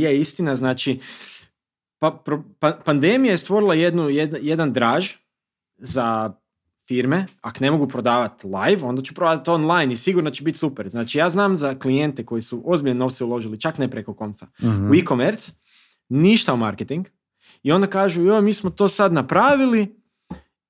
je 0.00 0.18
istina, 0.18 0.56
znači 0.56 0.98
pa, 1.98 2.10
pro- 2.24 2.42
pa- 2.58 2.78
pandemija 2.84 3.32
je 3.32 3.38
stvorila 3.38 3.74
jednu, 3.74 4.02
jed- 4.04 4.38
jedan 4.42 4.72
draž 4.72 5.12
za 5.78 6.32
firme, 6.88 7.26
ako 7.40 7.58
ne 7.60 7.70
mogu 7.70 7.88
prodavati 7.88 8.46
live, 8.46 8.82
onda 8.82 9.02
ću 9.02 9.14
prodavati 9.14 9.50
online 9.50 9.92
i 9.92 9.96
sigurno 9.96 10.30
će 10.30 10.44
biti 10.44 10.58
super. 10.58 10.88
Znači 10.88 11.18
ja 11.18 11.30
znam 11.30 11.58
za 11.58 11.74
klijente 11.74 12.26
koji 12.26 12.42
su 12.42 12.62
ozbiljne 12.66 12.94
novce 12.94 13.24
uložili, 13.24 13.60
čak 13.60 13.78
ne 13.78 13.90
preko 13.90 14.14
konca, 14.14 14.46
Mhm. 14.62 14.90
u 14.90 14.94
e-commerce, 14.94 15.52
ništa 16.08 16.54
u 16.54 16.56
marketing 16.56 17.06
i 17.62 17.72
onda 17.72 17.86
kažu, 17.86 18.22
joj, 18.22 18.42
mi 18.42 18.52
smo 18.52 18.70
to 18.70 18.88
sad 18.88 19.12
napravili 19.12 20.00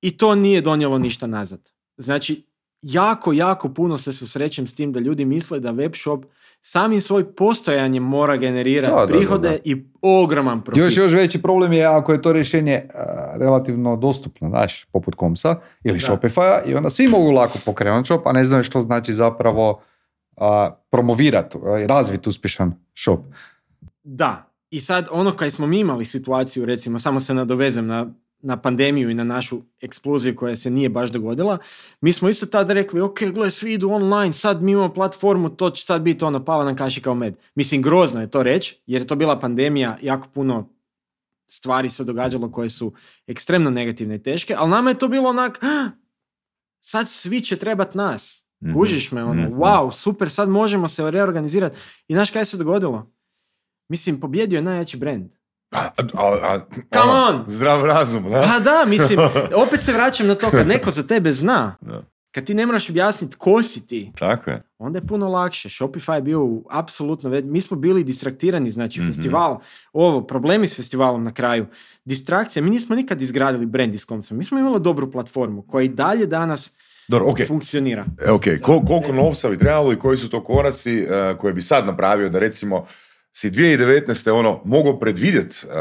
i 0.01 0.11
to 0.11 0.35
nije 0.35 0.61
donijelo 0.61 0.99
ništa 0.99 1.27
nazad. 1.27 1.71
Znači, 1.97 2.46
jako, 2.81 3.33
jako 3.33 3.69
puno 3.69 3.97
se 3.97 4.13
susrećem 4.13 4.67
s 4.67 4.75
tim 4.75 4.91
da 4.91 4.99
ljudi 4.99 5.25
misle 5.25 5.59
da 5.59 5.71
web 5.71 5.91
shop 5.95 6.25
samim 6.61 7.01
svoj 7.01 7.35
postojanjem 7.35 8.03
mora 8.03 8.37
generirati 8.37 8.93
Da, 8.93 8.99
da, 8.99 9.05
da, 9.05 9.17
prihode 9.17 9.49
da. 9.49 9.57
i 9.63 9.85
ogroman 10.01 10.61
profit. 10.63 10.83
Još, 10.83 10.97
još 10.97 11.13
veći 11.13 11.41
problem 11.41 11.73
je 11.73 11.85
ako 11.85 12.13
je 12.13 12.21
to 12.21 12.33
rješenje 12.33 12.81
a, 12.93 13.33
relativno 13.39 13.95
dostupno, 13.95 14.49
znaš, 14.49 14.85
poput 14.85 15.15
Komsa 15.15 15.55
ili 15.83 15.99
Da. 15.99 16.05
Shopify 16.07 16.65
i 16.65 16.75
onda 16.75 16.89
svi 16.89 17.07
mogu 17.07 17.31
lako 17.31 17.59
pokrenuti 17.65 18.05
shop, 18.05 18.27
a 18.27 18.31
ne 18.31 18.45
znaju 18.45 18.63
što 18.63 18.81
znači 18.81 19.13
zapravo 19.13 19.81
a, 20.37 20.69
promovirati 20.89 21.57
i 21.83 21.87
razviti 21.87 22.29
uspješan 22.29 22.73
shop. 22.95 23.19
Da. 24.03 24.43
I 24.69 24.79
sad 24.79 25.07
ono 25.11 25.31
kad 25.31 25.51
smo 25.51 25.67
mi 25.67 25.79
imali 25.79 26.05
situaciju, 26.05 26.65
recimo, 26.65 26.99
samo 26.99 27.19
se 27.19 27.33
nadovezem 27.33 27.87
na, 27.87 28.07
na 28.39 28.57
pandemiju 28.61 29.09
i 29.09 29.13
na 29.13 29.23
našu 29.23 29.61
eksploziju 29.81 30.35
koja 30.35 30.55
se 30.55 30.69
nije 30.71 30.89
baš 30.89 31.09
dogodila, 31.09 31.57
mi 32.01 32.13
smo 32.13 32.29
isto 32.29 32.45
tad 32.45 32.71
rekli, 32.71 33.01
ok, 33.01 33.19
gle, 33.33 33.51
svi 33.51 33.73
idu 33.73 33.89
online, 33.89 34.33
sad 34.33 34.63
mi 34.63 34.71
imamo 34.71 34.93
platformu, 34.93 35.49
to 35.49 35.69
će 35.69 35.85
sad 35.85 36.01
biti 36.01 36.25
ono, 36.25 36.45
pala 36.45 36.63
nam 36.63 36.75
kaši 36.75 37.01
kao 37.01 37.15
med. 37.15 37.35
Mislim, 37.55 37.81
grozno 37.81 38.21
je 38.21 38.31
to 38.31 38.43
reći, 38.43 38.81
jer 38.85 39.01
je 39.01 39.07
to 39.07 39.15
bila 39.15 39.39
pandemija, 39.39 39.97
jako 40.01 40.27
puno 40.33 40.69
stvari 41.47 41.89
se 41.89 42.03
događalo 42.03 42.51
koje 42.51 42.69
su 42.69 42.93
ekstremno 43.27 43.69
negativne 43.69 44.15
i 44.15 44.23
teške, 44.23 44.55
ali 44.57 44.69
nama 44.69 44.89
je 44.89 44.97
to 44.97 45.07
bilo 45.07 45.29
onak, 45.29 45.59
"Ah, 45.63 45.89
sad 46.79 47.09
svi 47.09 47.41
će 47.41 47.55
trebat 47.55 47.95
nas. 47.95 48.47
Mhm. 48.63 48.73
Kužiš 48.73 49.11
me, 49.11 49.23
ono, 49.23 49.43
Mhm. 49.43 49.53
wow, 49.53 49.91
super, 49.93 50.29
sad 50.29 50.49
možemo 50.49 50.87
se 50.87 51.11
reorganizirati. 51.11 51.77
I 52.07 52.13
znaš 52.13 52.31
kaj 52.31 52.45
se 52.45 52.57
dogodilo? 52.57 53.11
Mislim, 53.89 54.19
pobjedio 54.19 54.57
je 54.57 54.61
najjači 54.61 54.97
brand. 54.97 55.36
A, 55.71 55.79
a, 55.79 55.89
a, 56.43 56.59
Come 56.91 57.03
ono, 57.03 57.27
on! 57.29 57.43
Zdrav 57.47 57.85
razum, 57.85 58.23
da? 58.23 58.41
Pa 58.43 58.59
da, 58.61 58.85
mislim, 58.87 59.19
opet 59.67 59.81
se 59.81 59.93
vraćam 59.93 60.27
na 60.27 60.35
to, 60.35 60.49
kad 60.51 60.67
neko 60.67 60.91
za 60.91 61.03
tebe 61.03 61.33
zna, 61.33 61.75
Da. 61.81 62.01
kad 62.31 62.43
ti 62.43 62.53
ne 62.53 62.65
moraš 62.65 62.89
objasniti 62.89 63.35
ko 63.37 63.63
si 63.63 63.87
ti, 63.87 64.11
Tako 64.19 64.49
je. 64.49 64.63
onda 64.77 64.97
je 64.97 65.07
puno 65.07 65.27
lakše. 65.27 65.69
Shopify 65.69 66.13
je 66.13 66.21
bio 66.21 66.47
apsolutno, 66.71 67.29
mi 67.41 67.61
smo 67.61 67.77
bili 67.77 68.03
distraktirani, 68.03 68.71
znači 68.71 68.99
Mhm. 69.01 69.07
festival, 69.09 69.59
ovo, 69.93 70.21
problemi 70.21 70.67
s 70.67 70.75
festivalom 70.75 71.23
na 71.23 71.31
kraju, 71.31 71.65
distrakcija, 72.05 72.63
mi 72.63 72.69
nismo 72.69 72.95
nikad 72.95 73.21
izgradili 73.21 73.65
brand 73.65 73.95
iz 73.95 74.05
Komsom, 74.05 74.37
mi 74.37 74.43
smo 74.43 74.59
imali 74.59 74.79
dobru 74.79 75.11
platformu 75.11 75.61
koja 75.61 75.83
i 75.83 75.89
dalje 75.89 76.25
danas 76.25 76.71
Dobro, 77.07 77.27
ok. 77.27 77.37
funkcionira. 77.47 78.05
E, 78.19 78.31
ok, 78.31 78.43
Kol- 78.43 78.87
koliko 78.87 79.11
novca 79.13 79.49
bi 79.49 79.57
trebalo 79.57 79.93
i 79.93 79.99
koji 79.99 80.17
su 80.17 80.29
to 80.29 80.43
koraci 80.43 80.97
eh, 80.99 81.35
koje 81.37 81.53
bi 81.53 81.61
sad 81.61 81.85
napravio 81.85 82.29
da 82.29 82.39
recimo 82.39 82.85
si 83.39 83.49
2019. 83.49 84.29
ono 84.31 84.61
mogao 84.65 84.99
predvidjet 84.99 85.65
eh, 85.65 85.75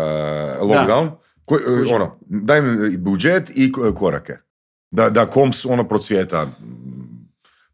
lockdown, 0.60 1.10
koji, 1.44 1.60
eh, 1.60 1.80
Kužim. 1.80 1.94
ono, 1.94 2.18
daj 2.20 2.62
mi 2.62 2.96
budžet 2.96 3.50
i 3.50 3.72
ko- 3.72 3.94
korake. 3.94 4.36
Da, 4.90 5.10
da 5.10 5.26
koms 5.26 5.64
ono 5.64 5.88
procvjeta 5.88 6.44
mm, 6.44 7.28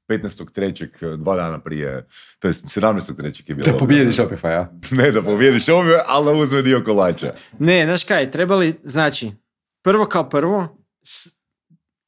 15.3. 0.09 0.87
dva 1.17 1.37
dana 1.37 1.61
prije, 1.61 2.07
to 2.39 2.49
jest 2.49 2.65
17.3. 2.67 3.23
je 3.47 3.55
bilo. 3.55 3.73
Da 3.73 3.79
pobijedi 3.79 4.13
Shopify, 4.13 4.49
a? 4.51 4.69
Ne 4.93 5.11
da 5.11 5.23
pobjediš 5.23 5.69
ove, 5.69 6.03
ali 6.07 6.25
da 6.27 6.33
uzme 6.33 6.63
dio 6.63 6.85
kolača. 6.85 7.35
Ne, 7.59 7.85
znaš 7.85 8.05
kaj, 8.05 8.31
trebali, 8.31 8.75
znači, 8.85 9.33
prvo 9.83 10.07
kao 10.07 10.29
prvo, 10.29 10.77
s- 11.03 11.42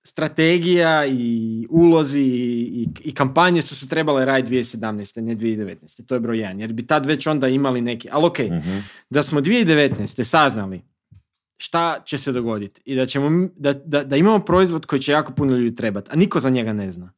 strategija 0.06 1.06
i 1.06 1.66
ulozi 1.70 2.20
i, 2.20 2.88
i 3.00 3.14
kampanje 3.14 3.62
su 3.62 3.76
se 3.76 3.88
trebale 3.88 4.24
raditi 4.24 4.54
2017. 4.54 5.20
ne 5.20 5.36
2019. 5.36 6.06
To 6.06 6.14
je 6.14 6.20
broj 6.20 6.38
jedan, 6.38 6.60
jer 6.60 6.72
bi 6.72 6.86
tad 6.86 7.06
već 7.06 7.26
onda 7.26 7.48
imali 7.48 7.80
neki, 7.80 8.08
ali 8.12 8.26
ok, 8.26 8.38
Mhm. 8.38 8.78
da 9.10 9.22
smo 9.22 9.40
2019. 9.40 10.24
saznali 10.24 10.82
šta 11.56 12.02
će 12.06 12.18
se 12.18 12.32
dogoditi 12.32 12.80
i 12.84 12.96
da, 12.96 13.06
ćemo, 13.06 13.48
da, 13.56 13.72
da, 13.72 14.04
da 14.04 14.16
imamo 14.16 14.38
proizvod 14.44 14.86
koji 14.86 15.00
će 15.00 15.12
jako 15.12 15.32
puno 15.32 15.56
ljudi 15.56 15.74
trebati, 15.74 16.10
a 16.12 16.16
niko 16.16 16.40
za 16.40 16.50
njega 16.50 16.72
ne 16.72 16.92
zna. 16.92 17.12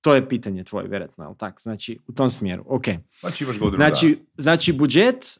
To 0.00 0.14
je 0.14 0.28
pitanje 0.28 0.64
tvoje, 0.64 0.88
vjerojatno, 0.88 1.24
ali 1.24 1.36
tak? 1.38 1.62
Znači, 1.62 1.98
u 2.06 2.12
tom 2.12 2.30
smjeru, 2.30 2.64
ok. 2.66 2.84
Znači 3.20 3.44
imaš 3.44 3.58
godinu 3.58 3.76
Znači, 3.76 4.18
znači 4.38 4.72
budžet, 4.72 5.38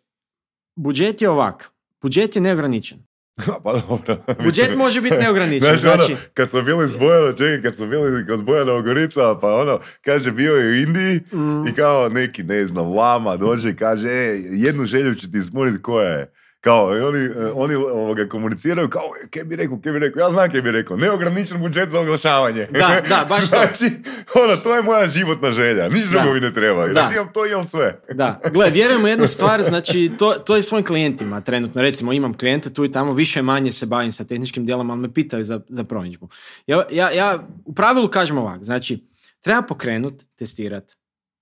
budžet 0.76 1.22
je 1.22 1.30
ovak. 1.30 1.70
Budžet 2.02 2.36
je 2.36 2.42
neograničen. 2.42 2.98
pa 3.64 3.72
dobro. 3.72 4.16
Budžet 4.44 4.76
može 4.76 5.00
biti 5.00 5.16
neograničen. 5.24 5.68
Znaš, 5.68 5.80
Znači, 5.80 6.12
ono, 6.12 6.20
kad 6.34 6.50
smo 6.50 6.62
bili 6.62 6.88
s 6.88 6.96
Bojanom, 6.96 7.36
čekaj, 7.36 7.62
kad 7.62 7.74
smo 7.74 7.86
bili 7.86 8.26
kod 8.26 8.44
Bojana 8.44 8.72
Ogorica, 8.72 9.38
pa 9.40 9.54
ono, 9.54 9.80
kaže, 10.04 10.32
bio 10.32 10.54
je 10.54 10.66
u 10.66 10.74
Indiji 10.74 11.20
mm, 11.32 11.66
i 11.66 11.72
kao 11.72 12.08
neki, 12.08 12.42
ne 12.42 12.66
znam, 12.66 12.94
lama 12.94 13.36
dođe 13.36 13.70
i 13.70 13.76
kaže, 13.76 14.08
e, 14.08 14.40
jednu 14.50 14.84
želju 14.84 15.14
ću 15.14 15.30
ti 15.30 15.38
ispuniti 15.38 15.82
koja 15.82 16.08
je. 16.08 16.32
Kao, 16.66 16.98
i 16.98 17.00
oni, 17.00 17.18
e, 17.18 17.50
oni 17.54 17.74
ovoga, 17.74 18.28
komuniciraju 18.28 18.88
kao, 18.88 19.02
"E, 19.24 19.28
kaj 19.28 19.44
bi 19.44 19.56
rekao, 19.56 19.80
kaj 19.80 19.92
bi 19.92 19.98
rekao, 19.98 20.20
ja 20.20 20.30
znam 20.30 20.50
kaj 20.50 20.62
bi 20.62 20.70
rekao, 20.70 20.96
neograničen 20.96 21.58
budžet 21.58 21.90
za 21.90 22.00
oglašavanje. 22.00 22.66
Da, 22.70 23.00
da, 23.08 23.26
baš 23.28 23.40
to. 23.40 23.46
znači, 23.46 23.90
ono, 24.36 24.56
to 24.56 24.76
je 24.76 24.82
moja 24.82 25.08
životna 25.08 25.50
želja, 25.50 25.88
niš 25.88 26.04
drugo 26.04 26.34
mi 26.34 26.40
ne 26.40 26.54
treba, 26.54 26.86
Da. 26.86 26.92
da. 26.92 27.10
imam 27.14 27.32
to, 27.32 27.46
imam 27.46 27.64
sve. 27.64 28.00
da. 28.14 28.40
Gle, 28.52 28.70
vjerujem 28.70 29.04
u 29.04 29.08
jednu 29.08 29.26
stvar, 29.26 29.62
znači, 29.62 30.10
to, 30.18 30.32
to 30.32 30.56
je 30.56 30.62
svojim 30.62 30.84
klijentima 30.86 31.40
trenutno. 31.40 31.82
Recimo, 31.82 32.12
imam 32.12 32.34
klijente 32.34 32.72
tu 32.72 32.84
i 32.84 32.92
tamo, 32.92 33.12
više 33.12 33.42
manje 33.42 33.72
se 33.72 33.86
bavim 33.86 34.12
sa 34.12 34.24
tehničkim 34.24 34.66
dijelom, 34.66 34.90
ali 34.90 35.00
me 35.00 35.14
pitaju 35.14 35.44
za, 35.44 35.60
za 35.68 35.84
promidžbu. 35.84 36.28
Ja, 36.66 36.82
ja, 36.90 37.10
ja 37.10 37.38
u 37.64 37.74
pravilu 37.74 38.08
kažem 38.08 38.38
ovak, 38.38 38.64
znači, 38.64 39.04
treba 39.40 39.62
pokrenut, 39.62 40.14
testirat, 40.36 40.95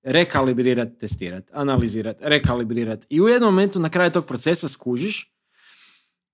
rekalibrirat, 0.04 0.88
testirat, 1.00 1.50
analizirat, 1.52 2.16
rekalibrirat 2.20 3.06
i 3.08 3.20
u 3.20 3.28
jednom 3.28 3.54
momentu 3.54 3.80
na 3.80 3.88
kraju 3.90 4.10
tog 4.10 4.26
procesa 4.26 4.68
skužiš 4.68 5.34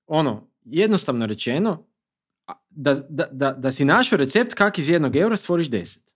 ono, 0.06 0.50
jednostavno 0.64 1.26
rečeno, 1.26 1.86
da, 2.70 2.94
da, 2.94 3.28
da, 3.32 3.52
da 3.52 3.72
si 3.72 3.84
našao 3.84 4.16
recept 4.16 4.54
kak 4.54 4.78
iz 4.78 4.88
jednog 4.88 5.16
eura 5.16 5.36
stvoriš 5.36 5.70
deset. 5.70 6.09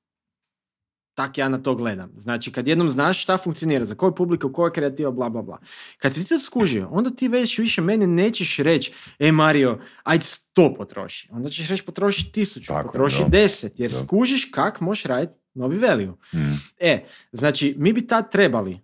Tak 1.14 1.38
ja 1.38 1.48
na 1.48 1.62
to 1.62 1.74
gledam. 1.74 2.12
Znači, 2.16 2.52
kad 2.52 2.68
jednom 2.68 2.90
znaš 2.90 3.22
šta 3.22 3.38
funkcionira, 3.38 3.84
za 3.84 3.94
koju 3.94 4.14
publiku, 4.14 4.52
koja 4.52 4.72
kreativa, 4.72 5.10
bla, 5.10 5.28
bla, 5.30 5.42
bla. 5.42 5.58
Kad 5.98 6.14
si 6.14 6.22
ti 6.22 6.28
to 6.28 6.40
skužio, 6.40 6.88
onda 6.90 7.10
ti 7.10 7.28
već 7.28 7.58
više 7.58 7.80
mene 7.82 8.06
nećeš 8.06 8.56
reći, 8.56 8.92
e 9.18 9.32
Mario, 9.32 9.78
ajde 10.02 10.24
sto 10.24 10.74
potroši. 10.74 11.28
Onda 11.32 11.48
ćeš 11.48 11.68
reći 11.68 11.84
potroši 11.84 12.32
tisuću, 12.32 12.66
Tako, 12.66 12.86
potroši 12.86 13.22
da. 13.22 13.28
deset, 13.28 13.80
jer 13.80 13.90
Da. 13.90 13.96
skužiš 13.96 14.44
kak 14.44 14.80
možeš 14.80 15.04
raditi 15.04 15.36
novi 15.54 15.78
value. 15.78 16.12
Mm. 16.34 16.38
E, 16.78 17.04
znači, 17.32 17.74
mi 17.78 17.92
bi 17.92 18.06
tad 18.06 18.30
trebali 18.32 18.80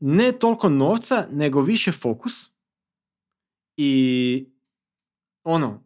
ne 0.00 0.32
toliko 0.32 0.68
novca, 0.68 1.26
nego 1.30 1.60
više 1.60 1.92
fokus 1.92 2.50
i 3.76 4.46
ono, 5.44 5.84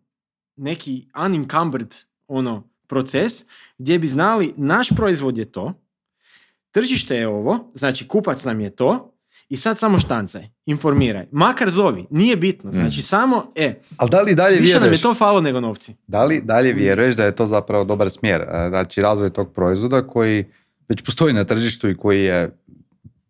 neki 0.57 1.09
unencumbered 1.27 1.95
ono, 2.27 2.71
proces 2.89 3.45
gdje 3.79 3.99
bi 3.99 4.07
znali 4.09 4.53
naš 4.57 4.89
proizvod 4.97 5.39
je 5.39 5.45
to, 5.45 5.73
tržište 6.71 7.17
je 7.17 7.29
ovo, 7.29 7.71
znači 7.75 8.09
kupac 8.09 8.45
nam 8.45 8.61
je 8.61 8.71
to 8.71 9.13
i 9.49 9.57
sad 9.57 9.79
samo 9.79 9.99
štancaj, 9.99 10.49
informiraj. 10.67 11.27
Makar 11.31 11.71
zovi, 11.71 12.07
nije 12.11 12.37
bitno, 12.37 12.73
znači 12.73 13.03
samo, 13.03 13.53
e, 13.55 13.75
Ali 13.97 14.11
da 14.11 14.21
li 14.21 14.35
dalje 14.35 14.57
više 14.57 14.73
nam 14.73 14.77
je 14.77 14.81
vjeruješ, 14.81 15.03
to 15.03 15.15
falo 15.15 15.41
nego 15.41 15.61
novci. 15.61 15.95
da 16.07 16.25
li 16.25 16.41
dalje 16.41 16.73
vjeruješ 16.73 17.17
da 17.17 17.25
je 17.25 17.37
to 17.37 17.47
zapravo 17.47 17.85
dobar 17.85 18.11
smjer? 18.11 18.41
E, 18.41 18.67
Znači 18.69 19.03
razvoj 19.03 19.31
tog 19.31 19.53
proizvoda 19.55 20.07
koji 20.07 20.45
već 20.89 21.03
postoji 21.03 21.35
na 21.35 21.45
tržištu 21.45 21.89
i 21.89 21.97
koji 21.97 22.25
je 22.25 22.59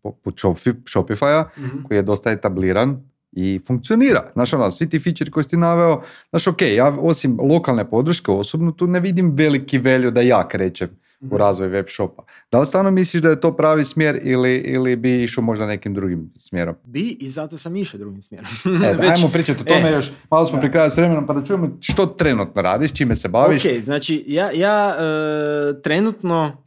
poput 0.03 0.35
Shopi- 0.35 0.83
Shopify-a, 0.85 1.49
koji 1.89 1.99
je 1.99 2.03
dosta 2.03 2.31
etabliran 2.31 3.01
i 3.33 3.61
funkcionira. 3.67 4.31
Znaš, 4.33 4.53
ono, 4.53 4.71
svi 4.71 4.89
ti 4.89 4.99
feature 4.99 5.31
koji 5.31 5.45
si 5.45 5.57
naveo, 5.57 6.03
znaš, 6.31 6.47
ok, 6.47 6.63
ja 6.63 6.97
osim 7.01 7.39
lokalne 7.41 7.91
podrške 7.91 8.31
osobno 8.31 8.73
tu 8.73 8.87
ne 8.87 9.01
vidim 9.01 9.33
veliki 9.35 9.79
velju 9.79 10.11
da 10.11 10.21
ja 10.21 10.49
krećem 10.49 10.89
u 11.31 11.37
razvoj 11.37 11.69
web 11.69 11.87
shopa. 11.89 12.25
Da 12.53 12.61
li 12.61 12.67
stvarno 12.67 12.91
misliš 12.91 13.23
da 13.23 13.29
je 13.29 13.41
to 13.41 13.57
pravi 13.57 13.85
smjer 13.85 14.21
ili, 14.23 14.57
ili 14.57 14.97
bi 14.97 15.23
išao 15.23 15.45
možda 15.45 15.67
nekim 15.67 15.95
drugim 15.95 16.33
smjerom? 16.39 16.75
Bi 16.85 17.17
i 17.21 17.31
zato 17.31 17.59
sam 17.59 17.77
išao 17.77 17.99
drugim 17.99 18.23
smjerom. 18.23 18.47
E, 18.85 18.97
Već- 19.01 19.11
ajmo 19.17 19.29
pričati 19.33 19.63
o 19.63 19.65
tome 19.65 19.89
e, 19.89 19.93
još, 19.93 20.11
malo 20.31 20.47
smo 20.47 20.61
pri 20.61 20.73
kraju 20.73 20.91
s 20.91 20.97
vremenom 20.97 21.27
pa 21.27 21.33
da 21.33 21.45
čujemo 21.45 21.77
što 21.81 22.07
trenutno 22.07 22.63
radiš, 22.63 22.93
čime 22.93 23.17
se 23.17 23.29
baviš. 23.29 23.65
Ok, 23.65 23.71
znači 23.85 24.25
ja, 24.27 24.51
ja 24.55 24.95
e, 24.99 25.83
trenutno, 25.83 26.66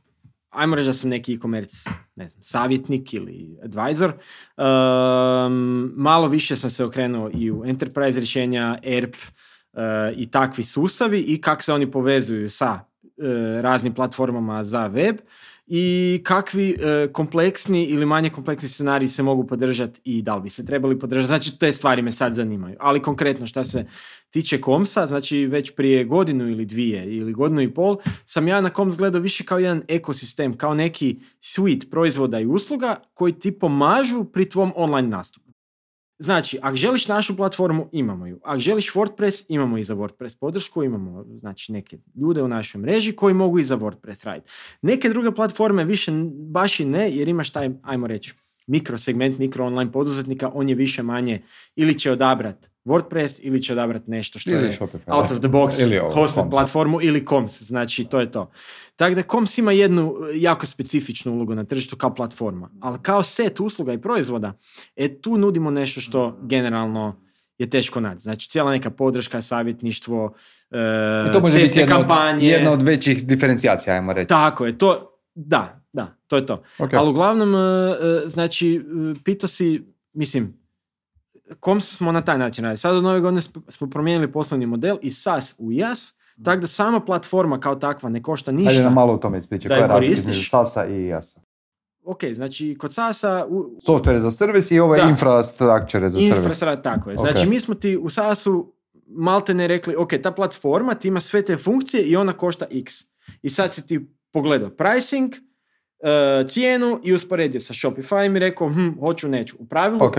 ajmo 0.50 0.76
reći 0.76 0.88
da 0.88 0.94
sam 0.94 1.10
neki 1.10 1.34
e-commerce, 1.34 1.90
ne 2.16 2.30
znam, 2.30 2.44
savjetnik 2.44 3.14
ili 3.14 3.58
advisor, 3.64 4.14
Ehm, 4.58 5.90
malo 5.96 6.28
više 6.28 6.56
sam 6.56 6.70
se 6.70 6.84
okrenuo 6.84 7.30
i 7.34 7.52
u 7.52 7.64
enterprise 7.66 8.20
rješenja, 8.20 8.78
ERP 8.84 9.16
e, 9.16 10.14
i 10.16 10.32
takvi 10.32 10.64
sustavi 10.64 11.20
i 11.20 11.42
kako 11.42 11.62
se 11.62 11.74
oni 11.74 11.92
povezuju 11.92 12.50
sa 12.50 12.80
e, 13.04 13.62
raznim 13.62 13.94
platformama 13.94 14.64
za 14.64 14.88
web 14.88 15.18
i 15.72 16.22
kakvi 16.24 16.70
e, 16.70 17.08
kompleksni 17.14 17.86
ili 17.86 18.06
manje 18.06 18.30
kompleksni 18.30 18.70
scenariji 18.70 19.08
se 19.08 19.24
mogu 19.24 19.48
podržati 19.48 20.02
i 20.04 20.22
da 20.22 20.36
li 20.36 20.42
bi 20.42 20.50
se 20.50 20.66
trebali 20.66 21.00
podržati. 21.00 21.28
Znači, 21.28 21.60
te 21.60 21.72
stvari 21.72 22.02
me 22.02 22.12
sad 22.12 22.36
zanimaju. 22.36 22.76
Ali 22.80 23.02
konkretno 23.02 23.48
šta 23.48 23.66
se 23.66 23.86
tiče 24.30 24.62
komsa, 24.62 25.08
znači 25.08 25.46
već 25.46 25.72
prije 25.76 26.04
godinu 26.04 26.50
ili 26.50 26.66
dvije 26.66 27.16
ili 27.16 27.34
godinu 27.34 27.62
i 27.62 27.74
pol, 27.74 27.98
sam 28.26 28.48
ja 28.48 28.62
na 28.62 28.70
koms 28.70 28.98
gledao 28.98 29.22
više 29.22 29.44
kao 29.44 29.60
jedan 29.60 29.82
ekosistem, 29.88 30.54
kao 30.54 30.74
neki 30.74 31.20
suite 31.42 31.88
proizvoda 31.90 32.40
i 32.40 32.46
usluga 32.46 32.96
koji 33.14 33.34
ti 33.34 33.52
pomažu 33.52 34.24
pri 34.24 34.50
tvom 34.50 34.74
online 34.76 35.08
nastupu. 35.08 35.49
Znači, 36.20 36.60
ako 36.62 36.76
želiš 36.76 37.08
našu 37.08 37.36
platformu, 37.36 37.90
imamo 37.92 38.26
ju. 38.28 38.40
Ako 38.44 38.60
želiš 38.60 38.94
WordPress, 38.94 39.46
imamo 39.48 39.78
i 39.78 39.84
za 39.84 39.96
WordPress 39.96 40.40
podršku, 40.40 40.84
imamo 40.84 41.26
znači, 41.40 41.72
neke 41.72 41.98
ljude 42.16 42.44
u 42.44 42.48
našoj 42.48 42.82
mreži 42.82 43.16
koji 43.16 43.34
mogu 43.34 43.60
i 43.60 43.64
za 43.64 43.78
WordPress 43.78 44.26
raditi. 44.26 44.52
Neke 44.82 45.10
druge 45.10 45.32
platforme 45.32 45.86
više 45.86 46.12
baš 46.34 46.80
i 46.80 46.86
ne, 46.86 47.12
jer 47.12 47.28
imaš 47.28 47.50
taj, 47.50 47.70
ajmo 47.84 48.08
reći, 48.08 48.34
mikrosegment, 48.70 49.38
mikro 49.38 49.66
online 49.66 49.92
poduzetnika, 49.92 50.52
on 50.54 50.70
je 50.70 50.76
više 50.76 51.04
manje 51.04 51.42
ili 51.76 52.00
će 52.00 52.12
odabrat 52.12 52.70
WordPress 52.86 53.40
ili 53.42 53.64
će 53.64 53.74
odabrat 53.74 54.08
nešto 54.08 54.40
što 54.40 54.52
Ili 54.52 54.66
je 54.66 54.78
Shopify, 54.80 55.14
out 55.14 55.32
of 55.32 55.40
the 55.40 55.48
box, 55.48 55.82
Ili 55.82 56.00
ovo, 56.00 56.12
hosted 56.12 56.44
Coms. 56.44 56.52
platformu 56.52 57.02
ili 57.02 57.26
Coms, 57.26 57.62
znači 57.62 58.04
to 58.04 58.20
je 58.20 58.32
to. 58.32 58.52
Tako 58.96 59.16
da 59.16 59.22
Coms 59.22 59.58
ima 59.58 59.72
jednu 59.72 60.16
e, 60.34 60.40
jako 60.40 60.66
specifičnu 60.66 61.34
ulogu 61.34 61.56
na 61.56 61.64
tržištu 61.64 61.96
kao 61.96 62.14
platforma, 62.14 62.70
ali 62.82 62.98
kao 63.02 63.24
set 63.24 63.60
usluga 63.60 63.94
i 63.94 64.02
proizvoda, 64.02 64.54
e 64.96 65.22
tu 65.22 65.38
nudimo 65.38 65.72
nešto 65.72 66.02
što 66.02 66.40
generalno 66.42 67.22
je 67.58 67.70
teško 67.70 68.00
naći. 68.00 68.20
Znači 68.22 68.50
cijela 68.50 68.72
neka 68.72 68.90
podrška, 68.90 69.42
savjetništvo, 69.42 70.34
e, 70.72 71.26
I 71.30 71.34
to 71.34 71.40
može 71.40 71.58
biti 71.58 71.80
jedna 71.80 71.98
od, 71.98 72.42
jedna 72.42 72.72
od 72.72 72.82
većih 72.82 73.28
diferencijacija, 73.28 73.96
ajmo 73.96 74.14
reći. 74.14 74.28
Tako 74.28 74.66
je, 74.66 74.78
to, 74.78 75.20
da, 75.36 75.79
da, 75.94 76.16
to 76.28 76.36
je 76.36 76.46
to. 76.46 76.64
Ok. 76.80 76.94
Ali 76.94 77.10
uglavnom, 77.10 77.56
e, 77.56 77.58
e, 77.58 78.28
znači, 78.28 78.76
e, 78.76 79.24
pitao 79.24 79.48
si, 79.48 79.84
mislim, 80.14 80.60
kom 81.60 81.82
smo 81.82 82.12
na 82.12 82.22
taj 82.22 82.38
način 82.38 82.64
radili. 82.64 82.78
Sad 82.78 82.96
od 82.96 83.04
nove 83.04 83.20
godine 83.20 83.42
smo 83.68 83.90
promijenili 83.90 84.32
poslovni 84.32 84.66
model 84.66 84.98
iz 85.02 85.18
SaaS 85.18 85.56
u 85.58 85.72
IaaS, 85.72 86.14
tako 86.44 86.62
da 86.62 86.68
sama 86.68 87.00
platforma 87.00 87.60
kao 87.60 87.76
takva 87.76 88.10
ne 88.10 88.24
košta 88.24 88.52
Ajde 88.52 88.64
ništa. 88.64 88.84
nam 88.84 88.94
malo 88.94 89.14
o 89.14 89.18
tome 89.18 89.38
ispričaj, 89.38 89.70
koja 89.70 89.78
je 89.82 89.88
razlika 89.88 90.14
između 90.14 90.44
SaaS-a 90.50 90.86
i 90.86 91.06
IaaS-a? 91.06 91.42
Ok, 92.04 92.24
znači 92.34 92.76
kod 92.80 92.94
SaaS-a 92.94 93.46
u, 93.50 93.78
Software 93.88 94.18
za 94.18 94.32
servis 94.32 94.72
i 94.72 94.78
Da. 94.78 95.10
infrastrukture 95.10 96.10
za 96.10 96.20
servis. 96.20 96.38
infrastruktura, 96.38 96.82
tako 96.82 97.10
je. 97.10 97.18
Znači 97.18 97.50
mi 97.50 97.60
smo 97.60 97.76
ti 97.76 97.98
u 97.98 98.10
SaaS-u 98.10 98.74
malte 99.08 99.54
ne 99.54 99.68
rekli, 99.68 99.96
ok, 99.96 100.10
ta 100.24 100.32
platforma 100.32 100.94
ti 100.94 101.08
ima 101.08 101.20
sve 101.20 101.46
te 101.46 101.58
funkcije 101.58 102.04
i 102.04 102.16
ona 102.16 102.34
košta 102.34 102.66
x. 102.72 102.94
I 103.42 103.50
sad 103.50 103.74
si 103.74 103.88
ti 103.88 104.10
pogledao 104.32 104.70
pricing, 104.70 105.34
e, 106.04 106.48
cijenu 106.48 107.00
i 107.04 107.14
usporedio 107.14 107.62
sa 107.62 107.74
Shopify 107.74 108.36
i 108.36 108.40
rekao, 108.40 108.70
hm, 108.70 109.00
hoću, 109.00 109.28
neću. 109.28 109.56
U 109.60 109.68
pravilu, 109.68 110.04
Ok, 110.04 110.16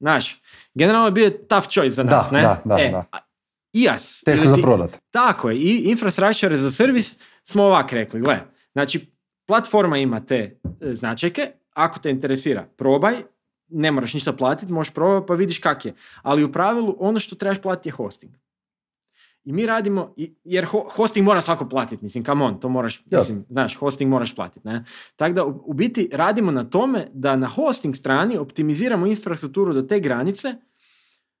znaš, 0.00 0.42
generalno 0.74 1.06
je 1.06 1.12
bio 1.12 1.30
tough 1.30 1.68
choice 1.68 1.90
za 1.90 2.02
Da, 2.02 2.16
nas, 2.16 2.30
ne? 2.30 2.42
da, 2.42 2.62
da, 2.64 2.78
e, 2.80 2.90
da. 2.90 3.04
IaaS. 3.72 4.22
teško 4.24 4.44
za 4.44 4.56
prodat. 4.62 4.98
Tako 5.10 5.50
je, 5.50 5.56
i 5.56 5.90
infrastructure 5.90 6.58
za 6.58 6.70
servis 6.70 7.16
smo 7.44 7.62
ovak 7.62 7.92
rekli, 7.92 8.20
gle, 8.20 8.40
znači 8.72 9.06
platforma 9.46 9.98
ima 9.98 10.26
te 10.26 10.60
e, 10.80 10.94
značajke, 10.94 11.50
ako 11.74 11.98
te 11.98 12.10
interesira, 12.10 12.66
probaj, 12.76 13.14
ne 13.68 13.90
moraš 13.90 14.14
ništa 14.14 14.32
platiti, 14.32 14.72
možeš 14.72 14.94
probati 14.94 15.26
pa 15.26 15.34
vidiš 15.34 15.58
kak 15.58 15.84
je. 15.84 15.94
Ali 16.22 16.44
u 16.44 16.52
pravilu 16.52 16.96
ono 16.98 17.18
što 17.18 17.36
trebaš 17.36 17.62
platiti 17.62 17.88
je 17.88 17.92
hosting. 17.92 18.32
I 19.50 19.52
mi 19.52 19.66
radimo, 19.66 20.14
jer 20.44 20.64
ho- 20.64 20.86
hosting 20.90 21.24
mora 21.24 21.40
svako 21.40 21.68
platiti, 21.68 22.04
mislim, 22.04 22.24
come 22.24 22.44
on, 22.44 22.60
to 22.60 22.68
moraš, 22.68 23.02
Jasno. 23.06 23.18
mislim, 23.18 23.44
znaš, 23.50 23.76
hosting 23.76 24.10
moraš 24.10 24.34
platiti, 24.34 24.68
ne? 24.68 24.84
Tako 25.16 25.34
da, 25.34 25.44
u, 25.44 25.72
biti, 25.72 26.08
radimo 26.12 26.52
na 26.52 26.64
tome 26.64 27.06
da 27.12 27.36
na 27.36 27.46
hosting 27.46 27.96
strani 27.96 28.36
optimiziramo 28.36 29.06
infrastrukturu 29.06 29.74
do 29.74 29.82
te 29.82 30.00
granice, 30.00 30.54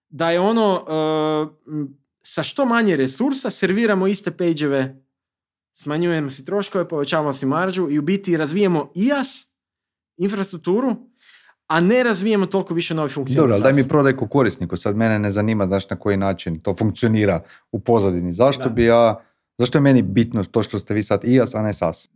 da 0.08 0.30
je 0.30 0.40
ono, 0.40 0.84
m, 1.66 1.98
sa 2.22 2.42
što 2.42 2.64
manje 2.64 2.96
resursa 2.96 3.50
serviramo 3.50 4.06
iste 4.06 4.30
page 4.30 4.94
smanjujemo 5.74 6.30
si 6.30 6.44
troškove, 6.44 6.88
povećavamo 6.88 7.32
si 7.32 7.46
maržu 7.46 7.90
i 7.90 7.98
u 7.98 8.02
biti 8.02 8.36
razvijemo 8.36 8.92
IaaS, 8.94 9.46
infrastrukturu, 10.16 10.96
a 11.70 11.80
ne 11.80 12.02
razvijemo 12.02 12.46
toliko 12.46 12.74
više 12.74 12.94
novih 12.94 13.12
funkcija. 13.12 13.36
Dobro, 13.36 13.54
ali 13.54 13.62
daj 13.62 13.72
mi 13.72 13.76
SaaS-u. 13.76 13.88
prodaj 13.88 14.12
ko 14.12 14.28
korisniku, 14.28 14.76
sad 14.76 14.96
mene 14.96 15.18
ne 15.18 15.30
zanima 15.30 15.66
znaš 15.66 15.90
na 15.90 15.96
koji 15.96 16.16
način 16.16 16.60
to 16.60 16.74
funkcionira 16.76 17.40
u 17.72 17.80
pozadini. 17.80 18.32
Zašto 18.32 18.62
Da. 18.62 18.68
bi 18.68 18.84
ja, 18.84 19.20
zašto 19.58 19.78
je 19.78 19.82
meni 19.82 20.02
bitno 20.02 20.44
to 20.44 20.62
što 20.62 20.78
ste 20.78 20.94
vi 20.94 21.02
sad 21.02 21.24
IaaS, 21.24 21.54
a 21.54 21.62
ne 21.62 21.72
SaaS? 21.72 22.08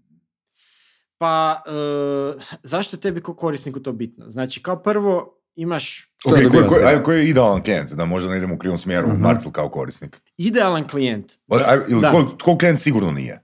Pa, 1.19 1.63
e, 1.67 2.41
zašto 2.63 2.97
je 2.97 3.01
tebi 3.01 3.21
ko 3.21 3.35
korisniku 3.35 3.81
to 3.81 3.93
bitno? 3.93 4.31
Znači, 4.31 4.63
kao 4.63 4.77
prvo 4.77 5.41
imaš 5.57 6.11
Što 6.17 6.31
Ok, 6.31 6.37
koji, 6.69 6.85
ajde, 6.85 7.03
koji 7.03 7.19
je 7.19 7.29
idealan 7.29 7.63
klijent? 7.63 7.93
Da 7.93 8.05
možda 8.05 8.31
ne 8.31 8.37
idemo 8.37 8.55
u 8.55 8.59
krivom 8.59 8.79
smjeru, 8.79 9.09
Mhm. 9.09 9.23
Marcel 9.23 9.53
kao 9.53 9.69
korisnik. 9.69 10.23
idealan 10.37 10.89
klijent. 10.89 11.33
Aj, 11.67 11.79
ili 11.89 12.03
ko, 12.03 12.37
ko 12.45 12.59
klijent 12.59 12.81
sigurno 12.81 13.11
nije? 13.11 13.43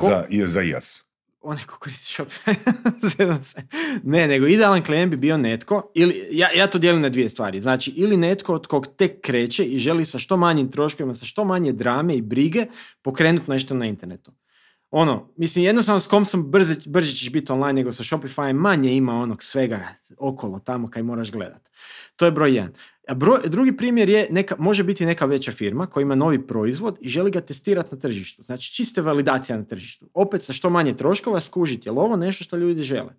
Ko- 0.00 0.06
Za, 0.06 0.24
i- 0.28 0.42
za 0.42 0.62
IAS. 0.62 1.03
Onaj 1.44 1.64
ko 1.64 1.78
koristi 1.78 2.14
se. 3.44 3.62
ne, 4.02 4.28
nego 4.28 4.46
idealan 4.46 4.82
klijent 4.82 5.10
bi 5.10 5.16
bio 5.16 5.36
netko, 5.36 5.90
ili, 5.94 6.28
ja, 6.30 6.48
ja 6.56 6.66
to 6.66 6.78
dijelim 6.78 7.02
na 7.02 7.08
dvije 7.08 7.30
stvari. 7.30 7.60
Znači, 7.60 7.90
ili 7.90 8.16
netko 8.16 8.54
od 8.54 8.66
kog 8.66 8.86
tek 8.96 9.20
kreće 9.20 9.64
i 9.64 9.78
želi 9.78 10.04
sa 10.04 10.18
što 10.18 10.36
manjim 10.36 10.70
troškovima, 10.70 11.14
sa 11.14 11.26
što 11.26 11.44
manje 11.44 11.72
drame 11.72 12.14
i 12.14 12.22
brige 12.22 12.66
pokrenuti 13.02 13.50
nešto 13.50 13.74
na 13.74 13.86
internetu. 13.86 14.32
Ono, 14.96 15.28
mislim, 15.36 15.64
jednostavno 15.64 16.00
s 16.00 16.06
kom 16.06 16.26
sam 16.26 16.50
brže, 16.50 16.74
brže 16.86 17.12
ćeš 17.16 17.32
biti 17.32 17.52
online 17.52 17.72
nego 17.72 17.92
sa 17.92 18.02
Shopify, 18.02 18.52
manje 18.52 18.92
ima 18.92 19.14
onog 19.14 19.42
svega 19.42 19.88
okolo 20.18 20.58
tamo 20.58 20.90
kaj 20.90 21.02
moraš 21.02 21.30
gledat. 21.30 21.70
To 22.16 22.24
je 22.24 22.30
broj 22.30 22.54
jedan. 22.54 22.72
A 23.08 23.14
broj, 23.14 23.38
drugi 23.44 23.76
primjer 23.76 24.08
je, 24.08 24.26
neka, 24.30 24.56
može 24.58 24.84
biti 24.84 25.06
neka 25.06 25.26
veća 25.26 25.52
firma 25.52 25.86
koja 25.86 26.02
ima 26.02 26.14
novi 26.14 26.46
proizvod 26.46 26.98
i 27.00 27.08
želi 27.08 27.30
ga 27.30 27.40
testirati 27.40 27.94
na 27.94 28.00
tržištu. 28.00 28.42
Znači, 28.42 28.74
čiste 28.74 29.02
validacija 29.02 29.58
na 29.58 29.64
tržištu. 29.64 30.10
Opet 30.14 30.42
sa 30.42 30.52
što 30.52 30.70
manje 30.70 30.96
troškova 30.96 31.40
skužiti, 31.40 31.88
je 31.88 31.92
li 31.92 31.98
ovo 31.98 32.16
nešto 32.16 32.44
što 32.44 32.56
ljudi 32.56 32.82
žele. 32.82 33.14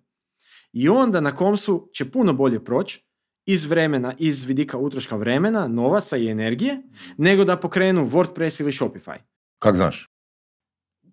I 0.72 0.88
onda 0.88 1.20
na 1.20 1.30
komsu 1.30 1.90
će 1.92 2.10
puno 2.10 2.32
bolje 2.32 2.64
proći 2.64 3.04
iz 3.46 3.66
vremena, 3.66 4.14
iz 4.18 4.44
vidika 4.44 4.78
utroška 4.78 5.16
vremena, 5.16 5.68
novaca 5.68 6.16
i 6.16 6.28
energije, 6.28 6.82
nego 7.16 7.44
da 7.44 7.56
pokrenu 7.56 8.10
WordPress 8.10 8.60
ili 8.60 8.72
Shopify. 8.72 9.16
Kak 9.58 9.76
znaš? 9.76 10.15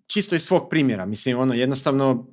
Čisto 0.06 0.34
iz 0.34 0.42
svog 0.42 0.66
primjera. 0.70 1.06
Mislim, 1.06 1.38
ono, 1.38 1.54
jednostavno, 1.54 2.26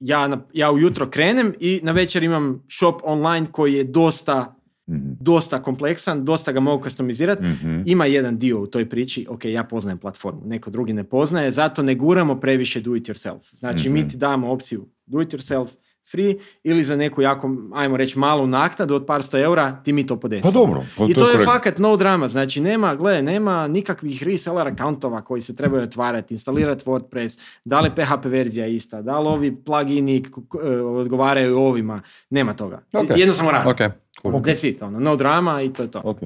ja, 0.00 0.28
na, 0.28 0.44
ja 0.52 0.70
ujutro 0.70 1.10
krenem 1.10 1.52
i 1.60 1.80
na 1.82 1.92
večer 1.92 2.22
imam 2.22 2.62
shop 2.70 3.00
online 3.02 3.46
koji 3.52 3.74
je 3.74 3.84
dosta, 3.84 4.52
Mhm. 4.88 5.10
dosta 5.20 5.62
kompleksan, 5.62 6.24
dosta 6.24 6.52
ga 6.52 6.60
mogu 6.60 6.84
customizirati. 6.84 7.42
Mhm. 7.42 7.82
Ima 7.86 8.06
jedan 8.06 8.38
dio 8.38 8.60
u 8.60 8.66
toj 8.66 8.88
priči, 8.88 9.26
ok, 9.28 9.44
ja 9.44 9.64
poznajem 9.64 9.98
platformu, 9.98 10.42
neko 10.44 10.70
drugi 10.70 10.92
ne 10.92 11.04
poznaje, 11.04 11.50
zato 11.50 11.82
ne 11.82 11.94
guramo 11.94 12.40
previše 12.40 12.80
do 12.80 12.96
it 12.96 13.04
yourself. 13.04 13.54
Znači, 13.54 13.88
mi 13.88 13.98
Mhm. 14.00 14.08
ti 14.08 14.16
damo 14.16 14.50
opciju 14.50 14.88
do 15.06 15.20
it 15.20 15.28
yourself 15.28 15.76
free 16.10 16.36
ili 16.64 16.84
za 16.84 16.96
neku 16.96 17.22
jako, 17.22 17.50
ajmo 17.74 17.96
reći, 17.96 18.18
malu 18.18 18.46
naknadu 18.46 18.94
od 18.94 19.06
par 19.06 19.22
sto 19.22 19.38
eura, 19.38 19.80
ti 19.84 19.92
mi 19.92 20.06
to 20.06 20.20
podesimo. 20.20 20.52
Pa 20.52 20.58
dobro. 20.58 20.84
pa 20.98 21.04
I 21.04 21.14
to 21.14 21.28
je 21.28 21.32
korektno. 21.32 21.52
fakat 21.52 21.78
no 21.78 21.96
drama, 21.96 22.28
znači 22.28 22.60
nema, 22.60 22.94
gle, 22.94 23.22
nema 23.22 23.68
nikakvih 23.68 24.22
reseller 24.22 24.66
accountova 24.68 25.22
koji 25.22 25.42
se 25.42 25.56
trebaju 25.56 25.82
otvarati, 25.82 26.34
instalirati 26.34 26.84
WordPress, 26.84 27.40
da 27.64 27.80
li 27.80 27.90
PHP 27.90 28.24
verzija 28.24 28.66
ista, 28.66 29.02
da 29.02 29.20
li 29.20 29.28
ovi 29.28 29.56
plugini 29.64 30.24
e, 30.64 30.80
odgovaraju 30.80 31.58
ovima, 31.58 32.02
nema 32.30 32.54
toga. 32.54 32.82
Ok. 32.92 33.06
Jednostavno 33.16 33.50
radi. 33.50 33.68
Ok, 33.70 33.92
cool. 34.22 34.34
That's 34.34 34.68
it, 34.68 34.82
ono, 34.82 35.00
no 35.00 35.16
drama 35.16 35.62
i 35.62 35.72
to 35.72 35.82
je 35.82 35.90
to. 35.90 36.00
Ok. 36.04 36.18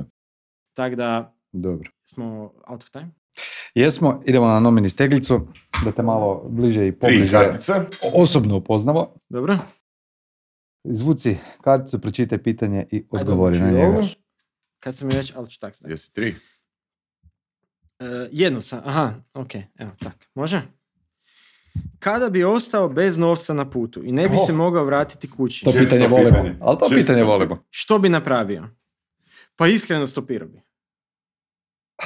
Tako 0.74 0.96
da 0.96 1.34
Dobro. 1.52 1.90
smo 2.04 2.52
out 2.66 2.82
of 2.82 2.90
time. 2.90 3.10
Jesmo, 3.74 4.22
idemo 4.26 4.46
na 4.46 4.60
nomini 4.60 4.88
steglicu, 4.88 5.46
da 5.84 5.92
te 5.92 6.02
malo 6.02 6.44
bliže 6.48 6.88
i 6.88 6.90
Tri 6.90 6.98
pobliže 7.00 7.32
kartice. 7.32 7.72
osobno 8.14 8.56
upoznamo. 8.56 9.14
Dobro? 9.28 9.58
Izvuci 10.84 11.36
karticu, 11.60 12.00
pročitaj 12.00 12.38
pitanje 12.38 12.86
i 12.90 12.96
Ajde, 12.96 13.06
odgovori 13.12 13.56
ću 13.56 13.64
na 13.64 13.70
njega. 13.70 14.02
Kad 14.80 14.96
sam 14.96 15.08
mi 15.08 15.14
već, 15.14 15.32
ali 15.36 15.50
ću 15.50 15.58
tak 15.58 15.76
staviti. 15.76 15.92
Jesi 15.92 16.12
tri? 16.12 16.34
E, 17.98 18.04
jednu 18.32 18.60
sam, 18.60 18.80
aha, 18.84 19.12
ok, 19.34 19.50
evo 19.76 19.90
tak, 19.98 20.26
može? 20.34 20.62
Kada 21.98 22.30
bi 22.30 22.44
ostao 22.44 22.88
bez 22.88 23.18
novca 23.18 23.54
na 23.54 23.70
putu 23.70 24.04
i 24.04 24.12
ne 24.12 24.28
bi 24.28 24.34
Oh. 24.34 24.46
se 24.46 24.52
mogao 24.52 24.84
vratiti 24.84 25.30
kući, 25.30 25.64
To 25.64 25.72
pitanje 25.72 26.08
volimo, 26.08 26.38
ali 26.60 26.78
to 26.78 26.88
pitanje. 26.88 27.24
volimo. 27.24 27.64
što 27.70 27.98
bi 27.98 28.08
napravio? 28.08 28.68
Pa 29.56 29.66
iskreno 29.66 30.06
stopirao 30.06 30.48
bi. 30.48 30.60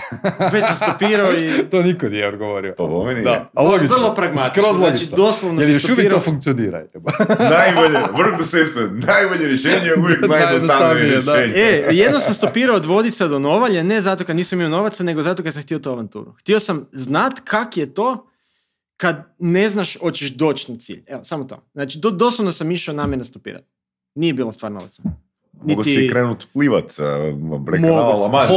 Već 0.52 0.64
sam 0.66 0.76
stopirao 0.76 1.32
i... 1.32 1.58
to 1.70 1.82
niko 1.82 2.08
nije 2.08 2.28
odgovorio. 2.28 2.74
Pa 2.78 2.84
po 2.84 3.04
meni. 3.04 3.22
Da, 3.22 3.50
a 3.54 3.62
logično. 3.62 3.96
Vrlo 3.96 4.14
pragmatično, 4.14 4.62
Skroz 4.62 4.76
znači 4.76 4.94
logično. 4.94 5.16
doslovno 5.16 5.60
Jer 5.60 5.70
još 5.70 5.88
uvijek 5.88 6.12
to 6.12 6.20
funkcionira. 6.20 6.84
Najbolje, 7.58 7.98
vrh 7.98 8.38
do 8.38 8.44
sestre, 8.44 8.88
najbolje 8.90 9.46
rješenje 9.46 9.86
je 9.86 9.94
uvijek 9.98 10.20
da. 10.20 10.92
rješenje. 10.92 11.52
E, 11.56 11.88
jedno 11.90 12.20
sam 12.20 12.34
stopirao 12.34 12.76
od 12.76 12.84
Vodica 12.84 13.28
do 13.28 13.38
Novalje, 13.38 13.84
ne 13.84 14.00
zato 14.00 14.24
kad 14.24 14.36
nisam 14.36 14.60
imao 14.60 14.70
novaca, 14.70 15.04
nego 15.04 15.22
zato 15.22 15.42
kad 15.42 15.52
sam 15.52 15.62
htio 15.62 15.78
tu 15.78 15.90
avanturu. 15.90 16.34
Htio 16.40 16.60
sam 16.60 16.88
znat 16.92 17.32
kak 17.44 17.76
je 17.76 17.94
to 17.94 18.30
kad 18.96 19.34
ne 19.38 19.70
znaš 19.70 19.98
hoćeš 19.98 20.30
doći 20.30 20.72
na 20.72 20.78
cilj. 20.78 21.04
Evo, 21.06 21.24
samo 21.24 21.44
to. 21.44 21.68
Znači, 21.72 21.98
do, 21.98 22.10
doslovno 22.10 22.52
sam 22.52 22.70
išao 22.70 22.94
namjerno 22.94 23.24
stopirati. 23.24 23.66
Nije 24.14 24.34
bilo 24.34 24.52
stvar 24.52 24.72
novaca. 24.72 25.02
Mogu 25.62 25.84
si 25.84 26.08
krenut 26.08 26.46
plivat 26.52 26.92
Mogu 27.34 27.66
kanala 27.66 28.46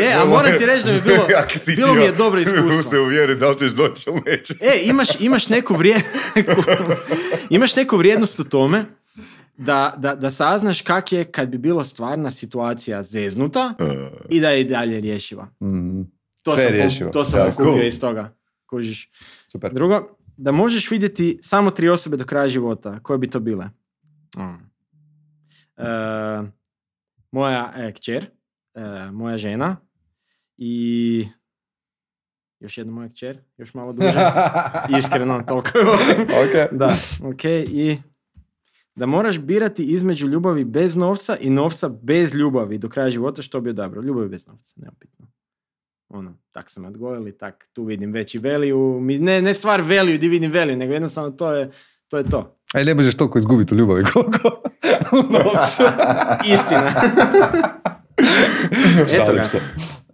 E, 0.00 0.12
a 0.12 0.22
ovo 0.22 0.30
moram 0.30 0.52
je- 0.52 0.58
ti 0.58 0.66
reći 0.66 0.84
da 0.84 0.92
mi 0.92 0.96
je 0.96 1.02
bilo- 1.06 1.76
bilo 1.76 1.94
mi 1.94 2.02
je 2.02 2.12
dobro 2.12 2.40
iskustvo. 2.56 2.82
se 2.82 2.98
uvjeri 2.98 3.34
da 3.34 3.50
li 3.50 3.58
ćeš 3.58 3.70
doći 3.70 4.10
ili 4.10 4.20
nećeš. 4.26 4.56
E, 4.56 4.80
imaš, 4.84 5.20
imaš, 5.20 5.48
neku 5.48 5.74
vrije... 5.74 6.00
imaš 7.50 7.76
neku 7.76 7.96
vrijednost 7.96 8.40
u 8.40 8.44
tome 8.44 8.84
da, 9.56 9.94
da, 9.96 10.14
da 10.14 10.30
saznaš 10.30 10.80
kak 10.82 11.12
je 11.12 11.24
kad 11.24 11.48
bi 11.48 11.58
bila 11.58 11.84
stvarna 11.84 12.30
situacija 12.30 13.02
zeznuta 13.02 13.74
Uh, 13.80 13.86
i 14.28 14.40
da 14.40 14.50
je 14.50 14.60
i 14.60 14.64
dalje 14.64 15.00
rješiva. 15.00 15.48
Mhm, 15.62 16.00
To 16.42 16.52
Sve 16.52 16.62
sam, 16.62 16.72
rješivo. 16.72 17.10
to 17.10 17.24
sam 17.24 17.40
Jasno. 17.40 17.64
pokupio 17.64 17.86
iz 17.86 18.00
toga. 18.00 18.34
Kužiš. 18.66 19.10
Super. 19.48 19.72
Drugo, 19.72 20.08
da 20.36 20.52
možeš 20.52 20.90
vidjeti 20.90 21.38
samo 21.42 21.70
tri 21.70 21.88
osobe 21.88 22.16
do 22.16 22.24
kraja 22.24 22.48
života. 22.48 22.98
Koje 23.00 23.18
bi 23.18 23.30
to 23.30 23.40
bile? 23.40 23.64
E, 25.76 25.84
moja 27.30 27.72
e, 27.76 27.92
kćer, 27.92 28.26
e, 28.74 29.10
moja 29.12 29.36
žena 29.36 29.76
i 30.56 31.26
još 32.60 32.78
jedna 32.78 32.92
moja 32.92 33.08
kćer, 33.08 33.38
još 33.56 33.74
malo 33.74 33.92
duže. 33.92 34.20
Iskreno, 34.98 35.42
toliko 35.48 35.78
je 35.78 35.84
volim. 35.84 36.22
ok. 36.22 36.72
Da, 36.78 36.94
ok. 37.22 37.44
I 37.68 37.98
da 38.94 39.06
moraš 39.06 39.38
birati 39.38 39.84
između 39.84 40.28
ljubavi 40.28 40.64
bez 40.64 40.96
novca 40.96 41.36
i 41.40 41.50
novca 41.50 41.88
bez 41.88 42.34
ljubavi 42.34 42.78
do 42.78 42.88
kraja 42.88 43.10
života, 43.10 43.42
što 43.42 43.60
bi 43.60 43.70
odabrao? 43.70 44.02
Ljubav 44.02 44.28
bez 44.28 44.46
novca, 44.46 44.74
neupitno. 44.76 45.26
Ono, 46.08 46.38
tak 46.52 46.70
sam 46.70 46.84
odgojili, 46.84 47.38
tak 47.38 47.68
tu 47.72 47.84
vidim 47.84 48.12
veći 48.12 48.38
value. 48.38 49.00
Ne, 49.00 49.42
ne 49.42 49.54
stvar 49.54 49.80
value, 49.80 50.18
di 50.18 50.28
vidim 50.28 50.52
value, 50.52 50.76
nego 50.76 50.92
jednostavno 50.92 51.30
to 51.30 51.52
je 51.52 51.70
to. 52.08 52.18
Je 52.18 52.24
to. 52.24 52.56
Aj, 52.74 52.84
ne 52.84 52.94
možeš 52.94 53.14
toliko 53.14 53.38
izgubiti 53.38 53.74
u 53.74 53.78
ljubavi 53.78 54.04
koliko 54.04 54.48
u 55.12 55.32
novcu. 55.32 55.82
Istina. 56.54 56.90
Eto 59.14 59.32
ga. 59.34 59.44
se. 59.44 59.58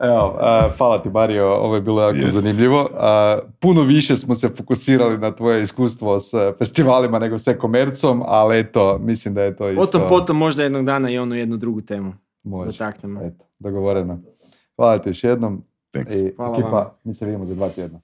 Evo, 0.00 0.36
a, 0.40 0.68
hvala 0.78 0.98
ti 0.98 1.08
Mario, 1.10 1.46
ovo 1.48 1.74
je 1.74 1.80
bilo 1.80 2.02
jako 2.02 2.14
Yes. 2.14 2.28
zanimljivo. 2.30 2.88
A, 2.92 3.38
puno 3.60 3.82
više 3.82 4.16
smo 4.16 4.34
se 4.34 4.48
fokusirali 4.48 5.18
na 5.18 5.30
tvoje 5.30 5.62
iskustvo 5.62 6.20
s 6.20 6.30
festivalima 6.58 7.18
nego 7.18 7.38
s 7.38 7.46
e-komercom, 7.46 8.22
ali 8.26 8.58
eto, 8.58 8.98
mislim 8.98 9.34
da 9.34 9.42
je 9.42 9.56
to 9.56 9.70
isto... 9.70 9.82
Potom 9.82 10.02
potom 10.08 10.36
možda 10.36 10.62
jednog 10.62 10.84
dana 10.84 11.10
i 11.10 11.18
onu 11.18 11.34
jednu 11.34 11.56
drugu 11.56 11.80
temu 11.80 12.12
Može. 12.42 12.72
dotaknemo. 12.72 13.20
Eto, 13.22 13.44
dogovoreno. 13.58 14.20
Hvala 14.76 14.98
ti 14.98 15.08
još 15.08 15.24
jednom. 15.24 15.62
thanks. 15.92 16.12
I 16.12 16.32
Hvala 16.36 16.54
ekipa, 16.54 16.68
vama. 16.68 16.90
mi 17.04 17.14
se 17.14 17.24
vidimo 17.26 17.46
za 17.46 17.54
dva 17.54 17.68
tjedna. 17.68 18.00